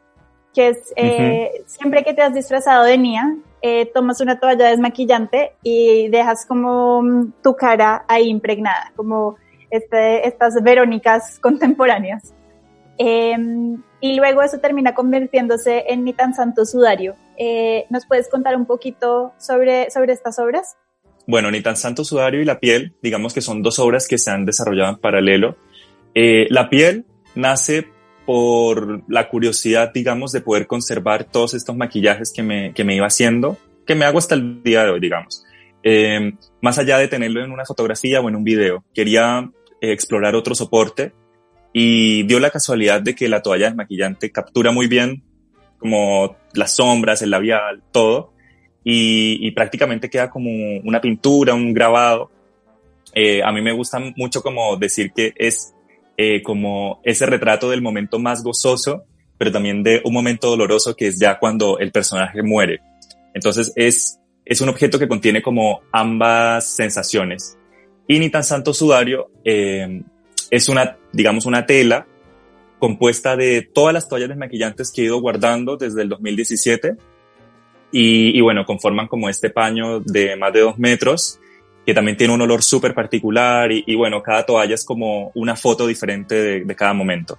que 0.51 0.70
es 0.70 0.93
eh, 0.95 1.64
siempre 1.68 2.04
que 2.04 2.16
te 2.16 2.24
has 2.24 2.34
disfrazado 2.34 2.86
de 2.86 2.97
Nia, 2.97 3.38
eh, 3.62 3.86
tomas 3.93 4.20
una 4.20 4.39
toalla 4.39 4.70
desmaquillante 4.70 5.54
y 5.62 6.10
dejas 6.10 6.47
como 6.47 7.04
mm, 7.04 7.34
tu 7.43 7.56
cara 7.56 8.04
ahí 8.08 8.30
impregnada, 8.30 8.91
como 8.95 9.36
este, 9.70 10.28
estas 10.28 10.56
Verónicas 10.64 11.39
contemporáneas. 11.39 12.34
Eh, 12.97 13.38
y 13.99 14.16
luego 14.16 14.41
eso 14.41 14.58
termina 14.58 14.95
convirtiéndose 14.95 15.86
en 15.88 16.04
Ni 16.04 16.14
tan 16.14 16.34
santo 16.34 16.66
sudario. 16.66 17.16
¿Nos 17.91 18.08
puedes 18.08 18.28
contar 18.28 18.56
un 18.56 18.66
poquito 18.66 19.34
sobre, 19.38 19.91
sobre 19.91 20.14
estas 20.14 20.39
obras? 20.39 20.78
Bueno, 21.26 21.51
Ni 21.51 21.61
tan 21.61 21.78
santo 21.78 22.03
sudario 22.03 22.41
y 22.41 22.45
La 22.45 22.59
piel, 22.59 22.93
digamos 23.01 23.34
que 23.34 23.41
son 23.41 23.61
dos 23.61 23.80
obras 23.80 24.07
que 24.07 24.17
se 24.17 24.32
han 24.32 24.45
desarrollado 24.45 24.91
en 24.91 24.99
paralelo. 24.99 25.57
Eh, 26.15 26.47
la 26.49 26.69
piel 26.69 27.05
nace 27.36 27.88
por 28.26 29.03
la 29.09 29.30
curiosidad, 29.30 29.91
digamos, 29.93 30.32
de 30.32 30.41
poder 30.41 30.67
conservar 30.67 31.26
todos 31.26 31.53
estos 31.53 31.76
maquillajes 31.76 32.32
que 32.34 32.43
me, 32.43 32.74
que 32.74 32.84
me 32.84 32.95
iba 32.95 33.07
haciendo, 33.07 33.57
que 33.86 33.95
me 33.95 34.05
hago 34.05 34.17
hasta 34.17 34.36
el 34.36 34.63
día 34.63 34.84
de 34.84 34.91
hoy, 34.91 34.99
digamos. 34.99 35.43
Eh, 35.84 36.34
más 36.61 36.78
allá 36.78 36.97
de 36.97 37.09
tenerlo 37.09 37.43
en 37.43 37.51
una 37.51 37.65
fotografía 37.65 38.21
o 38.21 38.30
en 38.30 38.36
un 38.36 38.43
video, 38.43 38.86
quería 38.93 39.49
eh, 39.82 39.91
explorar 39.91 40.36
otro 40.36 40.55
soporte 40.55 41.13
y 41.74 42.24
dio 42.24 42.39
la 42.39 42.51
casualidad 42.51 43.01
de 43.01 43.15
que 43.15 43.28
la 43.28 43.41
toalla 43.41 43.67
desmaquillante 43.67 44.32
captura 44.32 44.71
muy 44.71 44.88
bien 44.88 45.24
como 45.78 46.38
las 46.53 46.76
sombras, 46.76 47.21
el 47.21 47.32
labial, 47.32 47.84
todo, 47.91 48.33
y, 48.84 49.48
y 49.48 49.52
prácticamente 49.52 50.10
queda 50.10 50.30
como 50.30 50.50
una 50.84 51.00
pintura, 51.00 51.54
un 51.54 51.74
grabado. 51.74 52.30
Eh, 53.14 53.42
a 53.44 53.52
mí 53.52 53.62
me 53.62 53.72
gusta 53.72 54.00
mucho 54.16 54.42
como 54.42 54.76
decir 54.78 55.12
que 55.14 55.34
es 55.36 55.74
eh, 56.18 56.42
como 56.44 57.00
ese 57.04 57.26
retrato 57.26 57.70
del 57.70 57.82
momento 57.82 58.20
más 58.20 58.44
gozoso, 58.44 59.04
pero 59.38 59.52
también 59.52 59.84
de 59.84 60.02
un 60.04 60.14
momento 60.14 60.50
doloroso 60.50 60.96
que 60.96 61.08
es 61.08 61.20
ya 61.20 61.40
cuando 61.40 61.80
el 61.80 61.92
personaje 61.92 62.44
muere. 62.44 62.82
Entonces 63.34 63.72
es, 63.76 64.20
es 64.46 64.62
un 64.62 64.70
objeto 64.70 65.00
que 65.00 65.08
contiene 65.08 65.42
como 65.42 65.82
ambas 65.92 66.76
sensaciones. 66.76 67.58
Y 68.08 68.20
ni 68.20 68.30
tan 68.30 68.44
santo 68.44 68.74
sudario 68.74 69.32
eh, 69.46 70.02
es 70.52 70.70
una, 70.70 70.98
digamos, 71.14 71.46
una 71.46 71.66
tela 71.66 72.06
compuesta 72.80 73.38
de 73.38 73.62
todas 73.62 73.94
las 73.94 74.10
toallas 74.10 74.28
desmaquillantes 74.28 74.92
que 74.92 75.02
he 75.02 75.06
ido 75.06 75.22
guardando 75.22 75.78
desde 75.78 76.02
el 76.02 76.10
2017 76.10 76.98
y, 77.96 78.41
bueno, 78.41 78.66
conforman 78.66 79.08
como 79.08 79.30
este 79.30 79.52
paño 79.52 80.00
de 80.00 80.36
más 80.36 80.52
de 80.52 80.62
dos 80.62 80.80
metros 80.80 81.39
que 81.86 81.94
también 81.94 82.18
tiene 82.18 82.34
un 82.34 82.41
olor 82.41 82.64
súper 82.64 82.94
particular 82.94 83.72
y, 83.72 83.96
bueno, 83.96 84.24
cada 84.24 84.46
toalla 84.46 84.74
es 84.74 84.84
como 84.84 85.32
una 85.36 85.56
foto 85.56 85.86
diferente 85.86 86.64
de, 86.66 86.76
cada 86.76 86.94
momento. 86.94 87.38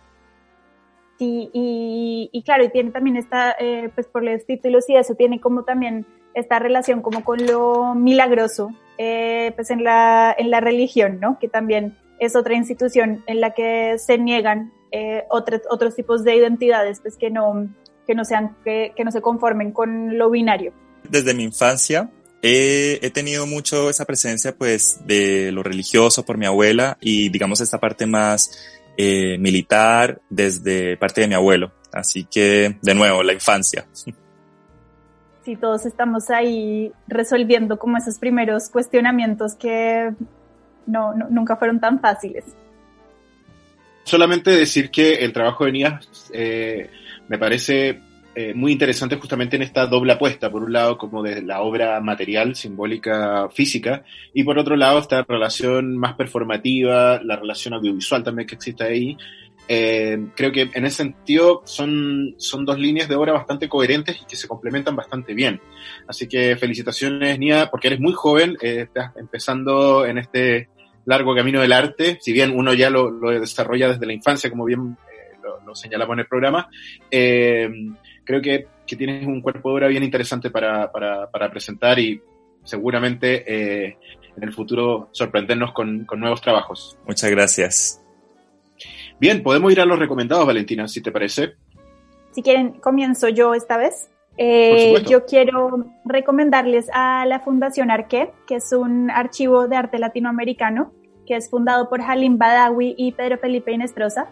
Sí, 1.18 1.50
y, 1.52 2.28
y, 2.32 2.42
claro, 2.42 2.64
y 2.64 2.68
tiene 2.68 2.90
también 2.90 3.16
esta, 3.16 3.56
eh, 3.58 3.90
pues 3.94 4.06
por 4.06 4.22
los 4.22 4.44
títulos 4.46 4.88
y 4.88 4.96
eso, 4.96 5.14
tiene 5.14 5.40
como 5.40 5.64
también 5.64 6.06
esta 6.34 6.58
relación 6.58 7.00
como 7.00 7.24
con 7.24 7.44
lo 7.46 7.94
milagroso, 7.94 8.70
eh, 8.98 9.52
pues 9.56 9.70
en 9.70 9.82
la, 9.82 10.34
en 10.36 10.50
la 10.50 10.60
religión, 10.60 11.18
¿no? 11.20 11.38
Que 11.38 11.48
también 11.48 11.96
es 12.18 12.36
otra 12.36 12.54
institución 12.54 13.24
en 13.26 13.40
la 13.40 13.54
que 13.54 13.96
se 13.98 14.18
niegan 14.18 14.72
eh, 14.92 15.24
otros 15.30 15.96
tipos 15.96 16.22
de 16.22 16.36
identidades, 16.36 17.00
pues 17.00 17.16
que 17.16 17.30
no, 17.30 17.68
que 18.06 18.14
no, 18.14 18.24
sean, 18.24 18.56
que, 18.64 18.92
que 18.96 19.04
no 19.04 19.10
se 19.10 19.20
conformen 19.20 19.72
con 19.72 20.18
lo 20.18 20.30
binario. 20.30 20.72
Desde 21.08 21.34
mi 21.34 21.44
infancia 21.44 22.10
he, 22.42 22.98
he, 23.02 23.10
tenido 23.10 23.46
mucho 23.46 23.90
esa 23.90 24.04
presencia 24.04 24.54
pues 24.56 25.00
de 25.06 25.52
lo 25.52 25.62
religioso 25.62 26.24
por 26.24 26.38
mi 26.38 26.46
abuela 26.46 26.96
y 27.00 27.28
digamos 27.28 27.60
esta 27.60 27.78
parte 27.78 28.06
más 28.06 28.50
eh, 28.96 29.38
militar 29.38 30.20
desde 30.30 30.96
parte 30.96 31.22
de 31.22 31.28
mi 31.28 31.34
abuelo. 31.34 31.72
Así 31.92 32.24
que 32.24 32.76
de 32.80 32.94
nuevo, 32.94 33.22
la 33.22 33.32
infancia. 33.32 33.86
Sí, 35.44 35.56
todos 35.56 35.84
estamos 35.84 36.30
ahí 36.30 36.92
resolviendo 37.06 37.78
como 37.78 37.96
esos 37.98 38.18
primeros 38.18 38.68
cuestionamientos 38.70 39.54
que 39.54 40.12
no, 40.86 41.14
no, 41.14 41.28
nunca 41.28 41.56
fueron 41.56 41.80
tan 41.80 42.00
fáciles. 42.00 42.44
Solamente 44.04 44.50
decir 44.50 44.90
que 44.90 45.14
el 45.14 45.32
trabajo 45.32 45.64
de 45.64 45.72
Nías 45.72 46.30
eh, 46.32 46.90
me 47.28 47.38
parece 47.38 48.00
eh, 48.36 48.52
muy 48.52 48.72
interesante 48.72 49.14
justamente 49.14 49.54
en 49.54 49.62
esta 49.62 49.86
doble 49.86 50.12
apuesta, 50.12 50.50
por 50.50 50.64
un 50.64 50.72
lado 50.72 50.98
como 50.98 51.22
de 51.22 51.40
la 51.42 51.62
obra 51.62 52.00
material, 52.00 52.56
simbólica, 52.56 53.48
física, 53.50 54.02
y 54.32 54.42
por 54.42 54.58
otro 54.58 54.74
lado 54.74 54.98
esta 54.98 55.22
relación 55.22 55.96
más 55.96 56.14
performativa, 56.14 57.20
la 57.22 57.36
relación 57.36 57.74
audiovisual 57.74 58.24
también 58.24 58.48
que 58.48 58.56
existe 58.56 58.82
ahí. 58.82 59.16
Eh, 59.68 60.18
creo 60.34 60.50
que 60.50 60.68
en 60.74 60.84
ese 60.84 60.96
sentido 60.96 61.62
son, 61.64 62.34
son 62.36 62.64
dos 62.64 62.76
líneas 62.78 63.08
de 63.08 63.14
obra 63.14 63.32
bastante 63.32 63.68
coherentes 63.68 64.20
y 64.20 64.26
que 64.26 64.36
se 64.36 64.48
complementan 64.48 64.96
bastante 64.96 65.32
bien. 65.32 65.60
Así 66.08 66.26
que 66.26 66.56
felicitaciones, 66.56 67.38
Nia, 67.38 67.70
porque 67.70 67.86
eres 67.86 68.00
muy 68.00 68.12
joven, 68.14 68.56
eh, 68.60 68.80
estás 68.82 69.16
empezando 69.16 70.04
en 70.04 70.18
este 70.18 70.68
largo 71.06 71.36
camino 71.36 71.60
del 71.60 71.72
arte, 71.72 72.18
si 72.20 72.32
bien 72.32 72.52
uno 72.54 72.74
ya 72.74 72.90
lo, 72.90 73.10
lo 73.10 73.30
desarrolla 73.30 73.88
desde 73.88 74.06
la 74.06 74.12
infancia, 74.12 74.50
como 74.50 74.64
bien 74.64 74.96
lo, 75.44 75.60
lo, 75.60 75.74
señalamos 75.74 76.14
en 76.14 76.20
el 76.20 76.26
programa, 76.26 76.68
eh, 77.10 77.70
creo 78.24 78.40
que, 78.40 78.66
que, 78.86 78.96
tienes 78.96 79.26
un 79.26 79.40
cuerpo 79.40 79.68
de 79.68 79.74
obra 79.74 79.88
bien 79.88 80.02
interesante 80.02 80.50
para, 80.50 80.90
para, 80.90 81.30
para 81.30 81.50
presentar 81.50 81.98
y 81.98 82.20
seguramente 82.64 83.44
eh, 83.46 83.98
en 84.36 84.42
el 84.42 84.52
futuro 84.52 85.08
sorprendernos 85.12 85.72
con, 85.72 86.04
con, 86.04 86.18
nuevos 86.18 86.40
trabajos. 86.40 86.98
Muchas 87.06 87.30
gracias. 87.30 88.00
Bien, 89.20 89.42
podemos 89.42 89.70
ir 89.70 89.80
a 89.80 89.84
los 89.84 89.98
recomendados, 89.98 90.46
Valentina, 90.46 90.88
si 90.88 91.00
te 91.00 91.12
parece. 91.12 91.54
Si 92.32 92.42
quieren, 92.42 92.72
comienzo 92.80 93.28
yo 93.28 93.54
esta 93.54 93.76
vez. 93.76 94.10
Eh, 94.36 95.04
yo 95.08 95.24
quiero 95.26 95.86
recomendarles 96.04 96.88
a 96.92 97.24
la 97.26 97.38
Fundación 97.40 97.90
Arque, 97.90 98.32
que 98.46 98.56
es 98.56 98.72
un 98.72 99.10
archivo 99.10 99.68
de 99.68 99.76
arte 99.76 99.98
latinoamericano, 99.98 100.92
que 101.26 101.36
es 101.36 101.48
fundado 101.48 101.88
por 101.88 102.02
Halim 102.02 102.36
Badawi 102.36 102.94
y 102.98 103.12
Pedro 103.12 103.38
Felipe 103.38 103.72
Inestrosa. 103.72 104.28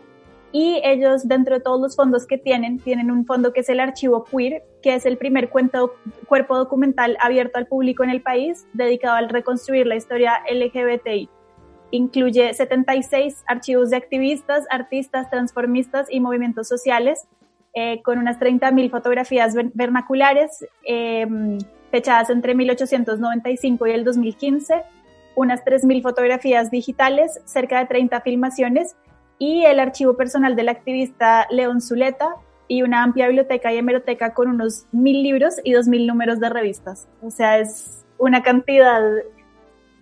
Y 0.53 0.83
ellos, 0.85 1.27
dentro 1.27 1.55
de 1.55 1.63
todos 1.63 1.81
los 1.81 1.97
fondos 1.97 2.27
que 2.27 2.37
tienen, 2.37 2.79
tienen 2.79 3.11
un 3.11 3.25
fondo 3.25 3.55
que 3.55 3.61
es 3.61 3.69
el 3.71 3.81
Archivo 3.81 4.25
Queer, 4.25 4.63
que 4.83 4.95
es 4.95 5.07
el 5.07 5.17
primer 5.17 5.49
cuento, 5.49 5.95
cuerpo 6.27 6.59
documental 6.59 7.17
abierto 7.21 7.59
al 7.59 7.67
público 7.67 8.05
en 8.05 8.11
el 8.11 8.21
país, 8.21 8.67
dedicado 8.75 9.17
al 9.17 9.31
reconstruir 9.31 9.87
la 9.87 9.97
historia 9.97 10.43
LGBTI. 10.51 11.31
Incluye 11.91 12.53
76 12.53 13.43
archivos 13.47 13.91
de 13.91 13.97
activistas, 13.97 14.65
artistas, 14.71 15.31
transformistas 15.31 16.07
y 16.11 16.21
movimientos 16.21 16.69
sociales, 16.69 17.27
eh, 17.75 18.03
con 18.03 18.19
unas 18.19 18.39
30.000 18.39 18.91
fotografías 18.91 19.55
vernaculares, 19.73 20.67
eh, 20.87 21.27
fechadas 21.91 22.29
entre 22.29 22.55
1895 22.55 23.87
y 23.87 23.91
el 23.93 24.05
2015, 24.05 24.83
unas 25.35 25.65
3.000 25.65 26.03
fotografías 26.03 26.71
digitales, 26.71 27.41
cerca 27.47 27.79
de 27.79 27.87
30 27.87 28.21
filmaciones 28.21 28.97
y 29.43 29.65
el 29.65 29.81
archivo 29.81 30.17
personal 30.17 30.55
del 30.55 30.69
activista 30.69 31.49
León 31.51 31.81
Zuleta 31.81 32.37
y 32.69 32.83
una 32.83 33.03
amplia 33.03 33.27
biblioteca 33.27 33.73
y 33.73 33.77
hemeroteca 33.77 34.35
con 34.35 34.49
unos 34.49 34.87
mil 34.93 35.21
libros 35.21 35.57
y 35.65 35.73
dos 35.73 35.89
mil 35.89 36.07
números 36.07 36.39
de 36.39 36.49
revistas. 36.49 37.09
O 37.23 37.31
sea, 37.33 37.59
es 37.59 38.05
una 38.19 38.45
cantidad 38.45 39.03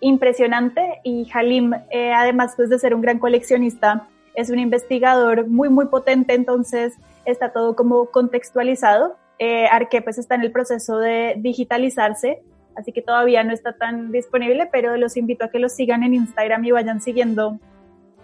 impresionante 0.01 1.01
y 1.05 1.27
Halim, 1.33 1.73
eh, 1.91 2.13
además 2.13 2.53
pues, 2.55 2.69
de 2.69 2.79
ser 2.79 2.95
un 2.95 3.01
gran 3.01 3.19
coleccionista, 3.19 4.07
es 4.35 4.51
un 4.51 4.59
investigador 4.59 5.47
muy, 5.47 5.71
muy 5.71 5.87
potente, 5.87 6.35
entonces 6.35 6.93
está 7.25 7.51
todo 7.51 7.75
como 7.75 8.11
contextualizado. 8.11 9.17
Eh, 9.39 9.69
Arque 9.69 10.03
pues 10.03 10.19
está 10.19 10.35
en 10.35 10.43
el 10.43 10.53
proceso 10.53 10.99
de 10.99 11.37
digitalizarse, 11.39 12.43
así 12.77 12.93
que 12.93 13.01
todavía 13.01 13.43
no 13.43 13.55
está 13.55 13.73
tan 13.73 14.13
disponible, 14.13 14.69
pero 14.71 14.99
los 14.99 15.17
invito 15.17 15.47
a 15.47 15.49
que 15.49 15.61
lo 15.61 15.71
sigan 15.71 16.03
en 16.03 16.13
Instagram 16.13 16.63
y 16.63 16.73
vayan 16.73 17.01
siguiendo 17.01 17.59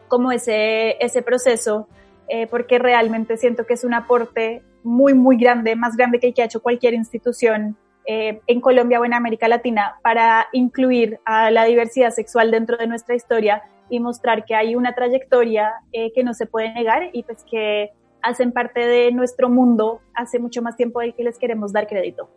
como 0.09 0.33
ese, 0.33 0.97
ese 1.05 1.23
proceso, 1.23 1.89
eh, 2.29 2.47
porque 2.47 2.79
realmente 2.79 3.37
siento 3.37 3.67
que 3.67 3.75
es 3.75 3.85
un 3.85 3.95
aporte 3.95 4.63
muy, 4.83 5.15
muy 5.15 5.37
grande, 5.37 5.77
más 5.77 5.97
grande 5.97 6.19
que 6.19 6.29
el 6.29 6.35
que 6.35 6.43
ha 6.43 6.47
hecho 6.47 6.63
cualquier 6.63 6.95
institución 6.95 7.77
eh, 8.07 8.41
en 8.47 8.61
Colombia 8.61 9.01
o 9.01 9.05
en 9.05 9.15
América 9.15 9.49
Latina 9.49 9.97
para 10.03 10.47
incluir 10.53 11.19
a 11.25 11.51
la 11.51 11.65
diversidad 11.65 12.11
sexual 12.11 12.53
dentro 12.53 12.77
de 12.77 12.87
nuestra 12.87 13.17
historia 13.17 13.63
y 13.91 13.99
mostrar 14.01 14.45
que 14.45 14.55
hay 14.55 14.77
una 14.77 14.95
trayectoria 14.95 15.73
eh, 15.93 16.13
que 16.15 16.23
no 16.23 16.33
se 16.35 16.47
puede 16.47 16.73
negar 16.73 17.11
y 17.13 17.25
pues 17.25 17.45
que 17.51 17.91
hacen 18.23 18.53
parte 18.53 18.87
de 18.87 19.11
nuestro 19.13 19.49
mundo 19.49 20.01
hace 20.15 20.39
mucho 20.39 20.63
más 20.63 20.77
tiempo 20.77 21.01
del 21.01 21.15
que 21.15 21.25
les 21.25 21.39
queremos 21.39 21.73
dar 21.73 21.87
crédito. 21.87 22.31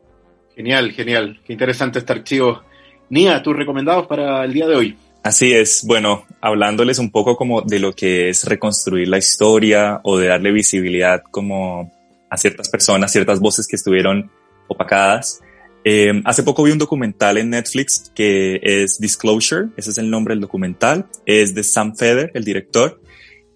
Genial, 0.56 0.92
genial. 0.92 1.40
Qué 1.46 1.54
interesante 1.54 2.00
este 2.00 2.14
archivo. 2.14 2.62
Nia, 3.10 3.42
tus 3.42 3.56
recomendados 3.56 4.08
para 4.08 4.44
el 4.44 4.54
día 4.54 4.68
de 4.68 4.76
hoy. 4.76 4.98
Así 5.24 5.52
es, 5.52 5.84
bueno, 5.86 6.26
hablándoles 6.40 6.98
un 6.98 7.12
poco 7.12 7.36
como 7.36 7.62
de 7.62 7.80
lo 7.80 7.94
que 7.94 8.30
es 8.30 8.46
reconstruir 8.46 9.08
la 9.10 9.18
historia 9.18 10.00
o 10.04 10.18
de 10.18 10.28
darle 10.28 10.52
visibilidad 10.52 11.22
como 11.30 11.92
a 12.30 12.38
ciertas 12.38 12.70
personas, 12.70 13.12
ciertas 13.12 13.40
voces 13.40 13.68
que 13.68 13.76
estuvieron 13.76 14.32
opacadas. 14.68 15.42
Eh, 15.84 16.22
hace 16.26 16.44
poco 16.44 16.64
vi 16.64 16.72
un 16.72 16.78
documental 16.78 17.38
en 17.38 17.50
Netflix 17.50 18.12
que 18.16 18.60
es 18.64 18.98
Disclosure, 19.00 19.68
ese 19.76 19.92
es 19.92 19.98
el 19.98 20.10
nombre 20.10 20.34
del 20.34 20.42
documental, 20.42 21.08
es 21.26 21.54
de 21.54 21.64
Sam 21.64 21.96
Feder, 21.96 22.32
el 22.34 22.46
director, 22.46 23.02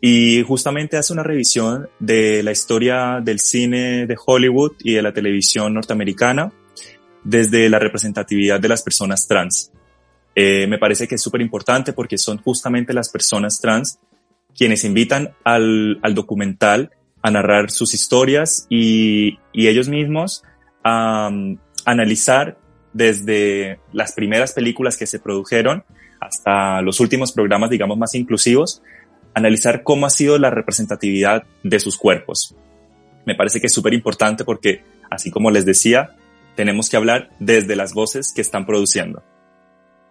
y 0.02 0.44
justamente 0.44 0.98
hace 0.98 1.14
una 1.14 1.24
revisión 1.24 1.88
de 2.00 2.44
la 2.44 2.52
historia 2.52 3.22
del 3.24 3.40
cine 3.40 4.06
de 4.06 4.18
Hollywood 4.26 4.74
y 4.84 4.94
de 4.94 5.02
la 5.02 5.14
televisión 5.14 5.74
norteamericana 5.74 6.52
desde 7.24 7.70
la 7.70 7.80
representatividad 7.80 8.60
de 8.60 8.68
las 8.68 8.84
personas 8.84 9.28
trans. 9.28 9.72
Eh, 10.36 10.66
me 10.68 10.78
parece 10.78 11.08
que 11.08 11.16
es 11.16 11.22
súper 11.22 11.42
importante 11.42 11.94
porque 11.94 12.18
son 12.18 12.40
justamente 12.40 12.94
las 12.94 13.10
personas 13.10 13.60
trans 13.62 14.00
quienes 14.56 14.84
invitan 14.84 15.34
al, 15.44 16.00
al 16.02 16.16
documental 16.16 16.92
a 17.22 17.32
narrar 17.32 17.72
sus 17.72 17.94
historias 17.94 18.68
y, 18.70 19.40
y 19.52 19.68
ellos 19.68 19.90
mismos 19.90 20.44
a 20.84 21.32
analizar 21.86 22.58
desde 22.94 23.80
las 23.92 24.14
primeras 24.14 24.54
películas 24.54 24.98
que 24.98 25.08
se 25.08 25.20
produjeron 25.20 25.84
hasta 26.20 26.82
los 26.82 27.00
últimos 27.00 27.32
programas, 27.32 27.70
digamos, 27.70 27.98
más 27.98 28.16
inclusivos, 28.16 28.82
analizar 29.34 29.84
cómo 29.84 30.06
ha 30.06 30.10
sido 30.10 30.38
la 30.38 30.50
representatividad 30.50 31.44
de 31.64 31.80
sus 31.80 31.98
cuerpos. 31.98 32.56
Me 33.26 33.36
parece 33.36 33.60
que 33.60 33.68
es 33.68 33.74
súper 33.74 33.94
importante 33.94 34.44
porque, 34.44 34.84
así 35.10 35.32
como 35.32 35.52
les 35.52 35.66
decía, 35.66 36.16
tenemos 36.56 36.90
que 36.90 36.98
hablar 36.98 37.32
desde 37.40 37.76
las 37.76 37.94
voces 37.94 38.32
que 38.34 38.42
están 38.42 38.66
produciendo. 38.66 39.24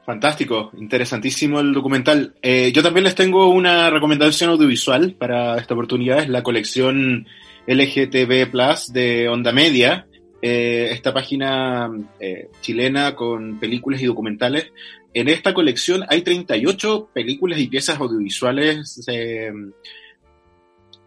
Fantástico, 0.04 0.72
interesantísimo 0.78 1.60
el 1.60 1.72
documental. 1.72 2.34
Eh, 2.42 2.72
yo 2.74 2.82
también 2.82 3.04
les 3.04 3.14
tengo 3.14 3.48
una 3.48 3.88
recomendación 3.88 4.50
audiovisual 4.50 5.14
para 5.14 5.56
esta 5.58 5.74
oportunidad, 5.74 6.18
es 6.18 6.28
la 6.28 6.42
colección 6.42 7.26
LGTB 7.66 8.50
Plus 8.50 8.92
de 8.92 9.28
Onda 9.28 9.52
Media, 9.52 10.06
eh, 10.44 10.88
esta 10.90 11.14
página 11.14 11.88
eh, 12.18 12.48
chilena 12.60 13.14
con 13.14 13.60
películas 13.60 14.02
y 14.02 14.06
documentales. 14.06 14.72
En 15.14 15.28
esta 15.28 15.54
colección 15.54 16.04
hay 16.08 16.22
38 16.22 17.10
películas 17.14 17.60
y 17.60 17.68
piezas 17.68 18.00
audiovisuales, 18.00 19.04
eh, 19.06 19.52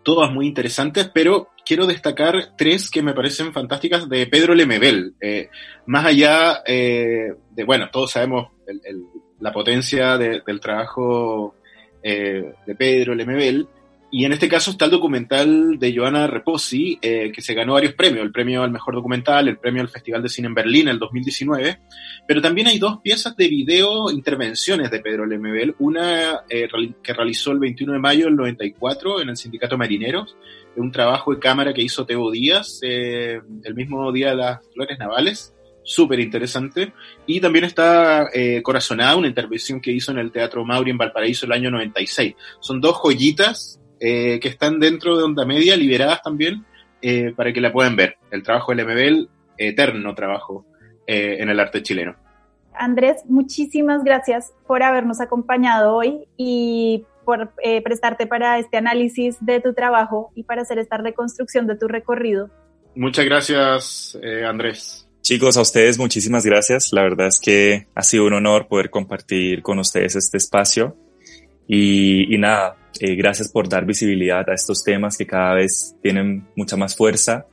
todas 0.05 0.31
muy 0.31 0.47
interesantes, 0.47 1.09
pero 1.11 1.49
quiero 1.65 1.87
destacar 1.87 2.53
tres 2.55 2.89
que 2.91 3.01
me 3.01 3.13
parecen 3.13 3.51
fantásticas 3.51 4.07
de 4.07 4.27
Pedro 4.27 4.53
Lemebel. 4.53 5.15
Eh, 5.19 5.49
más 5.87 6.05
allá 6.05 6.61
eh, 6.65 7.33
de, 7.49 7.63
bueno, 7.65 7.89
todos 7.91 8.11
sabemos 8.11 8.51
el, 8.67 9.07
la 9.39 9.51
potencia 9.51 10.17
de, 10.17 10.43
del 10.45 10.59
trabajo 10.59 11.55
eh, 12.03 12.53
de 12.65 12.75
Pedro 12.75 13.15
Lemebel, 13.15 13.67
y 14.11 14.25
en 14.25 14.33
este 14.33 14.47
caso 14.47 14.71
está 14.71 14.85
el 14.85 14.91
documental 14.91 15.77
de 15.79 15.95
Joana 15.95 16.27
Reposi, 16.27 16.97
eh, 17.01 17.31
que 17.33 17.41
se 17.41 17.53
ganó 17.53 17.73
varios 17.73 17.93
premios, 17.93 18.23
el 18.23 18.31
premio 18.31 18.63
al 18.63 18.71
mejor 18.71 18.95
documental, 18.95 19.47
el 19.47 19.57
premio 19.57 19.81
al 19.81 19.89
Festival 19.89 20.23
de 20.23 20.29
Cine 20.29 20.47
en 20.47 20.53
Berlín 20.53 20.83
en 20.83 20.93
el 20.93 20.99
2019, 20.99 21.79
pero 22.27 22.41
también 22.41 22.67
hay 22.67 22.79
dos 22.79 22.99
piezas 23.01 23.35
de 23.35 23.47
video 23.47 24.09
intervenciones 24.11 24.91
de 24.91 24.99
Pedro 24.99 25.25
Lemebel, 25.25 25.75
una 25.79 26.41
eh, 26.49 26.67
que 27.03 27.13
realizó 27.13 27.51
el 27.51 27.59
21 27.59 27.93
de 27.93 27.99
mayo 27.99 28.25
del 28.25 28.35
94 28.35 29.21
en 29.21 29.29
el 29.29 29.37
Sindicato 29.37 29.77
Marineros, 29.77 30.37
un 30.77 30.91
trabajo 30.91 31.33
de 31.33 31.39
cámara 31.39 31.73
que 31.73 31.81
hizo 31.81 32.05
Teo 32.05 32.31
Díaz 32.31 32.79
eh, 32.83 33.41
el 33.63 33.75
mismo 33.75 34.11
día 34.11 34.29
de 34.29 34.35
las 34.35 34.59
Flores 34.73 34.99
Navales, 34.99 35.53
súper 35.83 36.19
interesante. 36.19 36.93
Y 37.25 37.39
también 37.39 37.65
está 37.65 38.29
eh, 38.33 38.61
Corazonada, 38.61 39.15
una 39.15 39.27
intervención 39.27 39.79
que 39.79 39.91
hizo 39.91 40.11
en 40.11 40.17
el 40.17 40.31
Teatro 40.31 40.65
Mauri 40.65 40.91
en 40.91 40.97
Valparaíso 40.97 41.45
el 41.45 41.53
año 41.53 41.71
96. 41.71 42.35
Son 42.59 42.81
dos 42.81 42.97
joyitas 42.97 43.79
eh, 43.99 44.39
que 44.39 44.47
están 44.49 44.79
dentro 44.79 45.17
de 45.17 45.23
Onda 45.23 45.45
Media, 45.45 45.75
liberadas 45.75 46.21
también, 46.21 46.65
eh, 47.01 47.33
para 47.35 47.53
que 47.53 47.61
la 47.61 47.71
puedan 47.71 47.95
ver. 47.95 48.17
El 48.31 48.43
trabajo 48.43 48.73
del 48.73 48.85
MBL, 48.85 49.29
eterno 49.57 50.15
trabajo 50.15 50.65
eh, 51.07 51.37
en 51.39 51.49
el 51.49 51.59
arte 51.59 51.83
chileno. 51.83 52.15
Andrés, 52.73 53.23
muchísimas 53.27 54.03
gracias 54.03 54.51
por 54.67 54.83
habernos 54.83 55.21
acompañado 55.21 55.95
hoy 55.95 56.27
y 56.37 57.05
por 57.23 57.53
eh, 57.63 57.81
prestarte 57.81 58.27
para 58.27 58.59
este 58.59 58.77
análisis 58.77 59.37
de 59.39 59.59
tu 59.61 59.73
trabajo 59.73 60.31
y 60.35 60.43
para 60.43 60.61
hacer 60.61 60.77
esta 60.79 60.97
reconstrucción 60.97 61.67
de 61.67 61.75
tu 61.75 61.87
recorrido. 61.87 62.49
Muchas 62.95 63.25
gracias, 63.25 64.17
eh, 64.21 64.45
Andrés. 64.45 65.07
Chicos, 65.21 65.57
a 65.57 65.61
ustedes 65.61 65.97
muchísimas 65.97 66.45
gracias. 66.45 66.93
La 66.93 67.01
verdad 67.01 67.27
es 67.27 67.39
que 67.39 67.87
ha 67.95 68.03
sido 68.03 68.25
un 68.25 68.33
honor 68.33 68.67
poder 68.67 68.89
compartir 68.89 69.63
con 69.63 69.79
ustedes 69.79 70.15
este 70.15 70.37
espacio. 70.37 70.95
Y, 71.67 72.33
y 72.33 72.37
nada, 72.37 72.77
eh, 72.99 73.15
gracias 73.15 73.51
por 73.51 73.67
dar 73.67 73.85
visibilidad 73.85 74.49
a 74.49 74.53
estos 74.53 74.83
temas 74.83 75.17
que 75.17 75.25
cada 75.25 75.55
vez 75.55 75.95
tienen 76.01 76.47
mucha 76.55 76.77
más 76.77 76.95
fuerza. 76.95 77.47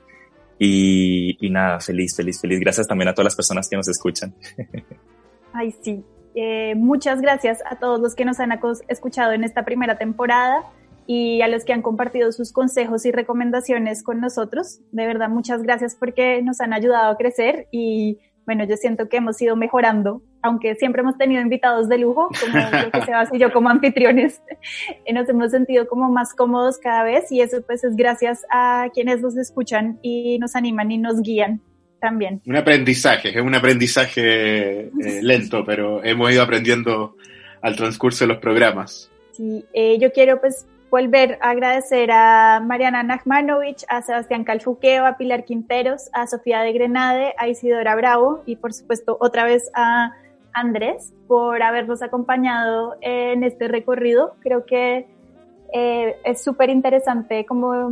Y, 0.58 1.36
y 1.44 1.50
nada, 1.50 1.80
feliz, 1.80 2.14
feliz, 2.16 2.40
feliz. 2.40 2.60
Gracias 2.60 2.86
también 2.86 3.08
a 3.08 3.14
todas 3.14 3.24
las 3.24 3.36
personas 3.36 3.68
que 3.68 3.76
nos 3.76 3.88
escuchan. 3.88 4.34
Ay, 5.52 5.74
sí. 5.82 6.04
Eh, 6.34 6.74
muchas 6.76 7.20
gracias 7.20 7.58
a 7.68 7.76
todos 7.76 8.00
los 8.00 8.14
que 8.14 8.24
nos 8.24 8.40
han 8.40 8.58
escuchado 8.88 9.32
en 9.32 9.44
esta 9.44 9.64
primera 9.64 9.98
temporada 9.98 10.62
y 11.06 11.42
a 11.42 11.48
los 11.48 11.64
que 11.64 11.72
han 11.72 11.82
compartido 11.82 12.32
sus 12.32 12.52
consejos 12.52 13.04
y 13.04 13.12
recomendaciones 13.12 14.02
con 14.02 14.20
nosotros. 14.20 14.80
De 14.92 15.06
verdad, 15.06 15.28
muchas 15.28 15.62
gracias 15.62 15.94
porque 15.94 16.40
nos 16.42 16.60
han 16.60 16.72
ayudado 16.72 17.10
a 17.10 17.16
crecer 17.16 17.66
y 17.70 18.18
bueno, 18.46 18.64
yo 18.64 18.76
siento 18.76 19.08
que 19.08 19.18
hemos 19.18 19.40
ido 19.40 19.56
mejorando, 19.56 20.22
aunque 20.42 20.74
siempre 20.74 21.02
hemos 21.02 21.16
tenido 21.16 21.40
invitados 21.40 21.88
de 21.88 21.98
lujo, 21.98 22.28
como 22.40 22.70
creo 22.70 22.90
que 22.90 23.02
Sebas 23.06 23.28
y 23.32 23.38
yo 23.38 23.52
como 23.52 23.68
anfitriones, 23.68 24.42
eh, 25.04 25.12
nos 25.12 25.28
hemos 25.28 25.50
sentido 25.50 25.86
como 25.86 26.10
más 26.10 26.34
cómodos 26.34 26.78
cada 26.78 27.04
vez 27.04 27.30
y 27.30 27.40
eso 27.40 27.62
pues 27.62 27.84
es 27.84 27.96
gracias 27.96 28.42
a 28.50 28.88
quienes 28.92 29.20
nos 29.20 29.36
escuchan 29.36 29.98
y 30.02 30.38
nos 30.38 30.56
animan 30.56 30.90
y 30.90 30.98
nos 30.98 31.22
guían 31.22 31.60
también. 32.00 32.42
Un 32.46 32.56
aprendizaje, 32.56 33.28
es 33.28 33.42
un 33.42 33.54
aprendizaje 33.54 34.80
eh, 34.80 34.90
lento, 35.22 35.64
pero 35.64 36.02
hemos 36.04 36.32
ido 36.32 36.42
aprendiendo 36.42 37.16
al 37.60 37.76
transcurso 37.76 38.24
de 38.24 38.28
los 38.28 38.38
programas. 38.38 39.08
Sí, 39.32 39.64
eh, 39.72 39.98
yo 39.98 40.12
quiero 40.12 40.40
pues 40.40 40.66
volver 40.92 41.38
a 41.40 41.48
agradecer 41.48 42.10
a 42.12 42.60
Mariana 42.60 43.02
Nachmanovich, 43.02 43.82
a 43.88 44.02
Sebastián 44.02 44.44
Calfuqueo, 44.44 45.06
a 45.06 45.16
Pilar 45.16 45.46
Quinteros, 45.46 46.10
a 46.12 46.26
Sofía 46.26 46.60
de 46.60 46.74
Grenade, 46.74 47.32
a 47.38 47.48
Isidora 47.48 47.96
Bravo 47.96 48.42
y 48.44 48.56
por 48.56 48.74
supuesto 48.74 49.16
otra 49.18 49.46
vez 49.46 49.70
a 49.72 50.12
Andrés 50.52 51.14
por 51.26 51.62
habernos 51.62 52.02
acompañado 52.02 52.96
en 53.00 53.42
este 53.42 53.68
recorrido. 53.68 54.34
Creo 54.40 54.66
que 54.66 55.06
eh, 55.72 56.16
es 56.24 56.44
súper 56.44 56.68
interesante 56.68 57.46
como, 57.46 57.90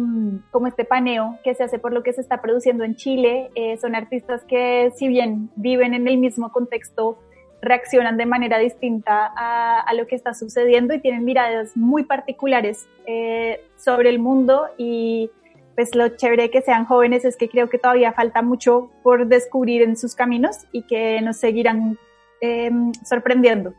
como 0.51 0.66
este 0.66 0.84
paneo 0.84 1.38
que 1.42 1.55
se 1.55 1.64
hace 1.64 1.78
por 1.78 1.94
lo 1.94 2.03
que 2.03 2.12
se 2.12 2.20
está 2.20 2.42
produciendo 2.42 2.84
en 2.84 2.96
Chile. 2.96 3.51
Eh, 3.55 3.78
son 3.78 3.94
artistas 3.94 4.44
que 4.44 4.92
si 4.96 5.09
bien 5.09 5.48
viven 5.57 5.94
en 5.94 6.07
el 6.07 6.18
mismo 6.18 6.53
contexto, 6.53 7.16
reaccionan 7.62 8.16
de 8.16 8.26
manera 8.26 8.58
distinta 8.58 9.32
a, 9.36 9.80
a 9.80 9.94
lo 9.94 10.06
que 10.06 10.16
está 10.16 10.34
sucediendo 10.34 10.94
y 10.94 11.00
tienen 11.00 11.24
miradas 11.24 11.76
muy 11.76 12.04
particulares 12.04 12.88
eh, 13.06 13.61
sobre 13.76 14.11
el 14.11 14.18
mundo 14.18 14.68
y 14.78 15.30
pues 15.74 15.94
lo 15.94 16.08
chévere 16.08 16.50
que 16.50 16.62
sean 16.62 16.84
jóvenes 16.84 17.24
es 17.24 17.36
que 17.36 17.48
creo 17.48 17.68
que 17.68 17.78
todavía 17.78 18.12
falta 18.12 18.42
mucho 18.42 18.90
por 19.02 19.26
descubrir 19.26 19.82
en 19.82 19.96
sus 19.96 20.14
caminos 20.14 20.58
y 20.72 20.82
que 20.82 21.20
nos 21.22 21.38
seguirán 21.38 21.98
eh, 22.40 22.70
sorprendiendo. 23.04 23.74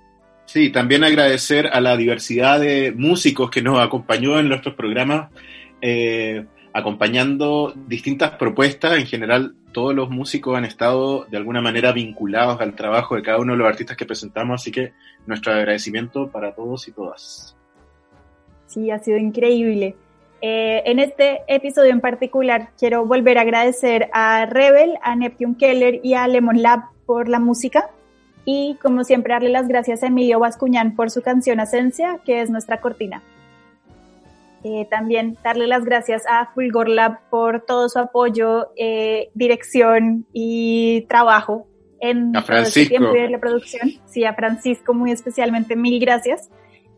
Sí, 0.46 0.72
también 0.72 1.04
agradecer 1.04 1.68
a 1.68 1.80
la 1.80 1.96
diversidad 1.96 2.60
de 2.60 2.92
músicos 2.92 3.50
que 3.50 3.62
nos 3.62 3.80
acompañó 3.80 4.40
en 4.40 4.50
nuestros 4.50 4.76
programas, 4.76 5.30
eh, 5.82 6.46
acompañando 6.74 7.74
distintas 7.88 8.32
propuestas. 8.32 8.98
En 8.98 9.06
general, 9.06 9.56
todos 9.72 9.94
los 9.94 10.10
músicos 10.10 10.58
han 10.58 10.66
estado 10.66 11.26
de 11.26 11.38
alguna 11.38 11.62
manera 11.62 11.92
vinculados 11.92 12.60
al 12.62 12.76
trabajo 12.76 13.16
de 13.16 13.22
cada 13.22 13.40
uno 13.40 13.54
de 13.54 13.60
los 13.60 13.68
artistas 13.68 13.98
que 13.98 14.06
presentamos, 14.06 14.62
así 14.62 14.72
que 14.72 14.94
nuestro 15.26 15.54
agradecimiento 15.54 16.30
para 16.30 16.54
todos 16.54 16.88
y 16.88 16.92
todas. 16.92 17.56
Sí, 18.68 18.90
ha 18.92 19.00
sido 19.00 19.18
increíble. 19.18 19.96
Eh, 20.42 20.82
en 20.86 21.00
este 21.00 21.42
episodio 21.48 21.92
en 21.92 22.02
particular 22.02 22.70
quiero 22.78 23.06
volver 23.06 23.38
a 23.38 23.42
agradecer 23.42 24.10
a 24.12 24.48
Rebel, 24.48 24.98
a 25.04 25.16
Neptune 25.16 25.56
Keller 25.56 26.00
y 26.04 26.16
a 26.16 26.28
Lemon 26.28 26.64
Lab 26.64 26.80
por 27.06 27.30
la 27.30 27.40
música 27.40 27.92
y 28.44 28.76
como 28.82 29.04
siempre 29.04 29.34
darle 29.34 29.50
las 29.50 29.68
gracias 29.68 30.02
a 30.02 30.08
Emilio 30.08 30.40
Bascuñán 30.40 30.96
por 30.96 31.12
su 31.12 31.22
canción 31.22 31.60
Asencia, 31.60 32.20
que 32.26 32.42
es 32.42 32.50
nuestra 32.50 32.82
cortina. 32.82 33.22
Eh, 34.64 34.88
también 34.92 35.38
darle 35.44 35.66
las 35.68 35.84
gracias 35.86 36.24
a 36.30 36.52
Fulgor 36.54 36.88
Lab 36.88 37.20
por 37.30 37.62
todo 37.66 37.90
su 37.90 37.98
apoyo, 38.00 38.68
eh, 38.78 39.30
dirección 39.34 40.26
y 40.34 41.02
trabajo 41.10 41.68
en 42.00 42.36
A 42.36 42.42
todo 42.44 42.58
este 42.58 42.84
Francisco. 42.84 42.90
tiempo 42.90 43.14
de 43.14 43.30
la 43.30 43.40
producción. 43.40 43.90
Sí, 44.06 44.24
a 44.26 44.34
Francisco 44.34 44.94
muy 44.94 45.12
especialmente 45.12 45.76
mil 45.76 46.00
gracias. 46.00 46.50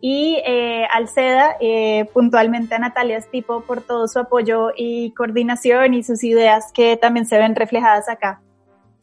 Y 0.02 0.42
eh, 0.46 0.86
al 0.94 1.08
SEDA, 1.08 1.56
eh, 1.62 2.10
puntualmente 2.14 2.76
a 2.76 2.80
Natalia 2.80 3.22
Stipo 3.22 3.62
por 3.62 3.82
todo 3.82 4.10
su 4.10 4.20
apoyo 4.20 4.72
y 4.76 5.12
coordinación 5.12 5.94
y 5.94 6.04
sus 6.04 6.26
ideas 6.26 6.72
que 6.74 6.98
también 6.98 7.26
se 7.26 7.38
ven 7.38 7.56
reflejadas 7.56 8.10
acá. 8.10 8.42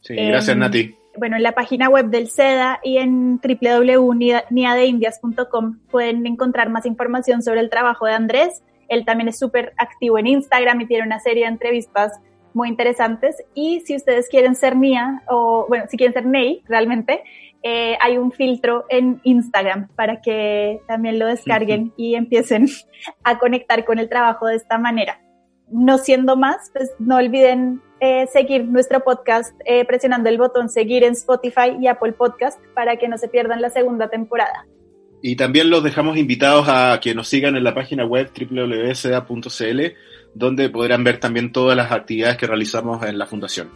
Sí, 0.01 0.15
gracias 0.15 0.53
Em, 0.53 0.59
Nati. 0.59 0.95
Bueno, 1.17 1.35
en 1.35 1.43
la 1.43 1.51
página 1.51 1.89
web 1.89 2.05
del 2.07 2.29
SEDA 2.29 2.79
y 2.83 2.97
en 2.97 3.41
www.niadeindias.com 3.41 5.79
pueden 5.89 6.25
encontrar 6.25 6.69
más 6.69 6.85
información 6.85 7.43
sobre 7.43 7.59
el 7.59 7.69
trabajo 7.69 8.05
de 8.05 8.13
Andrés. 8.13 8.63
Él 8.87 9.03
también 9.05 9.27
es 9.27 9.37
súper 9.37 9.73
activo 9.77 10.17
en 10.17 10.27
Instagram 10.27 10.79
y 10.81 10.85
tiene 10.85 11.05
una 11.05 11.19
serie 11.19 11.43
de 11.43 11.49
entrevistas 11.49 12.13
muy 12.53 12.69
interesantes. 12.69 13.43
Y 13.53 13.81
si 13.81 13.95
ustedes 13.95 14.29
quieren 14.29 14.55
ser 14.55 14.77
Nia, 14.77 15.21
o 15.27 15.65
bueno, 15.67 15.85
si 15.89 15.97
quieren 15.97 16.13
ser 16.13 16.25
Ney, 16.25 16.63
realmente, 16.67 17.23
eh, 17.63 17.97
hay 18.01 18.17
un 18.17 18.31
filtro 18.31 18.85
en 18.89 19.21
Instagram 19.23 19.89
para 19.95 20.21
que 20.21 20.81
también 20.87 21.19
lo 21.19 21.27
descarguen 21.27 21.93
y 21.97 22.15
empiecen 22.15 22.67
a 23.23 23.37
conectar 23.37 23.85
con 23.85 23.99
el 23.99 24.09
trabajo 24.09 24.47
de 24.47 24.55
esta 24.55 24.77
manera. 24.77 25.21
No 25.69 25.97
siendo 25.97 26.35
más, 26.35 26.71
pues 26.73 26.91
no 26.99 27.17
olviden 27.17 27.81
eh, 28.01 28.27
seguir 28.33 28.65
nuestro 28.65 29.01
podcast 29.01 29.53
eh, 29.63 29.85
presionando 29.85 30.27
el 30.27 30.37
botón 30.37 30.69
seguir 30.69 31.03
en 31.03 31.13
Spotify 31.13 31.77
y 31.79 31.87
Apple 31.87 32.13
Podcast 32.13 32.59
para 32.73 32.97
que 32.97 33.07
no 33.07 33.17
se 33.17 33.29
pierdan 33.29 33.61
la 33.61 33.69
segunda 33.69 34.09
temporada. 34.09 34.65
Y 35.21 35.35
también 35.35 35.69
los 35.69 35.83
dejamos 35.83 36.17
invitados 36.17 36.67
a 36.67 36.99
que 36.99 37.13
nos 37.13 37.27
sigan 37.27 37.55
en 37.55 37.63
la 37.63 37.75
página 37.75 38.03
web 38.05 38.31
www.seda.cl, 38.35 39.81
donde 40.33 40.69
podrán 40.69 41.03
ver 41.03 41.19
también 41.19 41.51
todas 41.51 41.77
las 41.77 41.91
actividades 41.91 42.37
que 42.37 42.47
realizamos 42.47 43.05
en 43.05 43.19
la 43.19 43.27
Fundación. 43.27 43.69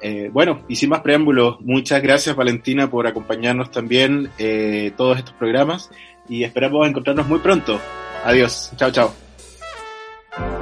Eh, 0.00 0.30
bueno, 0.32 0.64
y 0.68 0.76
sin 0.76 0.90
más 0.90 1.00
preámbulos, 1.00 1.60
muchas 1.60 2.02
gracias 2.02 2.34
Valentina 2.34 2.90
por 2.90 3.06
acompañarnos 3.06 3.70
también 3.70 4.30
eh, 4.36 4.92
todos 4.96 5.18
estos 5.18 5.34
programas 5.34 5.90
y 6.28 6.42
esperamos 6.42 6.88
encontrarnos 6.88 7.28
muy 7.28 7.38
pronto. 7.38 7.80
Adiós, 8.24 8.72
chao, 8.76 8.90
chao. 8.90 10.61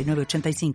906985. 0.03 0.73